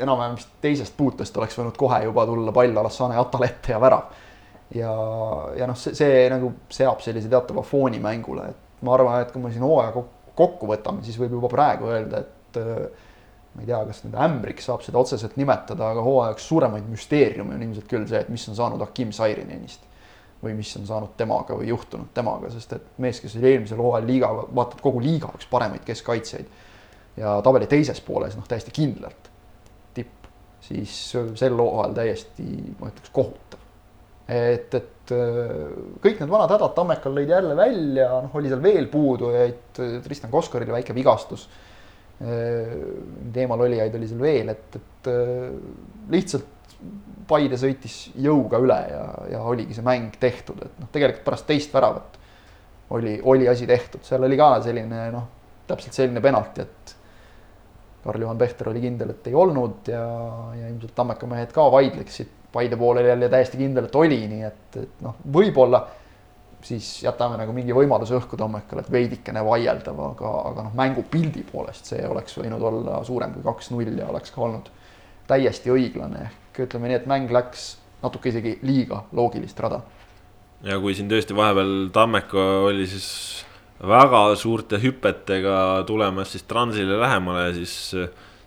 enam-vähem 0.00 0.34
vist 0.38 0.50
teisest 0.60 0.96
puutest 0.96 1.36
oleks 1.36 1.58
võinud 1.58 1.76
kohe 1.78 2.00
juba 2.04 2.24
tulla 2.26 2.52
pall 2.52 2.76
Alassane 2.76 3.18
Atale 3.20 3.46
ette 3.46 3.72
ja 3.72 3.80
värav. 3.80 4.08
ja, 4.74 4.94
ja 5.58 5.68
noh, 5.70 5.78
see, 5.78 5.94
see 5.94 6.24
nagu 6.32 6.52
seab 6.70 7.04
sellise 7.04 7.30
teatava 7.30 7.62
fooni 7.62 8.00
mängule, 8.02 8.48
et 8.50 8.82
ma 8.86 8.96
arvan, 8.96 9.20
et 9.22 9.30
kui 9.32 9.42
me 9.42 9.52
siin 9.52 9.64
hooaja 9.66 9.94
kokku 10.34 10.66
võtame, 10.66 11.04
siis 11.06 11.18
võib 11.20 11.36
juba 11.38 11.52
praegu 11.52 11.90
öelda, 11.92 12.24
et 12.24 12.60
äh, 12.60 13.06
ma 13.54 13.64
ei 13.64 13.66
tea, 13.66 13.80
kas 13.88 14.02
nüüd 14.04 14.16
ämbriks 14.24 14.68
saab 14.68 14.82
seda 14.86 15.00
otseselt 15.00 15.36
nimetada, 15.40 15.90
aga 15.92 16.02
hooaja 16.06 16.34
üks 16.36 16.46
suuremaid 16.46 16.86
müsteeriume 16.90 17.56
on 17.56 17.64
ilmselt 17.66 17.88
küll 17.90 18.06
see, 18.10 18.20
et 18.22 18.30
mis 18.30 18.46
on 18.50 18.58
saanud 18.58 18.82
Akim 18.86 19.14
Sairinenist. 19.14 19.86
või 20.40 20.54
mis 20.56 20.70
on 20.78 20.86
saanud 20.88 21.10
temaga 21.20 21.52
või 21.52 21.66
juhtunud 21.68 22.14
temaga, 22.16 22.48
sest 22.48 22.70
et 22.72 22.84
mees, 23.04 23.18
kes 23.20 23.34
oli 23.36 23.50
eelmisel 23.50 23.76
hooajal 23.76 24.06
liiga, 24.08 24.30
vaata 24.56 24.78
et 24.78 24.80
kogu 24.86 25.02
liiga 25.04 25.28
üks 25.36 25.48
paremaid 25.50 25.82
keskkaitsjaid. 25.84 26.46
ja 27.20 27.34
tabeli 27.44 27.66
teises 27.68 28.00
pooles 28.00 28.38
noh, 28.38 28.46
täiesti 28.48 28.72
kindlalt 28.72 29.28
tipp, 29.94 30.30
siis 30.64 30.94
sel 31.12 31.58
hooajal 31.58 31.92
täiesti, 31.98 32.46
ma 32.78 32.88
ütleks, 32.88 33.12
kohutav. 33.12 33.66
et, 34.30 34.78
et 34.78 35.12
kõik 36.00 36.22
need 36.22 36.30
vanad 36.30 36.54
hädad 36.54 36.72
Tammekal 36.78 37.18
lõid 37.18 37.34
jälle 37.34 37.58
välja, 37.58 38.08
noh, 38.22 38.38
oli 38.40 38.48
seal 38.48 38.62
veel 38.62 38.88
puudujaid, 38.88 39.82
Tristan 40.06 40.32
Koskaril 40.32 40.72
väike 40.72 40.96
vigastus 40.96 41.50
teemal 42.20 43.62
olijaid 43.64 43.94
oli 43.96 44.08
seal 44.08 44.20
veel, 44.20 44.50
et, 44.52 44.76
et 44.76 45.12
lihtsalt 46.12 46.56
Paide 47.30 47.54
sõitis 47.60 48.08
jõuga 48.18 48.58
üle 48.58 48.76
ja, 48.90 49.02
ja 49.30 49.40
oligi 49.46 49.76
see 49.76 49.84
mäng 49.86 50.16
tehtud, 50.20 50.58
et 50.66 50.80
noh, 50.82 50.88
tegelikult 50.90 51.22
pärast 51.28 51.46
teist 51.46 51.74
väravat 51.74 52.16
oli, 52.96 53.20
oli 53.22 53.46
asi 53.48 53.68
tehtud, 53.70 54.02
seal 54.02 54.24
oli 54.26 54.38
ka 54.40 54.48
selline 54.64 55.04
noh, 55.14 55.28
täpselt 55.68 55.94
selline 55.94 56.22
penalti, 56.24 56.64
et 56.64 56.94
Karl-Juhan 58.02 58.40
Pehter 58.40 58.72
oli 58.72 58.82
kindel, 58.82 59.12
et 59.14 59.28
ei 59.30 59.36
olnud 59.36 59.92
ja, 59.92 60.02
ja 60.56 60.68
ilmselt 60.72 60.94
Tammeka 60.96 61.28
mehed 61.30 61.54
ka 61.54 61.68
vaidleksid 61.72 62.36
Paide 62.50 62.74
poolel 62.74 63.06
jälle 63.06 63.28
täiesti 63.30 63.60
kindel, 63.60 63.86
et 63.86 63.94
oli, 63.94 64.18
nii 64.26 64.42
et, 64.48 64.78
et 64.80 65.02
noh, 65.04 65.14
võib-olla 65.30 65.84
siis 66.66 67.02
jätame 67.02 67.38
nagu 67.40 67.52
mingi 67.56 67.74
võimaluse 67.76 68.16
õhku 68.18 68.38
Tammekale, 68.38 68.84
et 68.84 68.92
veidikene 68.92 69.42
vaieldav, 69.44 70.00
aga, 70.10 70.32
aga 70.50 70.66
noh, 70.66 70.76
mängupildi 70.76 71.44
poolest 71.48 71.92
see 71.92 72.02
oleks 72.06 72.36
võinud 72.38 72.62
olla 72.70 73.00
suurem 73.06 73.34
kui 73.36 73.44
kaks-null 73.46 73.98
ja 73.98 74.10
oleks 74.12 74.34
ka 74.34 74.44
olnud 74.46 74.70
täiesti 75.30 75.72
õiglane, 75.72 76.26
ehk 76.28 76.64
ütleme 76.66 76.90
nii, 76.90 77.00
et 77.00 77.08
mäng 77.10 77.32
läks 77.32 77.70
natuke 78.02 78.32
isegi 78.32 78.58
liiga 78.66 79.04
loogilist 79.16 79.60
rada. 79.60 79.82
ja 80.66 80.78
kui 80.80 80.94
siin 80.96 81.08
tõesti 81.10 81.36
vahepeal 81.36 81.88
Tammeka 81.92 82.46
oli 82.68 82.86
siis 82.88 83.08
väga 83.80 84.34
suurte 84.36 84.80
hüpetega 84.80 85.84
tulemas 85.88 86.34
siis 86.34 86.44
Transile 86.48 86.98
lähemale, 87.00 87.52
siis 87.56 87.94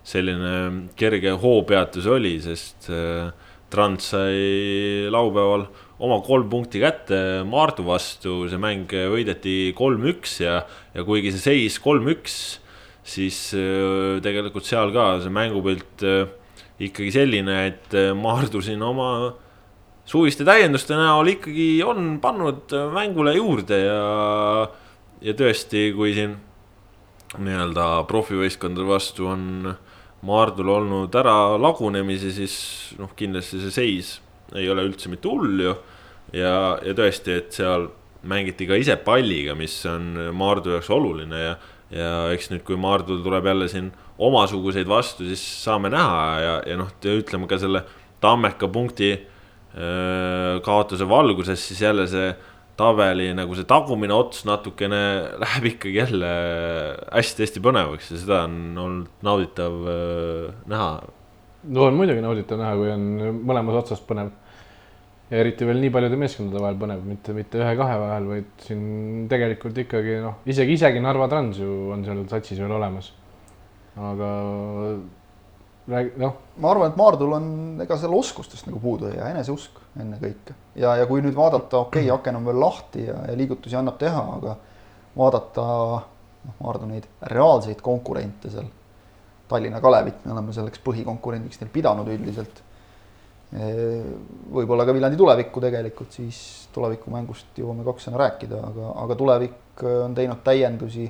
selline 0.04 0.90
kerge 1.00 1.32
hoopeatus 1.40 2.06
oli, 2.12 2.36
sest 2.44 2.90
äh, 2.92 3.32
Trans 3.74 4.12
sai 4.14 5.08
laupäeval 5.10 5.66
oma 6.02 6.20
kolm 6.26 6.50
punkti 6.50 6.82
kätte 6.82 7.18
Maardu 7.48 7.86
vastu, 7.86 8.44
see 8.50 8.60
mäng 8.62 8.90
võideti 8.90 9.74
kolm-üks 9.78 10.40
ja, 10.42 10.62
ja 10.96 11.06
kuigi 11.06 11.34
see 11.36 11.44
seis 11.44 11.80
kolm-üks, 11.84 12.38
siis 13.06 13.38
äh, 13.58 14.20
tegelikult 14.24 14.68
seal 14.68 14.94
ka 14.96 15.18
see 15.24 15.34
mängupilt 15.34 16.06
äh, 16.08 16.26
ikkagi 16.84 17.14
selline, 17.14 17.60
et 17.70 17.98
äh, 17.98 18.12
Maardu 18.18 18.64
siin 18.64 18.82
oma 18.84 19.36
suviste 20.10 20.48
täienduste 20.48 20.98
näol 21.00 21.36
ikkagi 21.36 21.68
on 21.86 22.18
pannud 22.24 22.74
mängule 22.96 23.38
juurde 23.38 23.80
ja, 23.86 24.02
ja 25.24 25.38
tõesti, 25.38 25.92
kui 25.96 26.16
siin 26.18 26.36
nii-öelda 27.40 28.04
profivõistkondade 28.10 28.90
vastu 28.90 29.30
on 29.32 29.74
Maardul 30.24 30.70
olnud 30.72 31.16
ära 31.20 31.58
lagunemisi, 31.60 32.30
siis 32.32 32.54
noh, 32.96 33.10
kindlasti 33.18 33.60
see 33.60 33.74
seis 33.76 34.12
ei 34.56 34.70
ole 34.70 34.86
üldse 34.90 35.12
mitte 35.12 35.30
hull 35.32 35.60
ju. 35.64 35.76
ja, 36.36 36.56
ja 36.84 36.96
tõesti, 36.98 37.40
et 37.42 37.56
seal 37.56 37.90
mängiti 38.24 38.68
ka 38.70 38.78
ise 38.80 38.96
palliga, 39.04 39.56
mis 39.56 39.76
on 39.90 40.14
Maardu 40.36 40.76
jaoks 40.76 40.90
oluline 40.94 41.42
ja, 41.42 41.58
ja 41.92 42.14
eks 42.36 42.52
nüüd, 42.54 42.64
kui 42.68 42.80
Maardul 42.80 43.24
tuleb 43.26 43.50
jälle 43.52 43.68
siin 43.72 43.92
omasuguseid 44.24 44.88
vastu, 44.88 45.28
siis 45.28 45.44
saame 45.64 45.92
näha 45.92 46.24
ja, 46.40 46.56
ja 46.70 46.80
noh, 46.80 46.92
ütleme 47.12 47.50
ka 47.50 47.60
selle 47.60 47.84
Tammeka 48.24 48.70
punkti 48.72 49.12
öö, 49.12 50.60
kaotuse 50.64 51.08
valguses, 51.10 51.60
siis 51.68 51.82
jälle 51.84 52.06
see 52.08 52.30
tabeli 52.80 53.30
nagu 53.38 53.56
see 53.58 53.68
tagumine 53.70 54.16
ots 54.16 54.46
natukene 54.50 55.02
läheb 55.44 55.68
ikkagi 55.74 56.00
jälle 56.00 56.32
hästi-hästi 57.14 57.62
põnevaks 57.64 58.14
ja 58.14 58.22
seda 58.22 58.40
on 58.48 58.80
olnud 58.86 59.26
nauditav 59.26 59.84
äh, 59.90 60.56
näha. 60.70 60.96
No 61.64 61.88
on 61.88 61.98
muidugi 61.98 62.24
nauditav 62.24 62.60
näha, 62.60 62.76
kui 62.80 62.92
on 62.94 63.10
mõlemas 63.48 63.80
otsas 63.84 64.04
põnev. 64.08 64.32
ja 65.30 65.40
eriti 65.40 65.66
veel 65.66 65.80
nii 65.82 65.94
paljude 65.94 66.20
meeskondade 66.20 66.62
vahel 66.62 66.78
põnev, 66.82 67.02
mitte, 67.08 67.34
mitte 67.34 67.62
ühe-kahe 67.62 67.98
vahel, 68.02 68.30
vaid 68.30 68.68
siin 68.68 69.26
tegelikult 69.32 69.78
ikkagi 69.86 70.20
noh, 70.24 70.40
isegi, 70.50 70.78
isegi 70.78 71.02
Narva 71.04 71.30
Trans 71.32 71.60
ju 71.64 71.90
on 71.96 72.06
seal 72.06 72.24
satsis 72.32 72.60
veel 72.62 72.76
olemas. 72.78 73.12
aga 73.98 74.30
noh. 76.18 76.36
ma 76.58 76.72
arvan, 76.72 76.92
et 76.92 77.00
Maardul 77.00 77.36
on, 77.38 77.48
ega 77.84 77.98
seal 78.00 78.14
oskustest 78.16 78.68
nagu 78.70 78.80
puudu 78.84 79.12
ja 79.12 79.30
eneseusk 79.32 79.80
ennekõike. 80.00 80.56
ja, 80.80 80.96
ja 81.00 81.08
kui 81.10 81.24
nüüd 81.24 81.36
vaadata, 81.38 81.86
okei 81.88 82.08
okay,, 82.08 82.14
aken 82.16 82.40
on 82.40 82.48
veel 82.52 82.62
lahti 82.64 83.08
ja, 83.08 83.18
ja 83.30 83.38
liigutusi 83.38 83.78
annab 83.80 84.00
teha, 84.02 84.24
aga 84.38 84.58
vaadata 85.18 85.68
noh, 86.44 86.56
Maardu 86.60 86.90
neid 86.90 87.08
reaalseid 87.32 87.82
konkurente 87.84 88.52
seal, 88.52 88.68
Tallinna 89.54 89.82
Kalevit, 89.82 90.24
me 90.26 90.34
oleme 90.36 90.54
selleks 90.56 90.82
põhikonkurendiks 90.84 91.62
neil 91.62 91.74
pidanud 91.74 92.10
üldiselt. 92.10 92.64
võib-olla 93.54 94.86
ka 94.86 94.94
Viljandi 94.96 95.18
tulevikku 95.18 95.62
tegelikult, 95.62 96.10
siis 96.16 96.38
tulevikumängust 96.74 97.60
jõuame 97.62 97.86
kaks 97.86 98.08
sõna 98.08 98.18
rääkida, 98.24 98.62
aga, 98.72 98.94
aga 99.04 99.18
tulevik 99.20 99.84
on 99.86 100.16
teinud 100.18 100.42
täiendusi 100.46 101.06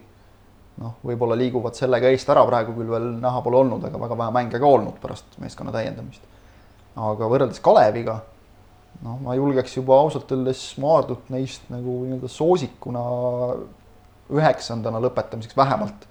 noh, 0.81 0.97
võib-olla 1.05 1.37
liiguvad 1.39 1.77
sellega 1.77 2.11
eest 2.11 2.29
ära, 2.33 2.43
praegu 2.47 2.75
küll 2.77 2.91
veel 2.91 3.09
näha 3.21 3.41
pole 3.45 3.59
olnud, 3.61 3.83
aga 3.87 4.01
väga 4.01 4.17
vähe 4.19 4.35
mänge 4.35 4.61
ka 4.61 4.69
olnud 4.69 4.99
pärast 5.01 5.37
meeskonna 5.41 5.73
täiendamist. 5.75 6.21
aga 6.93 7.27
võrreldes 7.29 7.61
Kaleviga, 7.63 8.19
noh, 9.05 9.19
ma 9.23 9.35
julgeks 9.37 9.77
juba 9.77 9.97
ausalt 10.01 10.31
öeldes 10.31 10.65
Maardut 10.81 11.29
neist 11.33 11.69
nagu 11.73 12.01
nii-öelda 12.03 12.29
soosikuna 12.29 13.03
üheksandana 14.33 15.01
lõpetamiseks, 15.03 15.57
vähemalt 15.57 16.07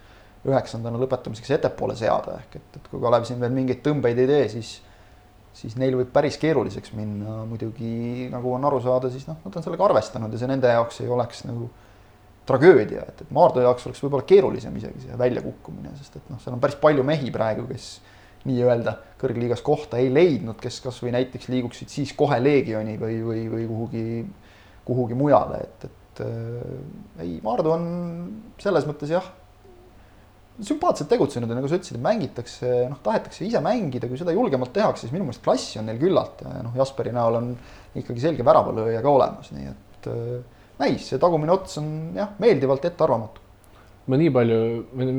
üheksandana 0.48 0.98
lõpetamiseks 0.98 1.52
ettepoole 1.58 1.94
seada, 1.98 2.38
ehk 2.42 2.56
et, 2.58 2.80
et 2.80 2.88
kui 2.90 3.02
Kalev 3.02 3.28
siin 3.28 3.38
veel 3.42 3.54
mingeid 3.54 3.84
tõmbeid 3.84 4.18
ei 4.18 4.30
tee, 4.30 4.48
siis 4.56 4.80
siis 5.56 5.76
neil 5.76 5.94
võib 5.98 6.08
päris 6.14 6.38
keeruliseks 6.40 6.94
minna, 6.96 7.42
muidugi 7.48 8.28
nagu 8.32 8.54
on 8.56 8.64
aru 8.64 8.80
saada, 8.84 9.10
siis 9.12 9.26
noh, 9.28 9.36
nad 9.44 9.56
on 9.58 9.64
sellega 9.64 9.84
arvestanud 9.84 10.32
ja 10.32 10.40
see 10.40 10.48
nende 10.48 10.70
jaoks 10.72 11.02
ei 11.04 11.10
oleks 11.12 11.44
nagu 11.44 11.68
tragöödia, 12.48 13.04
et, 13.06 13.20
et 13.22 13.34
Maardu 13.34 13.62
jaoks 13.62 13.84
oleks 13.86 14.00
võib-olla 14.02 14.26
keerulisem 14.26 14.78
isegi 14.80 15.04
see 15.04 15.18
väljakukkumine, 15.18 15.92
sest 16.00 16.16
et 16.18 16.32
noh, 16.32 16.40
seal 16.42 16.56
on 16.56 16.62
päris 16.62 16.78
palju 16.80 17.04
mehi 17.06 17.30
praegu, 17.34 17.66
kes 17.68 17.90
nii-öelda 18.48 18.96
kõrgliigas 19.20 19.62
kohta 19.62 20.00
ei 20.02 20.08
leidnud, 20.10 20.58
kes 20.62 20.80
kasvõi 20.82 21.12
näiteks 21.14 21.52
liiguksid 21.52 21.92
siis 21.92 22.14
kohe 22.18 22.40
Leegioni 22.42 22.96
või, 22.98 23.20
või, 23.22 23.44
või 23.52 23.68
kuhugi, 23.68 24.06
kuhugi 24.88 25.18
mujale, 25.18 25.60
et, 25.68 25.86
et 25.86 26.24
äh, 26.24 27.22
ei, 27.22 27.36
Maardu 27.44 27.76
on 27.76 27.86
selles 28.62 28.88
mõttes 28.88 29.12
jah, 29.14 29.28
sümpaatselt 30.60 31.08
tegutsenud 31.08 31.50
ja 31.50 31.56
nagu 31.56 31.68
sa 31.70 31.78
ütlesid, 31.78 31.98
mängitakse, 32.02 32.70
noh, 32.90 32.98
tahetakse 33.04 33.46
ise 33.46 33.62
mängida, 33.64 34.08
kui 34.10 34.20
seda 34.20 34.34
julgemalt 34.36 34.74
tehakse, 34.76 35.06
siis 35.06 35.14
minu 35.14 35.24
meelest 35.24 35.44
klassi 35.44 35.80
on 35.80 35.88
neil 35.88 36.00
küllalt 36.00 36.42
ja 36.44 36.60
noh, 36.66 36.74
Jasperi 36.76 37.14
näol 37.14 37.38
on 37.38 37.48
ikkagi 37.98 38.24
selge 38.24 38.44
väravalööja 38.46 39.00
ka 39.04 39.14
olemas, 39.16 39.48
nii 39.54 39.70
et 39.70 40.10
äh, 40.12 40.60
näis, 40.82 41.08
see 41.08 41.20
tagumine 41.22 41.54
ots 41.54 41.80
on 41.80 41.88
jah, 42.18 42.34
meeldivalt 42.42 42.84
ettearvamatu. 42.90 43.40
ma 44.12 44.18
nii 44.18 44.30
palju, 44.34 44.60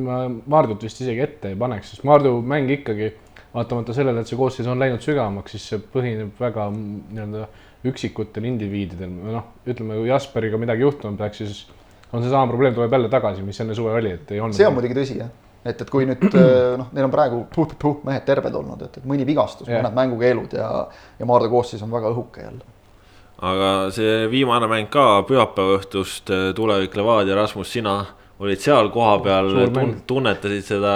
ma 0.06 0.22
Maardut 0.54 0.86
vist 0.86 1.02
isegi 1.02 1.26
ette 1.26 1.54
ei 1.54 1.60
paneks, 1.60 1.94
sest 1.94 2.08
Maardu 2.08 2.38
mäng 2.46 2.70
ikkagi, 2.78 3.14
vaatamata 3.54 3.96
sellele, 3.96 4.22
et 4.22 4.30
see 4.30 4.38
koosseis 4.38 4.70
on 4.70 4.82
läinud 4.82 5.02
sügavamaks, 5.02 5.56
siis 5.56 5.70
see 5.72 5.86
põhineb 5.94 6.38
väga 6.42 6.70
nii-öelda 6.74 7.48
üksikutel 7.90 8.46
indiviididel, 8.48 9.12
noh, 9.34 9.48
ütleme, 9.68 9.98
kui 10.00 10.12
Jasperiga 10.12 10.60
midagi 10.62 10.86
juhtuma 10.86 11.18
peaks, 11.20 11.42
siis 11.42 11.64
on 12.14 12.22
seesama 12.22 12.48
probleem 12.48 12.76
tuleb 12.76 12.94
jälle 12.94 13.10
tagasi, 13.10 13.42
mis 13.46 13.60
enne 13.64 13.76
suve 13.76 13.94
oli, 13.98 14.14
et 14.18 14.32
ei 14.32 14.40
olnud. 14.40 14.58
see 14.58 14.68
on 14.68 14.78
muidugi 14.78 14.98
tõsi, 14.98 15.18
jah. 15.24 15.32
Et, 15.64 15.80
et 15.80 15.90
kui 15.90 16.06
nüüd 16.08 16.24
noh, 16.82 16.90
neil 16.94 17.08
on 17.08 17.14
praegu 17.14 17.44
puh-puh 17.54 18.04
mehed 18.08 18.26
terved 18.28 18.56
olnud, 18.60 18.82
et, 18.88 19.00
et 19.00 19.08
mõni 19.10 19.26
vigastus, 19.28 19.70
mõned 19.72 19.96
mängukeelud 19.98 20.58
ja, 20.60 20.70
ja 21.20 21.30
Maardu 21.30 21.50
koosseis 21.54 21.84
on 21.86 21.94
väga 21.94 22.12
õhuke 22.14 22.44
jälle. 22.44 22.74
Aga 23.44 23.70
see 23.92 24.28
viimane 24.32 24.70
mäng 24.72 24.92
ka 24.92 25.24
pühapäeva 25.28 25.80
õhtust, 25.80 26.30
äh, 26.32 26.52
tulevik 26.56 26.94
Levadia, 26.96 27.36
Rasmus, 27.36 27.72
sina 27.76 27.98
olid 28.44 28.62
seal 28.62 28.90
kohapeal 28.94 29.50
tun, 29.74 29.94
tunnetasid 30.08 30.66
seda 30.68 30.94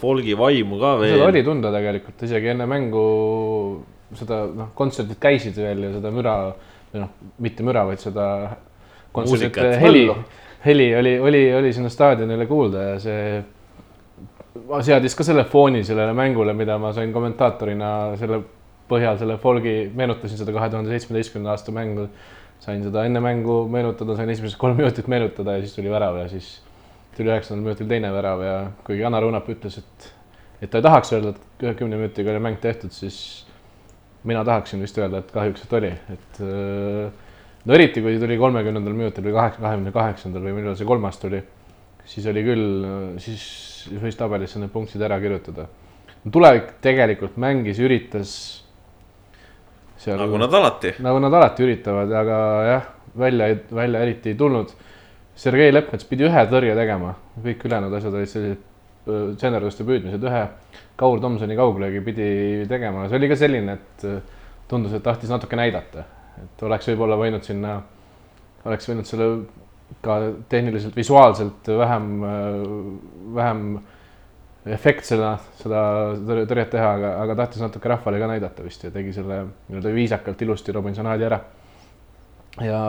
folgi 0.00 0.36
vaimu 0.38 0.78
ka 0.80 0.94
veel. 1.00 1.18
seda 1.18 1.30
oli 1.30 1.42
tunda 1.46 1.72
tegelikult, 1.74 2.22
isegi 2.28 2.52
enne 2.52 2.68
mängu 2.70 3.04
seda 4.16 4.44
noh, 4.56 4.70
kontserdid 4.76 5.18
käisid 5.20 5.58
veel 5.60 5.88
ja 5.88 5.92
seda 5.96 6.12
müra 6.14 6.36
või 6.92 7.02
noh, 7.02 7.12
mitte 7.42 7.66
müra, 7.66 7.84
vaid 7.88 8.02
seda 8.02 8.26
kontserdite 9.16 9.80
heli, 9.80 10.06
heli 10.66 10.88
oli, 10.96 11.18
oli, 11.20 11.42
oli 11.60 11.72
sinna 11.72 11.90
staadionile 11.92 12.46
kuulda 12.50 12.88
ja 12.92 12.98
see 13.02 13.44
seadis 14.86 15.14
ka 15.16 15.24
selle 15.26 15.44
fooni 15.48 15.82
sellele 15.84 16.14
mängule, 16.16 16.54
mida 16.56 16.78
ma 16.80 16.92
sain 16.96 17.12
kommentaatorina 17.14 17.90
selle 18.20 18.40
põhjal 18.90 19.18
selle 19.20 19.36
folgi, 19.42 19.76
meenutasin 19.94 20.38
seda 20.40 20.54
kahe 20.54 20.70
tuhande 20.72 20.92
seitsmeteistkümnenda 20.94 21.54
aasta 21.54 21.74
mängu. 21.74 22.08
sain 22.60 22.80
seda 22.82 23.02
enne 23.04 23.20
mängu 23.20 23.66
meenutada, 23.68 24.14
sain 24.16 24.30
esimesed 24.32 24.56
kolm 24.58 24.78
minutit 24.78 25.06
meenutada 25.12 25.58
ja 25.58 25.60
siis 25.60 25.74
tuli 25.76 25.90
värav 25.92 26.16
ja 26.16 26.28
siis 26.28 26.46
tuli 27.16 27.28
üheksandal 27.28 27.66
minutil 27.66 27.88
teine 27.90 28.08
värav 28.12 28.40
ja 28.42 28.54
kuigi 28.84 29.02
Janar 29.02 29.26
Unap 29.28 29.48
ütles, 29.52 29.76
et, 29.78 30.06
et 30.64 30.70
ta 30.72 30.80
ei 30.80 30.86
tahaks 30.86 31.12
öelda, 31.12 31.34
et 31.60 31.76
kümne 31.76 31.98
minutiga 32.00 32.32
oli 32.32 32.40
mäng 32.42 32.56
tehtud, 32.60 32.94
siis 32.96 33.18
mina 34.24 34.44
tahaksin 34.44 34.80
vist 34.82 34.98
öelda, 34.98 35.20
et 35.20 35.30
kahjuks, 35.36 35.66
et 35.66 35.76
oli, 35.78 35.92
et 36.16 36.40
no 37.66 37.74
eriti, 37.74 38.02
kui 38.04 38.18
tuli 38.22 38.38
kolmekümnendal 38.40 38.94
minutil 38.96 39.26
või 39.26 39.36
kaheksa, 39.36 39.62
kahekümne 39.62 39.94
kaheksandal 39.94 40.44
või 40.46 40.54
millal 40.58 40.76
see 40.78 40.88
kolmas 40.88 41.18
tuli, 41.22 41.40
siis 42.06 42.28
oli 42.30 42.44
küll, 42.46 42.68
siis 43.22 43.46
võis 44.02 44.18
tabelisse 44.18 44.62
need 44.62 44.72
punktid 44.74 45.02
ära 45.02 45.18
kirjutada. 45.22 45.66
tulevik 46.32 46.76
tegelikult 46.82 47.36
mängis, 47.38 47.78
üritas 47.82 48.32
nagu 50.06 50.38
nad 50.38 50.54
alati. 50.54 50.94
nagu 51.02 51.18
nad 51.22 51.34
alati 51.34 51.66
üritavad, 51.66 52.12
aga 52.12 52.38
jah, 52.70 52.88
välja, 53.18 53.50
välja 53.70 54.02
eriti 54.06 54.34
ei 54.34 54.38
tulnud. 54.38 54.72
Sergei 55.36 55.72
Leppmets 55.72 56.06
pidi 56.08 56.24
ühe 56.24 56.42
tõrje 56.48 56.74
tegema, 56.78 57.12
kõik 57.44 57.64
ülejäänud 57.68 57.94
asjad 57.98 58.14
olid 58.16 58.30
sellised 58.30 58.62
tseenerduste 59.36 59.84
püüdmised, 59.86 60.22
ühe 60.24 60.42
Kaur 60.96 61.20
Tomsoni 61.20 61.56
kauglöögi 61.58 62.00
pidi 62.04 62.28
tegema, 62.70 63.04
see 63.10 63.18
oli 63.18 63.28
ka 63.28 63.36
selline, 63.38 63.76
et 63.76 64.06
tundus, 64.70 64.94
et 64.96 65.04
tahtis 65.04 65.30
natuke 65.30 65.58
näidata, 65.58 66.06
et 66.42 66.62
oleks 66.66 66.88
võib-olla 66.90 67.18
võinud 67.20 67.44
sinna, 67.46 67.78
oleks 68.66 68.88
võinud 68.90 69.08
selle 69.08 69.28
ka 70.02 70.16
tehniliselt, 70.50 70.96
visuaalselt 70.96 71.68
vähem, 71.78 72.08
vähem 73.34 73.62
efektsena 74.74 75.36
seda 75.60 75.80
tõrjet 76.26 76.72
teha, 76.74 76.88
aga, 76.98 77.12
aga 77.22 77.36
tahtis 77.42 77.62
natuke 77.62 77.90
rahvale 77.90 78.18
ka 78.18 78.30
näidata 78.30 78.66
vist 78.66 78.82
ja 78.82 78.90
tegi 78.94 79.14
selle 79.14 79.44
nii-öelda 79.68 79.94
viisakalt 79.94 80.42
ilusti 80.42 80.74
Robinsonadi 80.74 81.26
ära. 81.28 81.40
ja 82.66 82.80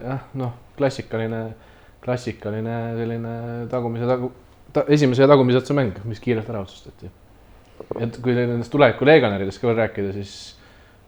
jah, 0.00 0.28
noh, 0.40 0.54
klassikaline, 0.78 1.42
klassikaline 2.04 2.76
selline 2.96 3.34
tagumise 3.70 4.08
tagu 4.08 4.32
ta,, 4.72 4.86
esimese 4.88 5.26
ja 5.26 5.28
tagumise 5.28 5.60
otsa 5.60 5.76
mäng, 5.76 5.98
mis 6.08 6.22
kiirelt 6.24 6.48
ära 6.48 6.62
otsustati. 6.64 7.10
et 8.00 8.20
kui 8.22 8.34
nendest 8.36 8.72
tuleviku 8.72 9.06
legionäridest 9.08 9.60
ka 9.60 9.68
veel 9.68 9.82
rääkida, 9.84 10.14
siis 10.16 10.32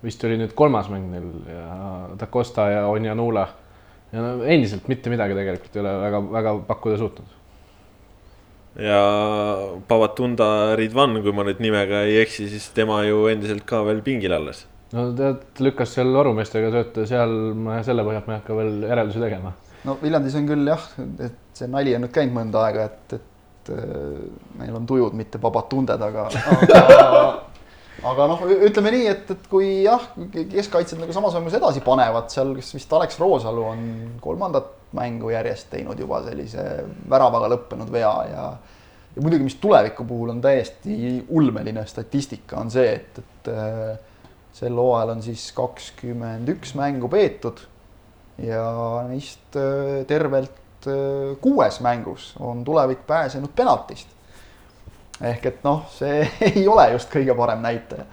vist 0.05 0.24
oli 0.24 0.38
nüüd 0.40 0.55
kolmas 0.57 0.88
mäng 0.92 1.11
neil 1.12 1.28
ja 1.48 1.66
Da 2.18 2.28
Costa 2.32 2.68
ja 2.70 2.86
Onjanula 2.88 3.46
ja 4.12 4.24
no 4.24 4.32
endiselt 4.48 4.88
mitte 4.90 5.12
midagi 5.12 5.36
tegelikult 5.38 5.76
ei 5.76 5.82
ole 5.84 5.92
väga-väga 6.05 6.55
pakkuda 6.68 6.98
suutnud. 7.01 7.36
ja 8.80 9.01
Pavatunda 9.88 10.76
Ridvan, 10.78 11.20
kui 11.22 11.34
ma 11.36 11.44
nüüd 11.46 11.62
nimega 11.62 12.05
ei 12.09 12.20
eksi, 12.22 12.48
siis 12.51 12.70
tema 12.74 13.03
ju 13.07 13.26
endiselt 13.30 13.66
ka 13.68 13.82
veel 13.86 14.03
pingil 14.07 14.34
alles. 14.34 14.64
no 14.96 15.11
tead, 15.16 15.44
lükkas 15.62 15.94
seal 15.98 16.12
varumeestega 16.16 16.70
sööta, 16.74 17.07
seal 17.07 17.36
ma 17.55 17.80
selle 17.86 18.07
põhjalt 18.07 18.30
ma 18.30 18.36
ei 18.36 18.42
hakka 18.42 18.57
veel 18.59 18.86
järeldusi 18.88 19.26
tegema. 19.26 19.53
no 19.84 19.98
Viljandis 20.03 20.38
on 20.40 20.48
küll 20.48 20.72
jah, 20.72 20.88
et 21.26 21.61
see 21.61 21.70
nali 21.70 21.94
on 21.96 22.07
nüüd 22.07 22.14
käinud 22.16 22.38
mõnda 22.40 22.64
aega, 22.66 22.88
et, 22.90 23.20
et 23.20 23.74
meil 24.59 24.74
on 24.74 24.88
tujud, 24.88 25.14
mitte 25.14 25.38
vabad 25.42 25.68
tunded, 25.70 26.03
aga, 26.03 26.26
aga 27.05 27.24
aga 28.07 28.26
noh, 28.30 28.42
ütleme 28.68 28.92
nii, 28.94 29.07
et, 29.11 29.30
et 29.34 29.46
kui 29.51 29.70
jah, 29.84 30.11
keskkaitsjad 30.34 31.01
nagu 31.03 31.14
samas 31.14 31.36
vaimus 31.36 31.57
edasi 31.59 31.82
panevad 31.84 32.30
seal, 32.32 32.53
kes 32.57 32.74
vist 32.76 32.92
Alex 32.96 33.18
Roosalu 33.20 33.64
on 33.72 33.86
kolmandat 34.24 34.76
mängu 34.96 35.30
järjest 35.30 35.70
teinud 35.70 35.98
juba 36.01 36.22
sellise 36.24 36.64
väravaga 37.11 37.51
lõppenud 37.53 37.92
vea 37.94 38.14
ja 38.30 38.44
ja 39.16 39.22
muidugi, 39.22 39.42
mis 39.42 39.57
tuleviku 39.59 40.05
puhul 40.07 40.30
on 40.30 40.40
täiesti 40.40 41.24
ulmeline 41.34 41.82
statistika, 41.86 42.61
on 42.61 42.70
see, 42.70 42.92
et, 42.94 43.18
et 43.18 43.51
äh, 43.51 43.98
sel 44.55 44.78
hooajal 44.78 45.16
on 45.16 45.24
siis 45.24 45.48
kakskümmend 45.57 46.51
üks 46.55 46.76
mängu 46.78 47.11
peetud 47.11 47.64
ja 48.46 48.64
neist 49.09 49.59
äh, 49.59 50.05
tervelt 50.11 50.86
äh, 50.86 51.34
kuues 51.42 51.80
mängus 51.84 52.32
on 52.38 52.64
tulevik 52.64 53.03
pääsenud 53.07 53.51
penaltist 53.57 54.14
ehk 55.20 55.46
et 55.50 55.64
noh, 55.66 55.82
see 55.92 56.22
ei 56.48 56.62
ole 56.70 56.86
just 56.94 57.10
kõige 57.12 57.34
parem 57.36 57.60
näitaja. 57.64 58.06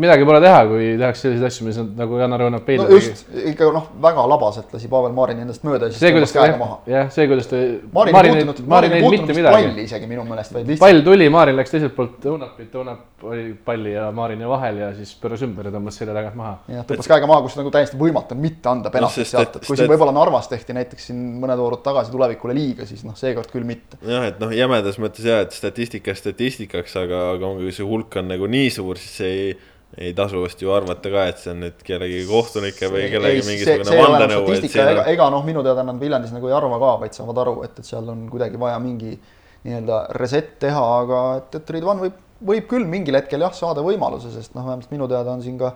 midagi 0.00 0.26
pole 0.26 0.40
teha, 0.42 0.62
kui 0.70 0.88
tehakse 0.98 1.26
selliseid 1.26 1.46
asju, 1.48 1.66
mis 1.68 1.78
on 1.82 1.92
nagu 1.98 2.18
Janar 2.18 2.42
Õunap 2.48 2.64
Peidel 2.66 2.88
no 2.88 2.98
just, 2.98 3.28
ikka 3.52 3.68
noh, 3.74 3.86
väga 4.02 4.24
labaselt 4.32 4.74
lasi 4.74 4.90
Pavel 4.90 5.14
Marin 5.14 5.44
endast 5.44 5.66
mööda 5.66 5.86
ja 5.86 5.94
siis 5.94 6.02
tõmbas 6.02 6.34
käega 6.34 6.58
maha. 6.58 6.80
jah, 6.90 7.12
see, 7.14 7.28
kuidas 7.30 7.50
ta. 7.50 7.60
Marin, 7.94 8.16
Marin 8.16 8.40
ei 8.40 8.48
puutunud, 8.48 8.72
Marin 8.74 8.96
ei 8.96 9.04
puutunud 9.04 9.34
vist 9.36 9.50
palli 9.50 9.86
isegi 9.86 10.10
minu 10.10 10.26
meelest, 10.26 10.56
vaid 10.56 10.66
lihtsalt. 10.72 10.86
pall 10.86 11.04
tuli, 11.06 11.30
Marin 11.32 11.58
läks 11.60 11.74
teiselt 11.76 11.94
poolt 11.94 12.26
Õunapit, 12.32 12.74
Õunap 12.74 13.06
oli 13.28 13.54
palli 13.64 13.92
ja 13.94 14.08
Marini 14.14 14.46
vahel 14.48 14.82
ja 14.82 14.90
siis 14.94 15.14
pööras 15.18 15.42
ümber 15.46 15.66
ja 15.70 15.72
tõmbas 15.74 15.96
selja 15.98 16.14
tagant 16.14 16.38
maha. 16.38 16.56
jah, 16.70 16.86
tõmbas 16.86 17.10
käega 17.10 17.30
maha, 17.30 17.42
kus 17.46 17.56
nagu 17.58 17.72
täiesti 17.74 17.98
võimatu 17.98 18.34
on 18.34 18.42
mitte 18.42 18.70
anda 18.70 18.92
penaltit 18.94 19.26
sealt, 19.30 19.56
et 19.58 19.66
kui 19.66 19.78
siin 19.78 19.90
võib-olla 19.90 20.14
Narvas 20.14 20.50
tehti 20.50 20.76
näiteks 20.76 21.08
siin 21.10 21.22
mõned 21.42 21.58
voorud 21.58 21.82
tagasi 21.86 22.14
tulevikule 22.14 22.54
liiga, 22.54 22.86
siis 22.86 23.02
noh, 23.06 23.16
seekord 23.18 23.50
küll 23.50 23.66
mitte. 23.66 23.98
jah, 24.06 24.28
et 24.30 24.38
noh, 24.42 24.54
jämedas 24.54 25.00
mõttes 25.02 25.26
ja, 25.26 25.40
et 25.46 25.56
statistika 25.56 26.14
statistikaks, 26.48 26.96
aga 26.96 27.24
aga 27.36 27.50
kui 27.58 27.72
see 27.74 27.86
hulk 27.86 28.16
on 28.20 28.30
nagu 28.32 28.48
nii 28.50 28.70
suur, 28.72 28.98
siis 29.00 29.16
see 29.20 29.32
ei, 29.32 29.56
ei 30.08 30.12
tasu 30.16 30.42
vist 30.42 30.60
ju 30.62 30.72
arvata 30.72 31.10
ka, 31.12 31.24
et 31.30 31.40
see 31.42 31.52
on 31.52 31.64
nüüd 31.64 31.82
kellegi 31.86 32.22
kohtunike 32.28 32.90
või 32.92 33.08
kellegi 33.12 33.40
ei, 33.40 33.46
mingisugune 33.46 33.98
vandenõu. 34.02 34.54
ega, 34.68 35.08
ega 35.14 35.28
noh, 35.32 35.44
minu 35.46 35.64
teada 35.66 35.84
nad 35.86 35.98
Viljandis 36.00 36.32
nagu 36.34 36.48
ei 36.48 36.56
arva 36.56 36.78
ka, 36.80 36.94
vaid 37.04 37.16
saavad 37.16 37.42
aru, 37.44 37.58
et, 37.66 37.76
et 37.80 37.88
seal 37.88 38.08
on 38.12 38.26
kuidagi 38.32 38.60
vaja 38.60 38.78
mingi 38.82 39.16
nii-öelda 39.64 40.04
reset 40.20 40.56
teha, 40.62 40.84
aga 41.02 41.22
et, 41.40 41.58
et 41.60 41.74
Ridvan 41.76 42.02
võib, 42.04 42.18
võib 42.48 42.68
küll 42.70 42.86
mingil 42.88 43.18
hetkel 43.18 43.42
jah, 43.42 43.54
saada 43.56 43.84
võimaluse, 43.84 44.30
sest 44.34 44.54
noh, 44.56 44.66
vähemalt 44.66 44.92
minu 44.94 45.08
teada 45.10 45.34
on 45.34 45.42
siin 45.44 45.58
ka 45.60 45.74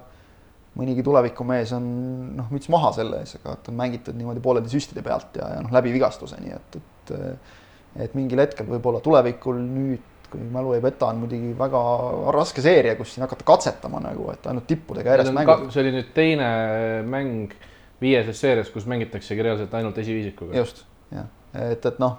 mõnigi 0.78 1.02
tulevikumees 1.04 1.74
on 1.76 1.88
noh, 2.38 2.46
müts 2.54 2.70
maha 2.72 2.94
selle 2.96 3.18
ees, 3.20 3.34
aga 3.40 3.58
et 3.58 3.66
on 3.68 3.76
mängitud 3.76 4.16
niimoodi 4.16 4.40
poolede 4.44 4.70
süstide 4.72 5.02
pealt 5.04 5.36
ja, 5.36 5.50
ja 5.56 5.64
noh, 5.64 5.72
läbi 5.74 5.92
vigastuse, 5.92 6.38
nii 6.40 6.54
et, 6.56 6.78
et 6.78 7.12
et 8.00 8.14
mingil 8.16 8.40
hetkel 8.40 8.64
võib-olla 8.70 9.02
tulevikul 9.04 9.58
nüüd 9.60 10.11
kui 10.32 10.46
mälu 10.54 10.72
ei 10.76 10.82
peta, 10.84 11.10
on 11.12 11.20
muidugi 11.22 11.52
väga 11.58 11.82
raske 12.34 12.64
seeria, 12.64 12.96
kus 12.98 13.12
siin 13.14 13.26
hakata 13.26 13.46
katsetama 13.48 14.00
nagu, 14.02 14.30
et 14.32 14.48
ainult 14.50 14.66
tippudega 14.70 15.16
järjest 15.16 15.36
mängida. 15.36 15.68
see 15.74 15.84
oli 15.84 15.94
nüüd 15.98 16.10
teine 16.16 16.48
mäng 17.08 17.54
viieses 18.02 18.40
seerias, 18.42 18.72
kus 18.74 18.88
mängitaksegi 18.90 19.44
reaalselt 19.46 19.74
ainult 19.78 20.00
esiviisikuga. 20.02 20.56
just, 20.58 20.84
jah, 21.14 21.30
et, 21.54 21.84
et 21.92 22.02
noh, 22.02 22.18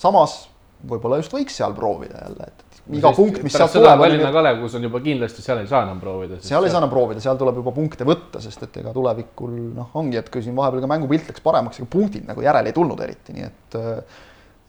samas 0.00 0.42
võib-olla 0.86 1.18
just 1.22 1.32
võiks 1.32 1.56
seal 1.56 1.72
proovida 1.76 2.20
jälle, 2.20 2.50
et 2.50 2.66
iga 2.98 3.10
Sest 3.10 3.18
punkt, 3.18 3.40
mis 3.46 3.54
sealt 3.56 3.72
tuleb. 3.74 4.02
Tallinna 4.02 4.30
Kalev, 4.34 4.60
kus 4.62 4.76
on 4.78 4.84
juba 4.86 5.00
kindlasti, 5.02 5.42
seal 5.42 5.62
ei 5.62 5.70
saa 5.70 5.82
enam 5.86 5.98
proovida. 6.02 6.38
seal 6.44 6.66
ei 6.66 6.72
saa 6.72 6.82
enam 6.82 6.92
proovida, 6.92 7.22
seal 7.24 7.40
tuleb 7.40 7.58
juba 7.62 7.72
punkte 7.74 8.06
võtta, 8.06 8.42
sest 8.44 8.66
et 8.68 8.78
ega 8.82 8.92
tulevikul 8.94 9.56
noh, 9.78 9.90
ongi, 9.98 10.20
et 10.20 10.30
kui 10.32 10.44
siin 10.44 10.56
vahepeal 10.58 10.84
ka 10.84 10.90
mängupilt 10.92 11.32
läks 11.32 11.44
paremaks, 11.44 11.80
ega 11.80 11.90
punktid 11.90 12.28
nagu 12.28 12.44
järele 12.44 12.70
ei 12.70 12.76
tulnud 12.76 13.02
eriti, 13.06 13.36
nii 13.36 13.48
et 13.48 13.78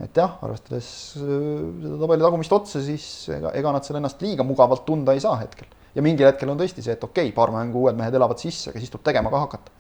et 0.04 0.20
jah, 0.20 0.38
arvestades 0.46 0.88
äh, 1.18 1.24
seda 1.82 1.98
tabeli 2.04 2.26
tagumist 2.26 2.54
otsa, 2.54 2.82
siis 2.86 3.06
ega, 3.34 3.52
ega 3.58 3.74
nad 3.74 3.86
seal 3.86 3.98
ennast 3.98 4.22
liiga 4.22 4.46
mugavalt 4.46 4.86
tunda 4.86 5.16
ei 5.18 5.24
saa 5.24 5.40
hetkel. 5.42 5.70
ja 5.96 6.04
mingil 6.06 6.30
hetkel 6.30 6.52
on 6.54 6.60
tõesti 6.60 6.84
see, 6.86 6.94
et 6.94 7.04
okei 7.04 7.32
okay,, 7.32 7.36
paar 7.36 7.54
mängu 7.56 7.82
uued 7.86 7.98
mehed 7.98 8.14
elavad 8.14 8.38
sisse, 8.42 8.70
aga 8.70 8.82
siis 8.82 8.94
tuleb 8.94 9.08
tegema 9.10 9.34
ka 9.34 9.44
hakata. 9.48 9.72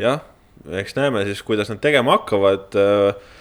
jah, 0.00 0.22
eks 0.80 0.96
näeme 0.96 1.26
siis, 1.28 1.42
kuidas 1.44 1.72
nad 1.72 1.82
tegema 1.84 2.16
hakkavad. 2.16 2.78
Äh, 2.80 3.34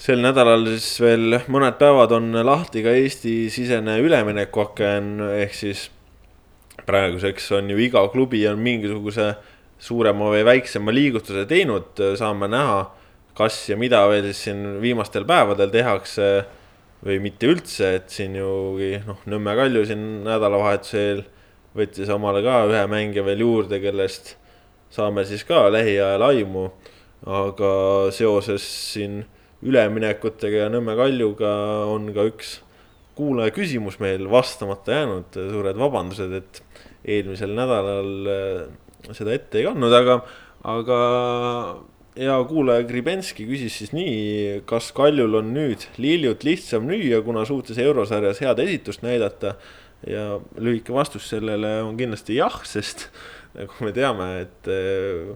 sel 0.00 0.24
nädalal 0.24 0.64
siis 0.72 0.96
veel 0.98 1.38
mõned 1.52 1.76
päevad 1.78 2.16
on 2.16 2.32
lahti 2.42 2.82
ka 2.82 2.96
Eesti-sisene 2.98 4.00
üleminekuaken, 4.02 5.12
ehk 5.44 5.54
siis 5.54 5.84
praeguseks 6.88 7.52
on 7.54 7.70
ju 7.70 7.78
iga 7.78 8.02
klubi 8.10 8.40
on 8.50 8.58
mingisuguse 8.64 9.34
suurema 9.78 10.32
või 10.32 10.42
väiksema 10.48 10.92
liigutuse 10.94 11.44
teinud, 11.46 12.00
saame 12.18 12.48
näha 12.50 12.80
kas 13.34 13.56
ja 13.68 13.76
mida 13.78 14.04
veel 14.10 14.28
siis 14.30 14.44
siin 14.46 14.62
viimastel 14.82 15.26
päevadel 15.28 15.72
tehakse 15.74 16.28
või 17.04 17.18
mitte 17.20 17.50
üldse, 17.50 17.94
et 17.98 18.12
siin 18.12 18.36
ju 18.38 18.48
noh, 19.04 19.20
Nõmme 19.28 19.56
Kalju 19.58 19.84
siin 19.88 20.04
nädalavahetusel 20.24 21.24
võttis 21.76 22.10
omale 22.14 22.40
ka 22.44 22.62
ühe 22.70 22.84
mängija 22.90 23.24
veel 23.26 23.42
juurde, 23.44 23.80
kellest 23.82 24.36
saame 24.94 25.26
siis 25.28 25.44
ka 25.44 25.66
lähiajal 25.72 26.22
aimu. 26.30 26.70
aga 27.24 27.70
seoses 28.12 28.64
siin 28.92 29.22
üleminekutega 29.64 30.66
ja 30.66 30.68
Nõmme 30.72 30.96
Kaljuga 30.96 31.52
on 31.88 32.10
ka 32.12 32.26
üks 32.28 32.58
kuulaja 33.16 33.52
küsimus 33.54 33.96
meil 34.02 34.26
vastamata 34.30 34.98
jäänud, 34.98 35.32
suured 35.32 35.78
vabandused, 35.78 36.32
et 36.34 36.62
eelmisel 37.04 37.54
nädalal 37.56 38.28
äh, 38.28 39.14
seda 39.16 39.34
ette 39.36 39.60
ei 39.60 39.66
kandnud, 39.68 39.94
aga, 39.94 40.18
aga 40.74 40.98
ja 42.16 42.36
kuulaja 42.48 42.84
Gribenski 42.86 43.46
küsis 43.48 43.78
siis 43.80 43.92
nii, 43.94 44.60
kas 44.68 44.90
Kaljul 44.94 45.40
on 45.40 45.50
nüüd 45.54 45.86
Liljut 45.98 46.44
lihtsam 46.46 46.86
lüüa, 46.90 47.20
kuna 47.26 47.44
suutis 47.48 47.78
eurosarjas 47.82 48.42
head 48.44 48.62
esitust 48.62 49.02
näidata. 49.02 49.56
ja 50.06 50.38
lühike 50.60 50.92
vastus 50.92 51.30
sellele 51.32 51.78
on 51.82 51.96
kindlasti 51.96 52.36
jah, 52.36 52.58
sest 52.68 53.08
nagu 53.56 53.86
me 53.86 53.92
teame, 53.96 54.26
et 54.42 54.68
eh, 54.68 55.30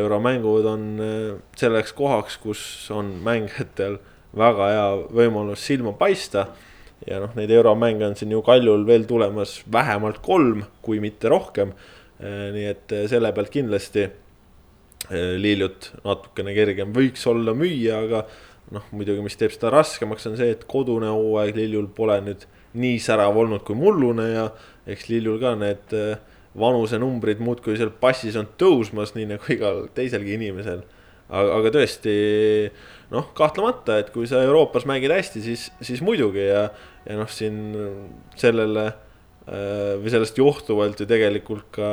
euromängud 0.00 0.66
on 0.66 0.86
eh, 1.00 1.36
selleks 1.56 1.92
kohaks, 1.94 2.36
kus 2.42 2.60
on 2.90 3.12
mängijatel 3.24 4.00
väga 4.36 4.72
hea 4.72 4.88
võimalus 5.20 5.62
silma 5.64 5.92
paista. 5.92 6.48
ja 7.06 7.20
noh, 7.22 7.30
neid 7.38 7.50
euromänge 7.54 8.08
on 8.08 8.16
siin 8.18 8.34
ju 8.34 8.42
Kaljul 8.42 8.84
veel 8.86 9.06
tulemas 9.06 9.62
vähemalt 9.72 10.18
kolm, 10.18 10.64
kui 10.82 10.98
mitte 11.00 11.30
rohkem. 11.30 11.72
Eh, 12.18 12.48
nii 12.52 12.66
et 12.72 12.96
selle 13.08 13.30
pealt 13.32 13.54
kindlasti 13.54 14.08
Liljut 15.10 15.92
natukene 16.04 16.52
kergem 16.56 16.92
võiks 16.92 17.22
olla 17.30 17.54
müüa, 17.56 18.02
aga 18.04 18.26
noh, 18.74 18.84
muidugi, 18.92 19.22
mis 19.24 19.38
teeb 19.40 19.52
seda 19.54 19.70
raskemaks, 19.72 20.26
on 20.28 20.36
see, 20.38 20.52
et 20.52 20.66
kodune 20.68 21.08
hooaeg 21.12 21.56
Liljul 21.56 21.88
pole 21.96 22.18
nüüd 22.24 22.44
nii 22.78 22.98
särav 23.00 23.36
olnud 23.40 23.64
kui 23.66 23.78
mullune 23.78 24.26
ja 24.28 24.44
eks 24.88 25.08
Liljul 25.08 25.40
ka 25.40 25.54
need 25.58 25.96
eh, 25.96 26.20
vanusenumbrid 26.58 27.40
muudkui 27.44 27.78
seal 27.78 27.92
passis 28.02 28.36
on 28.40 28.48
tõusmas, 28.60 29.14
nii 29.16 29.28
nagu 29.32 29.52
igal 29.54 29.86
teiselgi 29.96 30.36
inimesel. 30.36 30.84
aga, 31.28 31.56
aga 31.58 31.72
tõesti 31.78 32.14
noh, 33.12 33.32
kahtlemata, 33.36 33.98
et 34.02 34.12
kui 34.12 34.28
sa 34.28 34.42
Euroopas 34.44 34.86
mängid 34.88 35.12
hästi, 35.12 35.44
siis, 35.44 35.68
siis 35.84 36.04
muidugi 36.04 36.44
ja, 36.44 36.68
ja 37.08 37.18
noh, 37.20 37.28
siin 37.32 37.72
sellele 38.36 38.86
eh, 38.88 39.96
või 40.00 40.12
sellest 40.12 40.40
johtuvalt 40.40 41.00
ju 41.00 41.08
tegelikult 41.08 41.68
ka 41.72 41.90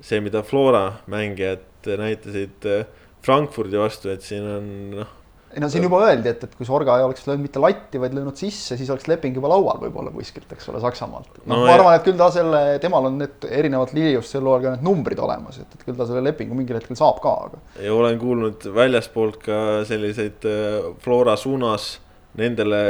see, 0.00 0.22
mida 0.24 0.42
Flora 0.46 1.02
mängijad 1.10 1.69
näitasid 1.88 2.68
äh, 2.68 2.84
Frankfurdi 3.24 3.80
vastu, 3.80 4.10
et 4.12 4.24
siin 4.24 4.46
on 4.48 4.68
noh, 4.98 5.16
ei 5.50 5.62
no 5.62 5.68
siin 5.70 5.82
juba 5.82 5.98
öeldi, 6.06 6.30
et, 6.30 6.44
et 6.46 6.52
kui 6.54 6.66
Sorga 6.66 6.94
ei 7.00 7.04
oleks 7.04 7.24
löönud 7.26 7.42
mitte 7.42 7.60
latti, 7.62 7.98
vaid 7.98 8.14
löönud 8.14 8.38
sisse, 8.38 8.76
siis 8.78 8.90
oleks 8.92 9.08
leping 9.10 9.34
juba 9.34 9.50
laual 9.50 9.80
võib-olla 9.82 10.12
kuskilt, 10.14 10.50
eks 10.54 10.68
ole, 10.70 10.82
Saksamaalt. 10.82 11.40
noh 11.42 11.50
No 11.50 11.64
ma 11.66 11.72
arvan, 11.74 11.96
et 11.98 12.06
küll 12.06 12.18
ta 12.20 12.28
selle, 12.34 12.60
temal 12.82 13.08
on 13.08 13.18
need 13.18 13.46
erinevalt 13.48 13.94
Liliust 13.96 14.36
sel 14.36 14.46
hooajal 14.46 14.68
ka 14.68 14.74
need 14.76 14.86
numbrid 14.86 15.22
olemas, 15.22 15.58
et, 15.62 15.74
et 15.74 15.82
küll 15.82 15.98
ta 15.98 16.06
selle 16.06 16.22
lepingu 16.28 16.58
mingil 16.58 16.78
hetkel 16.78 16.98
saab 16.98 17.18
ka, 17.24 17.34
aga 17.48 17.82
ja 17.82 17.96
olen 17.96 18.20
kuulnud 18.22 18.68
väljaspoolt 18.76 19.40
ka 19.42 19.58
selliseid 19.90 20.46
äh, 20.46 20.92
Flora 21.02 21.34
suunas 21.40 21.96
nendele, 22.38 22.80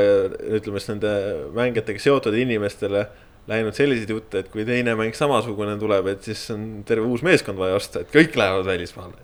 ütleme 0.59 0.83
siis 0.83 0.93
nende 0.93 1.15
mängijatega 1.57 2.03
seotud 2.03 2.37
inimestele 2.37 3.07
läinud 3.49 3.77
selliseid 3.77 4.13
jutte, 4.13 4.43
et 4.43 4.51
kui 4.53 4.65
teine 4.69 4.95
mäng 4.99 5.17
samasugune 5.17 5.77
tuleb, 5.81 6.11
et 6.13 6.27
siis 6.29 6.43
on 6.55 6.67
terve 6.87 7.09
uus 7.09 7.25
meeskond 7.27 7.59
vaja 7.61 7.79
osta, 7.79 8.05
et 8.05 8.13
kõik 8.13 8.37
lähevad 8.39 8.67
välismaale. 8.69 9.17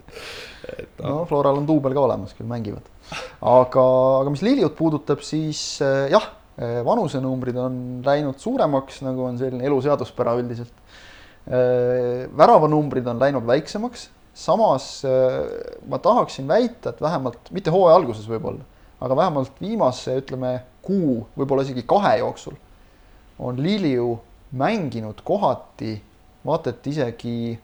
et 0.77 1.05
no 1.05 1.21
Floral 1.29 1.61
on 1.61 1.69
duubel 1.69 1.95
ka 1.95 2.07
olemas, 2.07 2.35
küll 2.35 2.49
mängivad. 2.49 2.89
aga, 3.41 3.87
aga 4.23 4.33
mis 4.33 4.43
Liliut 4.47 4.77
puudutab, 4.79 5.23
siis 5.27 5.83
äh, 5.85 6.07
jah, 6.15 6.33
vanusenumbrid 6.57 7.57
on 7.61 7.75
läinud 8.05 8.39
suuremaks, 8.41 9.03
nagu 9.05 9.27
on 9.29 9.37
selline 9.37 9.67
elu 9.69 9.81
seaduspära 9.85 10.39
üldiselt. 10.41 10.73
väravanumbrid 12.37 13.07
on 13.07 13.21
läinud 13.21 13.45
väiksemaks, 13.47 14.09
samas 14.35 14.87
ma 15.87 15.99
tahaksin 16.03 16.49
väita, 16.49 16.91
et 16.91 17.03
vähemalt, 17.05 17.53
mitte 17.55 17.71
hooaja 17.71 18.01
alguses 18.01 18.25
võib-olla, 18.27 18.65
aga 19.05 19.19
vähemalt 19.21 19.61
viimase, 19.61 20.17
ütleme, 20.25 20.57
kuu, 20.83 21.27
võib-olla 21.37 21.63
isegi 21.69 21.85
kahe 21.87 22.17
jooksul 22.23 22.57
on 23.39 23.63
Liliu 23.63 24.15
mänginud 24.57 25.21
kohati 25.25 25.97
vaata 26.47 26.71
et 26.71 26.87
isegi 26.87 27.59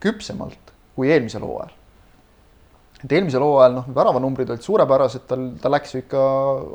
küpsemalt 0.00 0.72
kui 0.94 1.10
eelmisel 1.10 1.44
hooajal 1.44 1.72
et 3.04 3.12
eelmisel 3.12 3.44
hooajal 3.44 3.74
noh, 3.76 3.88
väravanumbrid 3.94 4.50
olid 4.52 4.64
suurepärased, 4.64 5.26
tal, 5.28 5.48
ta 5.60 5.70
läks 5.72 5.94
ju 5.94 6.02
ikka, 6.02 6.22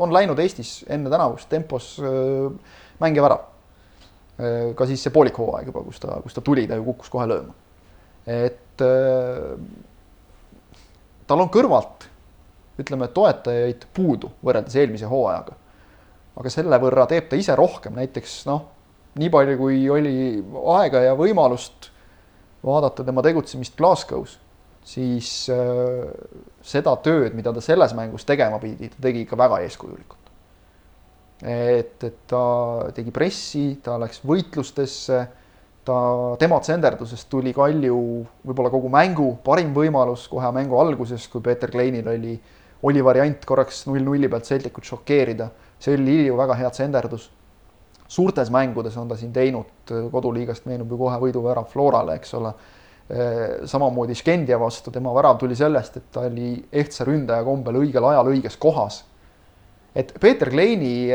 on 0.03 0.13
läinud 0.13 0.39
Eestis 0.41 0.81
enne 0.91 1.09
tänavust 1.11 1.49
tempos 1.51 1.95
äh, 2.03 2.75
mängija 3.01 3.25
värav. 3.25 3.47
ka 4.75 4.85
siis 4.89 5.03
see 5.03 5.13
poolik 5.13 5.35
hooaeg 5.37 5.67
juba, 5.69 5.83
kus 5.85 5.99
ta, 6.01 6.15
kus 6.23 6.33
ta 6.33 6.41
tuli, 6.41 6.63
ta 6.65 6.77
ju 6.79 6.85
kukkus 6.87 7.11
kohe 7.13 7.27
lööma. 7.29 7.53
et 8.25 8.81
äh, 8.81 9.57
tal 11.29 11.43
on 11.43 11.51
kõrvalt, 11.53 12.07
ütleme, 12.81 13.09
toetajaid 13.13 13.85
puudu 13.93 14.31
võrreldes 14.41 14.77
eelmise 14.81 15.09
hooajaga. 15.09 15.57
Aga 16.39 16.53
selle 16.53 16.77
võrra 16.79 17.07
teeb 17.09 17.27
ta 17.29 17.39
ise 17.39 17.55
rohkem, 17.57 17.97
näiteks 17.97 18.45
noh, 18.47 18.67
nii 19.19 19.31
palju, 19.33 19.57
kui 19.59 19.83
oli 19.91 20.13
aega 20.77 21.03
ja 21.09 21.17
võimalust 21.19 21.89
vaadata 22.63 23.03
tema 23.03 23.23
tegutsemist 23.25 23.75
Glasgow's 23.77 24.37
siis 24.85 25.29
äh, 25.51 26.07
seda 26.65 26.95
tööd, 27.05 27.35
mida 27.37 27.53
ta 27.53 27.61
selles 27.63 27.93
mängus 27.97 28.25
tegema 28.27 28.59
pidi, 28.61 28.89
ta 28.91 29.05
tegi 29.07 29.25
ikka 29.25 29.37
väga 29.39 29.61
eeskujulikult. 29.65 30.17
et, 31.41 32.03
et 32.03 32.17
ta 32.29 32.41
tegi 32.93 33.11
pressi, 33.13 33.79
ta 33.81 33.97
läks 34.01 34.21
võitlustesse, 34.25 35.21
ta, 35.85 35.97
tema 36.41 36.59
tsenderdusest 36.61 37.29
tuli 37.29 37.53
Kalju 37.53 37.97
võib-olla 38.45 38.69
kogu 38.73 38.91
mängu 38.93 39.31
parim 39.43 39.73
võimalus 39.73 40.27
kohe 40.29 40.51
mängu 40.53 40.77
alguses, 40.77 41.25
kui 41.27 41.41
Peeter 41.41 41.73
Kleinil 41.73 42.07
oli, 42.13 42.35
oli 42.85 43.01
variant 43.05 43.45
korraks 43.45 43.87
null-nulli 43.89 44.29
pealt 44.29 44.49
Celticut 44.49 44.85
šokeerida, 44.85 45.49
see 45.81 45.95
oli 45.97 46.05
Lilju 46.05 46.37
väga 46.37 46.57
hea 46.59 46.69
tsenderdus. 46.69 47.29
suurtes 48.11 48.49
mängudes 48.51 48.97
on 48.97 49.07
ta 49.07 49.15
siin 49.15 49.31
teinud, 49.33 49.91
koduliigast 50.11 50.65
meenub 50.67 50.89
ju 50.91 50.97
kohe 50.99 51.17
võiduvärav 51.19 51.69
Florale, 51.71 52.17
eks 52.19 52.33
ole 52.35 52.51
samamoodi 53.65 54.15
Skendia 54.15 54.59
vastu, 54.59 54.91
tema 54.91 55.13
värav 55.15 55.37
tuli 55.39 55.55
sellest, 55.55 55.97
et 55.97 56.11
ta 56.11 56.25
oli 56.27 56.53
ehtsa 56.71 57.05
ründaja 57.07 57.43
kombel 57.43 57.81
õigel 57.81 58.05
ajal 58.11 58.29
õiges 58.33 58.57
kohas. 58.59 59.05
et 59.95 60.13
Peeter 60.19 60.49
Kleini 60.49 61.09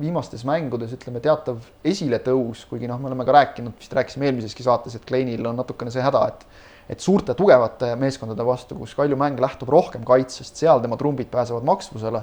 viimastes 0.00 0.42
mängudes 0.44 0.92
ütleme 0.92 1.20
teatav 1.24 1.62
esiletõus, 1.84 2.66
kuigi 2.68 2.88
noh, 2.88 2.98
me 3.00 3.08
oleme 3.08 3.24
ka 3.24 3.32
rääkinud, 3.32 3.78
vist 3.80 3.92
rääkisime 3.96 4.26
eelmiseski 4.28 4.62
saates, 4.62 4.94
et 4.94 5.06
Kleinil 5.08 5.46
on 5.46 5.56
natukene 5.56 5.90
see 5.90 6.02
häda, 6.04 6.26
et 6.28 6.44
et 6.90 7.00
suurte 7.00 7.36
tugevate 7.38 7.92
meeskondade 7.96 8.44
vastu, 8.44 8.74
kus 8.74 8.96
Kalju 8.98 9.16
mäng 9.16 9.38
lähtub 9.40 9.68
rohkem 9.70 10.02
kaitsest, 10.04 10.56
seal 10.58 10.80
tema 10.82 10.96
trumbid 10.98 11.28
pääsevad 11.30 11.62
maksvusele. 11.68 12.22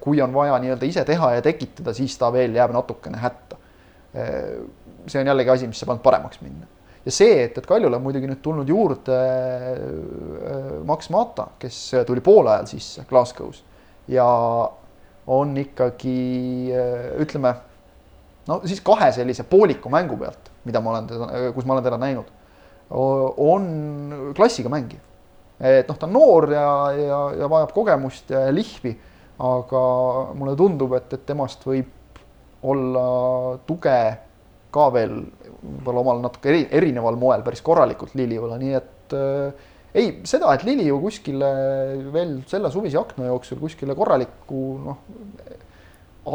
Kui 0.00 0.18
on 0.18 0.32
vaja 0.34 0.56
nii-öelda 0.58 0.86
ise 0.88 1.04
teha 1.06 1.28
ja 1.36 1.42
tekitada, 1.44 1.92
siis 1.94 2.16
ta 2.18 2.32
veel 2.34 2.56
jääb 2.58 2.72
natukene 2.74 3.20
hätta. 3.22 3.56
see 5.06 5.20
on 5.20 5.30
jällegi 5.30 5.50
asi, 5.50 5.68
mis 5.70 5.78
saab 5.78 5.92
ainult 5.92 6.02
paremaks 6.02 6.40
minna 6.42 6.66
ja 7.08 7.14
see, 7.14 7.38
et, 7.46 7.56
et 7.58 7.66
Kaljule 7.66 7.96
on 7.96 8.04
muidugi 8.04 8.28
nüüd 8.28 8.42
tulnud 8.44 8.68
juurde 8.68 9.16
äh, 9.16 10.74
Max 10.88 11.08
Mata, 11.14 11.48
kes 11.60 11.78
tuli 12.08 12.22
poole 12.24 12.52
ajal 12.52 12.68
sisse 12.68 13.06
Glasgow's 13.08 13.62
ja 14.12 14.26
on 15.28 15.56
ikkagi 15.60 16.18
äh, 16.74 17.08
ütleme, 17.24 17.54
no 18.48 18.60
siis 18.68 18.82
kahe 18.84 19.10
sellise 19.16 19.46
pooliku 19.48 19.92
mängu 19.92 20.18
pealt, 20.20 20.52
mida 20.68 20.82
ma 20.84 20.96
olen 20.96 21.52
kus 21.56 21.68
ma 21.68 21.76
olen 21.76 21.86
teda 21.86 22.00
näinud, 22.00 22.34
on 22.88 23.64
klassiga 24.36 24.70
mängija. 24.72 25.00
et 25.60 25.88
noh, 25.90 25.96
ta 25.98 26.06
on 26.06 26.14
noor 26.14 26.46
ja, 26.52 26.68
ja, 26.96 27.18
ja 27.42 27.48
vajab 27.50 27.72
kogemust 27.76 28.30
ja 28.32 28.46
lihvi, 28.52 28.94
aga 29.38 29.82
mulle 30.34 30.56
tundub, 30.58 30.96
et, 30.98 31.12
et 31.14 31.26
temast 31.26 31.62
võib 31.66 32.22
olla 32.66 33.04
tuge 33.68 33.98
ka 34.74 34.88
veel 34.94 35.20
võib-olla 35.58 36.02
omal 36.02 36.22
natuke 36.22 36.50
eri, 36.52 36.64
erineval 36.74 37.18
moel 37.18 37.42
päris 37.46 37.62
korralikult 37.64 38.14
Liliule, 38.18 38.58
nii 38.60 38.74
et 38.78 39.14
äh, 39.16 39.68
ei, 39.94 40.10
seda, 40.28 40.52
et 40.54 40.64
Lili 40.66 40.86
ju 40.88 40.98
kuskile 41.02 41.50
veel 42.14 42.38
selle 42.50 42.70
suvise 42.72 42.98
akna 43.00 43.28
jooksul 43.30 43.60
kuskile 43.62 43.96
korralikku 43.98 44.64
noh, 44.84 45.00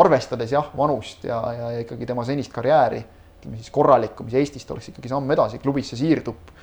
arvestades 0.04 0.54
jah, 0.56 0.72
vanust 0.78 1.28
ja, 1.28 1.40
ja, 1.54 1.72
ikkagi 1.84 2.08
tema 2.10 2.26
senist 2.28 2.54
karjääri, 2.54 3.04
ütleme 3.40 3.60
siis 3.60 3.74
korralikku, 3.74 4.26
mis 4.28 4.40
Eestist 4.42 4.72
oleks 4.74 4.90
ikkagi 4.92 5.12
samm 5.12 5.32
edasi, 5.36 5.62
klubisse 5.62 6.00
siirdub, 6.00 6.54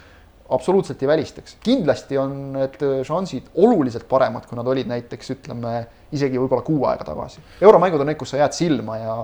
absoluutselt 0.50 1.02
ei 1.02 1.08
välistaks. 1.08 1.56
kindlasti 1.62 2.18
on 2.18 2.52
need 2.52 2.80
šansid 3.06 3.52
oluliselt 3.54 4.08
paremad, 4.08 4.46
kui 4.48 4.58
nad 4.58 4.66
olid 4.66 4.88
näiteks 4.90 5.36
ütleme 5.36 5.84
isegi 6.12 6.40
võib-olla 6.40 6.66
kuu 6.66 6.84
aega 6.90 7.06
tagasi. 7.12 7.40
euromängud 7.60 8.00
on 8.00 8.10
need, 8.10 8.18
kus 8.18 8.34
sa 8.34 8.42
jääd 8.42 8.56
silma 8.56 8.98
ja 8.98 9.14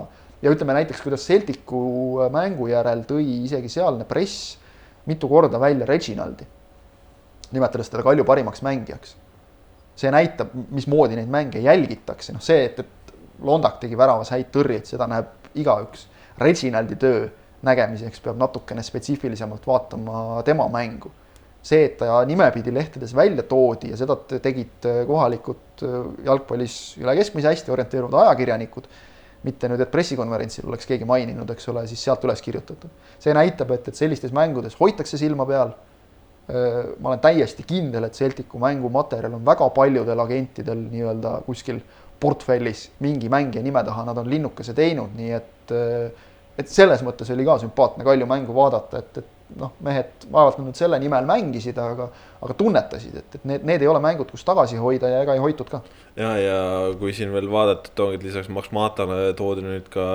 ja 0.41 0.51
ütleme 0.53 0.73
näiteks, 0.77 1.01
kuidas 1.01 1.25
Celticu 1.25 1.79
mängu 2.31 2.67
järel 2.69 3.01
tõi 3.09 3.25
isegi 3.47 3.69
sealne 3.73 4.05
press 4.05 4.57
mitu 5.07 5.29
korda 5.29 5.59
välja 5.59 5.85
Reginaldi, 5.87 6.45
nimetades 7.51 7.89
teda 7.89 8.03
Kalju 8.03 8.25
parimaks 8.27 8.61
mängijaks. 8.61 9.15
see 9.97 10.11
näitab, 10.13 10.51
mismoodi 10.69 11.15
neid 11.17 11.29
mänge 11.33 11.57
jälgitakse, 11.57 12.29
noh 12.35 12.41
see, 12.45 12.67
et, 12.67 12.79
et 12.79 13.13
Londak 13.41 13.79
tegi 13.81 13.97
väravas 13.97 14.29
häid 14.29 14.51
tõrjeid, 14.53 14.85
seda 14.85 15.07
näeb 15.09 15.55
igaüks. 15.57 16.03
Reginaldi 16.37 16.95
töö 17.01 17.23
nägemiseks 17.67 18.23
peab 18.23 18.39
natukene 18.39 18.83
spetsiifilisemalt 18.83 19.67
vaatama 19.67 20.43
tema 20.47 20.69
mängu. 20.73 21.11
see, 21.67 21.83
et 21.83 21.97
ta 21.99 22.21
nimepidi 22.23 22.71
lehtedes 22.71 23.11
välja 23.15 23.43
toodi 23.43 23.89
ja 23.91 23.97
seda 23.99 24.15
tegid 24.39 24.85
kohalikud 25.07 25.81
jalgpallis 26.23 26.95
üle 27.01 27.15
keskmise 27.17 27.49
hästi 27.51 27.73
orienteeruvad 27.73 28.21
ajakirjanikud 28.21 28.87
mitte 29.45 29.69
nüüd, 29.69 29.81
et 29.83 29.91
pressikonverentsil 29.91 30.67
oleks 30.69 30.87
keegi 30.89 31.05
maininud, 31.07 31.49
eks 31.53 31.69
ole, 31.71 31.83
siis 31.89 32.01
sealt 32.07 32.23
üles 32.25 32.41
kirjutatud. 32.43 32.93
see 33.21 33.35
näitab, 33.35 33.71
et, 33.75 33.87
et 33.91 33.99
sellistes 33.99 34.33
mängudes 34.35 34.77
hoitakse 34.79 35.19
silma 35.19 35.45
peal. 35.49 35.75
ma 36.47 37.09
olen 37.11 37.19
täiesti 37.19 37.65
kindel, 37.67 38.05
et 38.07 38.15
Celticu 38.15 38.59
mängumaterjal 38.63 39.33
on 39.35 39.43
väga 39.45 39.65
paljudel 39.75 40.19
agentidel 40.23 40.85
nii-öelda 40.93 41.41
kuskil 41.43 41.81
portfellis 42.23 42.85
mingi 43.03 43.27
mängija 43.29 43.59
nime 43.65 43.83
taha, 43.83 44.05
nad 44.07 44.21
on 44.21 44.29
linnukese 44.31 44.73
teinud, 44.77 45.11
nii 45.17 45.33
et 45.35 45.73
et 46.57 46.69
selles 46.71 47.03
mõttes 47.05 47.29
oli 47.33 47.45
ka 47.45 47.57
sümpaatne 47.61 48.05
Kalju 48.07 48.27
mängu 48.29 48.55
vaadata, 48.55 49.01
et, 49.03 49.21
et 49.21 49.59
noh, 49.61 49.71
mehed 49.85 50.25
vaevalt 50.31 50.57
nad 50.59 50.69
nüüd 50.69 50.79
selle 50.79 50.99
nimel 50.99 51.27
mängisid, 51.29 51.77
aga 51.79 52.09
aga 52.43 52.55
tunnetasid, 52.57 53.15
et, 53.21 53.37
et 53.39 53.47
need, 53.49 53.63
need 53.67 53.85
ei 53.85 53.89
ole 53.89 54.01
mängud, 54.03 54.29
kus 54.31 54.45
tagasi 54.47 54.79
hoida 54.81 55.09
ja 55.11 55.23
ega 55.25 55.37
ei 55.37 55.41
hoitud 55.41 55.69
ka. 55.71 55.81
Ja, 56.17 56.33
ja 56.41 56.59
kui 56.99 57.13
siin 57.15 57.31
veel 57.33 57.49
vaadata, 57.51 57.93
toon 57.97 58.17
lisaks 58.21 58.49
Max 58.53 58.73
Matale 58.75 59.31
toodi 59.37 59.65
nüüd 59.65 59.89
ka 59.93 60.07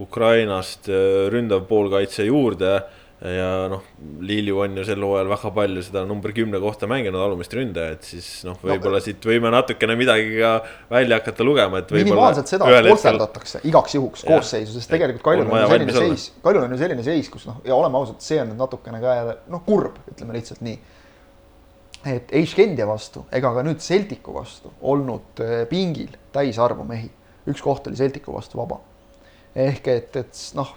Ukrainast 0.00 0.88
ründav 1.32 1.66
poolkaitse 1.68 2.28
juurde 2.28 2.78
ja 3.20 3.48
noh, 3.68 3.82
Lilju 4.24 4.62
on 4.64 4.78
ju 4.80 4.84
sel 4.88 5.02
hooajal 5.04 5.28
väga 5.28 5.50
palju 5.56 5.82
seda 5.84 6.04
number 6.08 6.32
kümne 6.36 6.60
kohta 6.62 6.88
mänginud 6.88 7.20
alumist 7.20 7.52
ründajat, 7.56 8.06
siis 8.08 8.28
noh, 8.48 8.56
võib-olla 8.62 8.96
no, 8.96 9.04
siit 9.04 9.26
võime 9.28 9.52
natukene 9.52 9.96
midagi 10.00 10.38
ka 10.38 10.54
välja 10.92 11.18
hakata 11.20 11.44
lugema, 11.44 11.82
et 11.82 11.92
minimaalselt 11.92 12.54
seda 12.54 12.68
ohverdatakse 12.68 13.60
igaks 13.68 13.98
juhuks 13.98 14.24
koosseisu, 14.28 14.78
sest 14.78 14.92
tegelikult 14.94 15.26
Kaljul 15.26 15.50
on, 15.50 15.60
ju 15.60 15.68
selline 15.74 15.98
seis, 15.98 16.30
Kaljul 16.44 16.64
on 16.64 16.72
ju 16.72 16.80
selline 16.80 17.04
seis, 17.04 17.28
kus 17.32 17.44
noh, 17.50 17.60
ja 17.68 17.76
oleme 17.76 18.00
ausad, 18.00 18.22
see 18.24 18.40
on 18.40 18.52
nüüd 18.54 18.64
natukene 18.64 19.02
ka 19.04 19.18
noh, 19.52 19.64
kurb, 19.68 20.00
ütleme 20.14 20.38
lihtsalt 20.38 20.64
nii 20.64 20.80
et 22.08 22.32
ei 22.32 22.46
Skendia 22.48 22.86
vastu 22.88 23.26
ega 23.36 23.52
ka 23.52 23.64
nüüd 23.66 23.82
Celticu 23.84 24.32
vastu 24.32 24.72
olnud 24.80 25.42
pingil 25.68 26.14
täisarvu 26.32 26.86
mehi. 26.88 27.10
üks 27.50 27.60
koht 27.60 27.88
oli 27.90 28.00
Celticu 28.00 28.32
vastu 28.32 28.56
vaba. 28.56 28.80
ehk 29.54 29.88
et, 29.92 30.16
et 30.16 30.44
noh, 30.56 30.72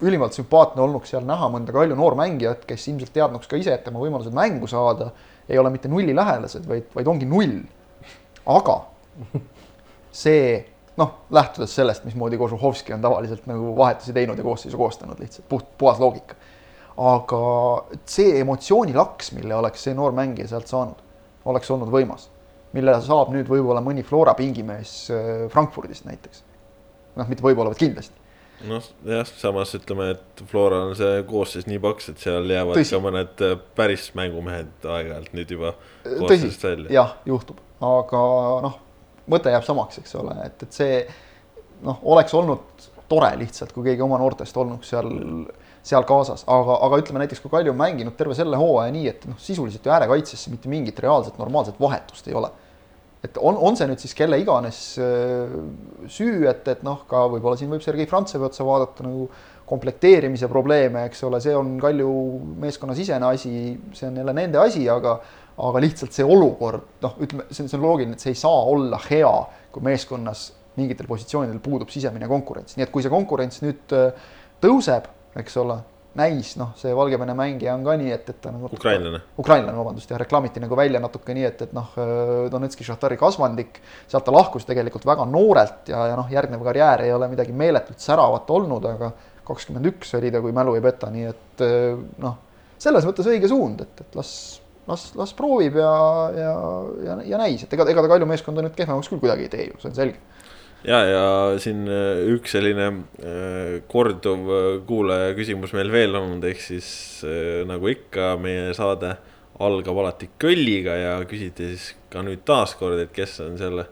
ülimalt 0.00 0.36
sümpaatne 0.36 0.82
olnuks 0.84 1.12
seal 1.14 1.24
näha 1.26 1.48
mõnda 1.52 1.72
Kalju 1.72 1.96
noormängijat, 1.96 2.66
kes 2.68 2.88
ilmselt 2.90 3.14
teadnuks 3.14 3.48
ka 3.48 3.58
ise, 3.60 3.72
et 3.74 3.84
tema 3.86 4.00
võimalused 4.02 4.34
mängu 4.36 4.68
saada 4.68 5.10
ei 5.48 5.58
ole 5.58 5.70
mitte 5.72 5.88
nullilähedased, 5.88 6.66
vaid, 6.68 6.90
vaid 6.94 7.08
ongi 7.08 7.28
null. 7.28 7.62
aga 8.46 8.76
see 10.22 10.58
noh, 11.00 11.14
lähtudes 11.30 11.74
sellest, 11.74 12.04
mismoodi 12.04 12.38
Kožuhovski 12.40 12.94
on 12.96 13.02
tavaliselt 13.04 13.48
nagu 13.48 13.72
vahetusi 13.76 14.12
teinud 14.16 14.38
ja 14.38 14.44
koosseisu 14.44 14.78
koostanud 14.80 15.20
lihtsalt 15.20 15.48
puht, 15.48 15.66
puhas 15.78 16.00
loogika. 16.00 16.36
aga 16.96 17.40
see 18.08 18.38
emotsioonilaks, 18.40 19.32
mille 19.36 19.54
oleks 19.54 19.88
see 19.88 19.96
noor 19.96 20.12
mängija 20.16 20.48
sealt 20.52 20.68
saanud, 20.68 21.00
oleks 21.44 21.70
olnud 21.70 21.92
võimas. 21.92 22.28
mille 22.76 23.00
saab 23.00 23.32
nüüd 23.32 23.48
võib-olla 23.48 23.80
mõni 23.80 24.04
Flora 24.04 24.34
pingimees 24.36 25.08
äh, 25.08 25.48
Frankfurdist 25.48 26.04
näiteks. 26.04 26.44
noh, 27.16 27.28
mitte 27.28 27.44
võib-olla, 27.44 27.72
vaid 27.72 27.80
kindlasti 27.80 28.25
noh, 28.64 28.88
jah, 29.04 29.28
samas 29.36 29.74
ütleme, 29.76 30.10
et 30.16 30.42
Flora 30.50 30.82
on 30.88 30.96
see 30.98 31.20
koosseis 31.28 31.68
nii 31.68 31.78
paks, 31.82 32.10
et 32.12 32.22
seal 32.22 32.48
jäävad 32.50 32.80
Tõsi. 32.80 32.94
ka 32.96 33.02
mõned 33.04 33.44
äh, 33.44 33.54
päris 33.78 34.08
mängumehed 34.18 34.88
aeg-ajalt 34.96 35.36
nüüd 35.36 35.52
juba 35.56 35.74
koosseisust 36.06 36.64
välja. 36.64 36.90
jah, 36.96 37.14
juhtub, 37.28 37.60
aga 37.84 38.24
noh, 38.64 38.80
mõte 39.32 39.52
jääb 39.52 39.66
samaks, 39.66 40.00
eks 40.02 40.16
ole, 40.20 40.36
et, 40.46 40.66
et 40.66 40.80
see 40.80 41.00
noh, 41.84 42.00
oleks 42.14 42.34
olnud 42.36 42.88
tore 43.08 43.30
lihtsalt, 43.38 43.72
kui 43.74 43.86
keegi 43.86 44.02
oma 44.02 44.18
noortest 44.20 44.56
olnuks 44.58 44.90
seal, 44.90 45.10
seal 45.86 46.06
kaasas, 46.08 46.44
aga, 46.50 46.78
aga 46.86 47.00
ütleme 47.02 47.22
näiteks, 47.22 47.42
kui 47.42 47.52
Kalju 47.52 47.74
on 47.74 47.80
mänginud 47.80 48.16
terve 48.18 48.34
selle 48.38 48.58
hooaja 48.60 48.94
nii, 48.94 49.06
et 49.12 49.26
noh, 49.30 49.38
sisuliselt 49.42 49.86
ju 49.86 49.94
äärekaitsesse 49.94 50.50
mitte 50.50 50.70
mingit 50.72 50.98
reaalset 51.04 51.38
normaalset 51.38 51.78
vahetust 51.80 52.28
ei 52.28 52.38
ole. 52.38 52.50
Et 53.26 53.38
on, 53.42 53.58
on 53.68 53.76
see 53.78 53.88
nüüd 53.90 54.02
siis 54.02 54.14
kelle 54.16 54.38
iganes 54.40 54.80
äh, 55.02 55.56
süü, 56.12 56.46
et, 56.50 56.66
et 56.72 56.84
noh, 56.86 57.04
ka 57.10 57.26
võib-olla 57.32 57.58
siin 57.60 57.72
võib 57.72 57.84
Sergei 57.84 58.08
Frantsevi 58.10 58.46
otsa 58.48 58.66
vaadata 58.66 59.06
nagu 59.06 59.28
komplekteerimise 59.66 60.46
probleeme, 60.50 61.06
eks 61.08 61.24
ole, 61.26 61.40
see 61.42 61.54
on 61.56 61.74
Kalju 61.82 62.10
meeskonna 62.62 62.94
sisene 62.94 63.26
asi, 63.32 63.50
see 63.96 64.06
on 64.08 64.20
jälle 64.22 64.36
nende 64.36 64.62
asi, 64.62 64.84
aga 64.90 65.18
aga 65.56 65.80
lihtsalt 65.80 66.12
see 66.12 66.24
olukord, 66.28 66.84
noh, 67.00 67.14
ütleme, 67.24 67.46
see 67.48 67.64
on, 67.64 67.70
see 67.70 67.78
on 67.78 67.84
loogiline, 67.86 68.16
et 68.16 68.22
see 68.22 68.34
ei 68.34 68.38
saa 68.38 68.64
olla 68.70 69.00
hea, 69.08 69.32
kui 69.72 69.84
meeskonnas 69.86 70.50
mingitel 70.76 71.08
positsioonidel 71.08 71.62
puudub 71.64 71.88
sisemine 71.92 72.28
konkurents, 72.28 72.76
nii 72.76 72.84
et 72.84 72.92
kui 72.92 73.04
see 73.04 73.12
konkurents 73.12 73.62
nüüd 73.64 73.94
äh, 73.96 74.26
tõuseb, 74.62 75.08
eks 75.40 75.56
ole, 75.62 75.78
näis, 76.16 76.54
noh, 76.60 76.72
see 76.80 76.94
Valgevene 76.96 77.34
mängija 77.36 77.74
on 77.76 77.84
ka 77.86 77.96
nii, 78.00 78.10
et, 78.14 78.30
et 78.32 78.40
ta 78.42 78.52
nagu 78.54 78.70
ukrainlane. 78.72 79.20
ukrainlane, 79.38 79.76
vabandust, 79.78 80.10
jah, 80.10 80.20
reklaamiti 80.20 80.62
nagu 80.62 80.78
välja 80.78 81.00
natuke 81.02 81.36
nii, 81.36 81.46
et, 81.48 81.64
et 81.68 81.76
noh, 81.76 81.94
Donetski 82.52 82.86
Šahtari 82.86 83.18
kasvandik, 83.20 83.80
sealt 84.10 84.26
ta 84.26 84.34
lahkus 84.34 84.66
tegelikult 84.68 85.06
väga 85.08 85.26
noorelt 85.30 85.90
ja, 85.92 86.06
ja 86.12 86.18
noh, 86.18 86.28
järgnev 86.32 86.64
karjäär 86.66 87.06
ei 87.06 87.14
ole 87.14 87.30
midagi 87.32 87.56
meeletult 87.56 88.02
säravat 88.02 88.50
olnud, 88.56 88.88
aga 88.92 89.12
kakskümmend 89.46 89.92
üks 89.92 90.14
oli 90.18 90.32
ta, 90.34 90.42
kui 90.42 90.54
mälu 90.56 90.74
ei 90.76 90.84
peta, 90.84 91.10
nii 91.12 91.26
et 91.30 91.66
noh, 92.22 92.38
selles 92.82 93.06
mõttes 93.08 93.28
õige 93.30 93.50
suund, 93.50 93.84
et, 93.84 94.04
et 94.04 94.16
las, 94.18 94.32
las, 94.88 95.08
las 95.18 95.34
proovib 95.36 95.78
ja, 95.80 95.92
ja, 96.36 96.54
ja, 97.06 97.18
ja 97.32 97.42
näis, 97.44 97.64
et 97.66 97.76
ega, 97.76 97.86
ega 97.92 98.04
ta 98.04 98.14
Kalju 98.14 98.28
meeskonda 98.30 98.64
nüüd 98.64 98.76
kehvemaks 98.78 99.12
küll 99.12 99.22
kuidagi 99.22 99.46
ei 99.46 99.52
tee 99.52 99.68
ju, 99.68 99.78
see 99.82 99.92
on 99.92 100.00
selge 100.00 100.34
ja, 100.84 100.98
ja 101.08 101.24
siin 101.62 101.86
äh, 101.88 102.24
üks 102.34 102.56
selline 102.56 102.88
äh, 102.90 103.78
korduv 103.88 104.50
äh, 104.50 104.66
kuulaja 104.88 105.32
küsimus 105.38 105.72
meil 105.76 105.92
veel 105.92 106.16
olnud, 106.18 106.44
ehk 106.44 106.60
siis 106.62 106.88
nagu 107.68 107.88
ikka, 107.90 108.34
meie 108.42 108.74
saade 108.76 109.14
algab 109.62 110.02
alati 110.02 110.28
kölliga 110.40 110.96
ja 111.00 111.14
küsiti 111.28 111.70
siis 111.72 111.94
ka 112.12 112.24
nüüd 112.26 112.44
taaskord, 112.48 113.00
et 113.00 113.14
kes 113.16 113.38
on 113.46 113.56
selle 113.60 113.86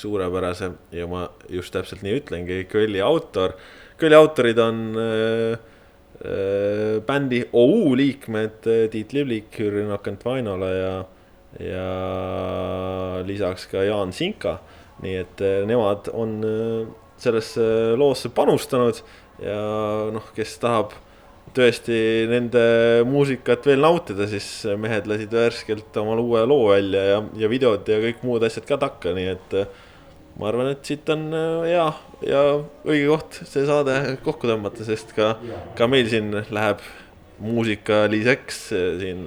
suurepärase 0.00 0.70
ja 0.96 1.08
ma 1.10 1.26
just 1.52 1.74
täpselt 1.74 2.04
nii 2.06 2.22
ütlengi, 2.22 2.62
kölli 2.70 3.02
autor. 3.04 3.52
kölli 4.00 4.16
autorid 4.16 4.58
on 4.62 4.78
bändi 7.04 7.40
OU 7.52 7.94
liikmed 7.96 8.68
Tiit 8.92 9.12
Liblik, 9.16 9.58
Jüri 9.60 9.84
Nakent-Vainola 9.88 10.70
ja, 10.72 10.94
ja 11.64 11.86
lisaks 13.28 13.66
ka 13.72 13.84
Jaan 13.84 14.12
Sinka 14.16 14.58
nii 15.04 15.20
et 15.22 15.44
äh, 15.44 15.60
nemad 15.68 16.10
on 16.12 16.40
äh, 16.44 16.88
sellesse 17.20 17.62
loosse 18.00 18.30
panustanud 18.32 19.00
ja 19.40 19.60
noh, 20.12 20.32
kes 20.36 20.56
tahab 20.60 20.94
tõesti 21.56 22.28
nende 22.30 22.62
muusikat 23.08 23.64
veel 23.66 23.82
nautida, 23.82 24.28
siis 24.30 24.46
mehed 24.78 25.08
lasid 25.10 25.32
värskelt 25.34 25.96
omal 25.98 26.22
uue 26.22 26.44
loo 26.46 26.68
välja 26.70 27.02
ja, 27.08 27.22
ja 27.42 27.50
videod 27.50 27.88
ja 27.90 27.98
kõik 28.04 28.22
muud 28.26 28.44
asjad 28.46 28.68
ka 28.68 28.78
takka, 28.80 29.14
nii 29.16 29.30
et 29.32 29.56
äh, 29.58 29.70
ma 30.38 30.50
arvan, 30.52 30.70
et 30.72 30.86
siit 30.86 31.08
on 31.12 31.26
hea 31.66 31.88
ja 32.24 32.42
õige 32.86 33.08
koht 33.10 33.40
see 33.42 33.66
saade 33.68 33.96
kokku 34.24 34.48
tõmmata, 34.48 34.86
sest 34.86 35.12
ka, 35.16 35.34
ka 35.76 35.88
meil 35.90 36.08
siin 36.12 36.32
läheb 36.54 36.84
muusikaliseks 37.40 38.66
siin 39.00 39.24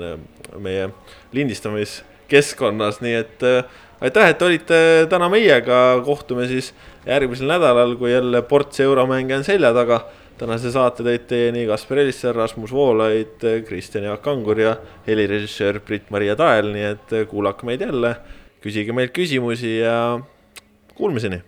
meie 0.61 0.87
lindistamiskeskkonnas, 1.33 3.01
nii 3.03 3.15
et 3.19 3.45
aitäh, 4.03 4.33
et 4.33 4.41
olite 4.41 4.79
täna 5.11 5.29
meiega, 5.31 5.77
kohtume 6.05 6.47
siis 6.49 6.73
järgmisel 7.07 7.47
nädalal, 7.51 7.95
kui 7.99 8.11
jälle 8.11 8.43
ports 8.47 8.83
euromänge 8.83 9.37
on 9.39 9.47
selja 9.47 9.73
taga. 9.75 10.03
tänase 10.37 10.71
saate 10.73 11.03
tõid 11.05 11.27
teieni 11.29 11.67
Kaspar 11.69 11.99
Elisser, 12.01 12.35
Rasmus 12.35 12.71
Voolaid, 12.73 13.45
Kristjan 13.67 14.03
Jaak 14.03 14.23
Kangur 14.25 14.59
ja 14.59 14.75
helirežissöör 15.07 15.79
Brit-Maria 15.79 16.35
Tael, 16.35 16.73
nii 16.73 16.89
et 16.89 17.15
kuulake 17.29 17.69
meid 17.69 17.85
jälle, 17.85 18.15
küsige 18.65 18.97
meilt 18.97 19.13
küsimusi 19.13 19.77
ja 19.77 20.19
kuulmiseni 20.97 21.43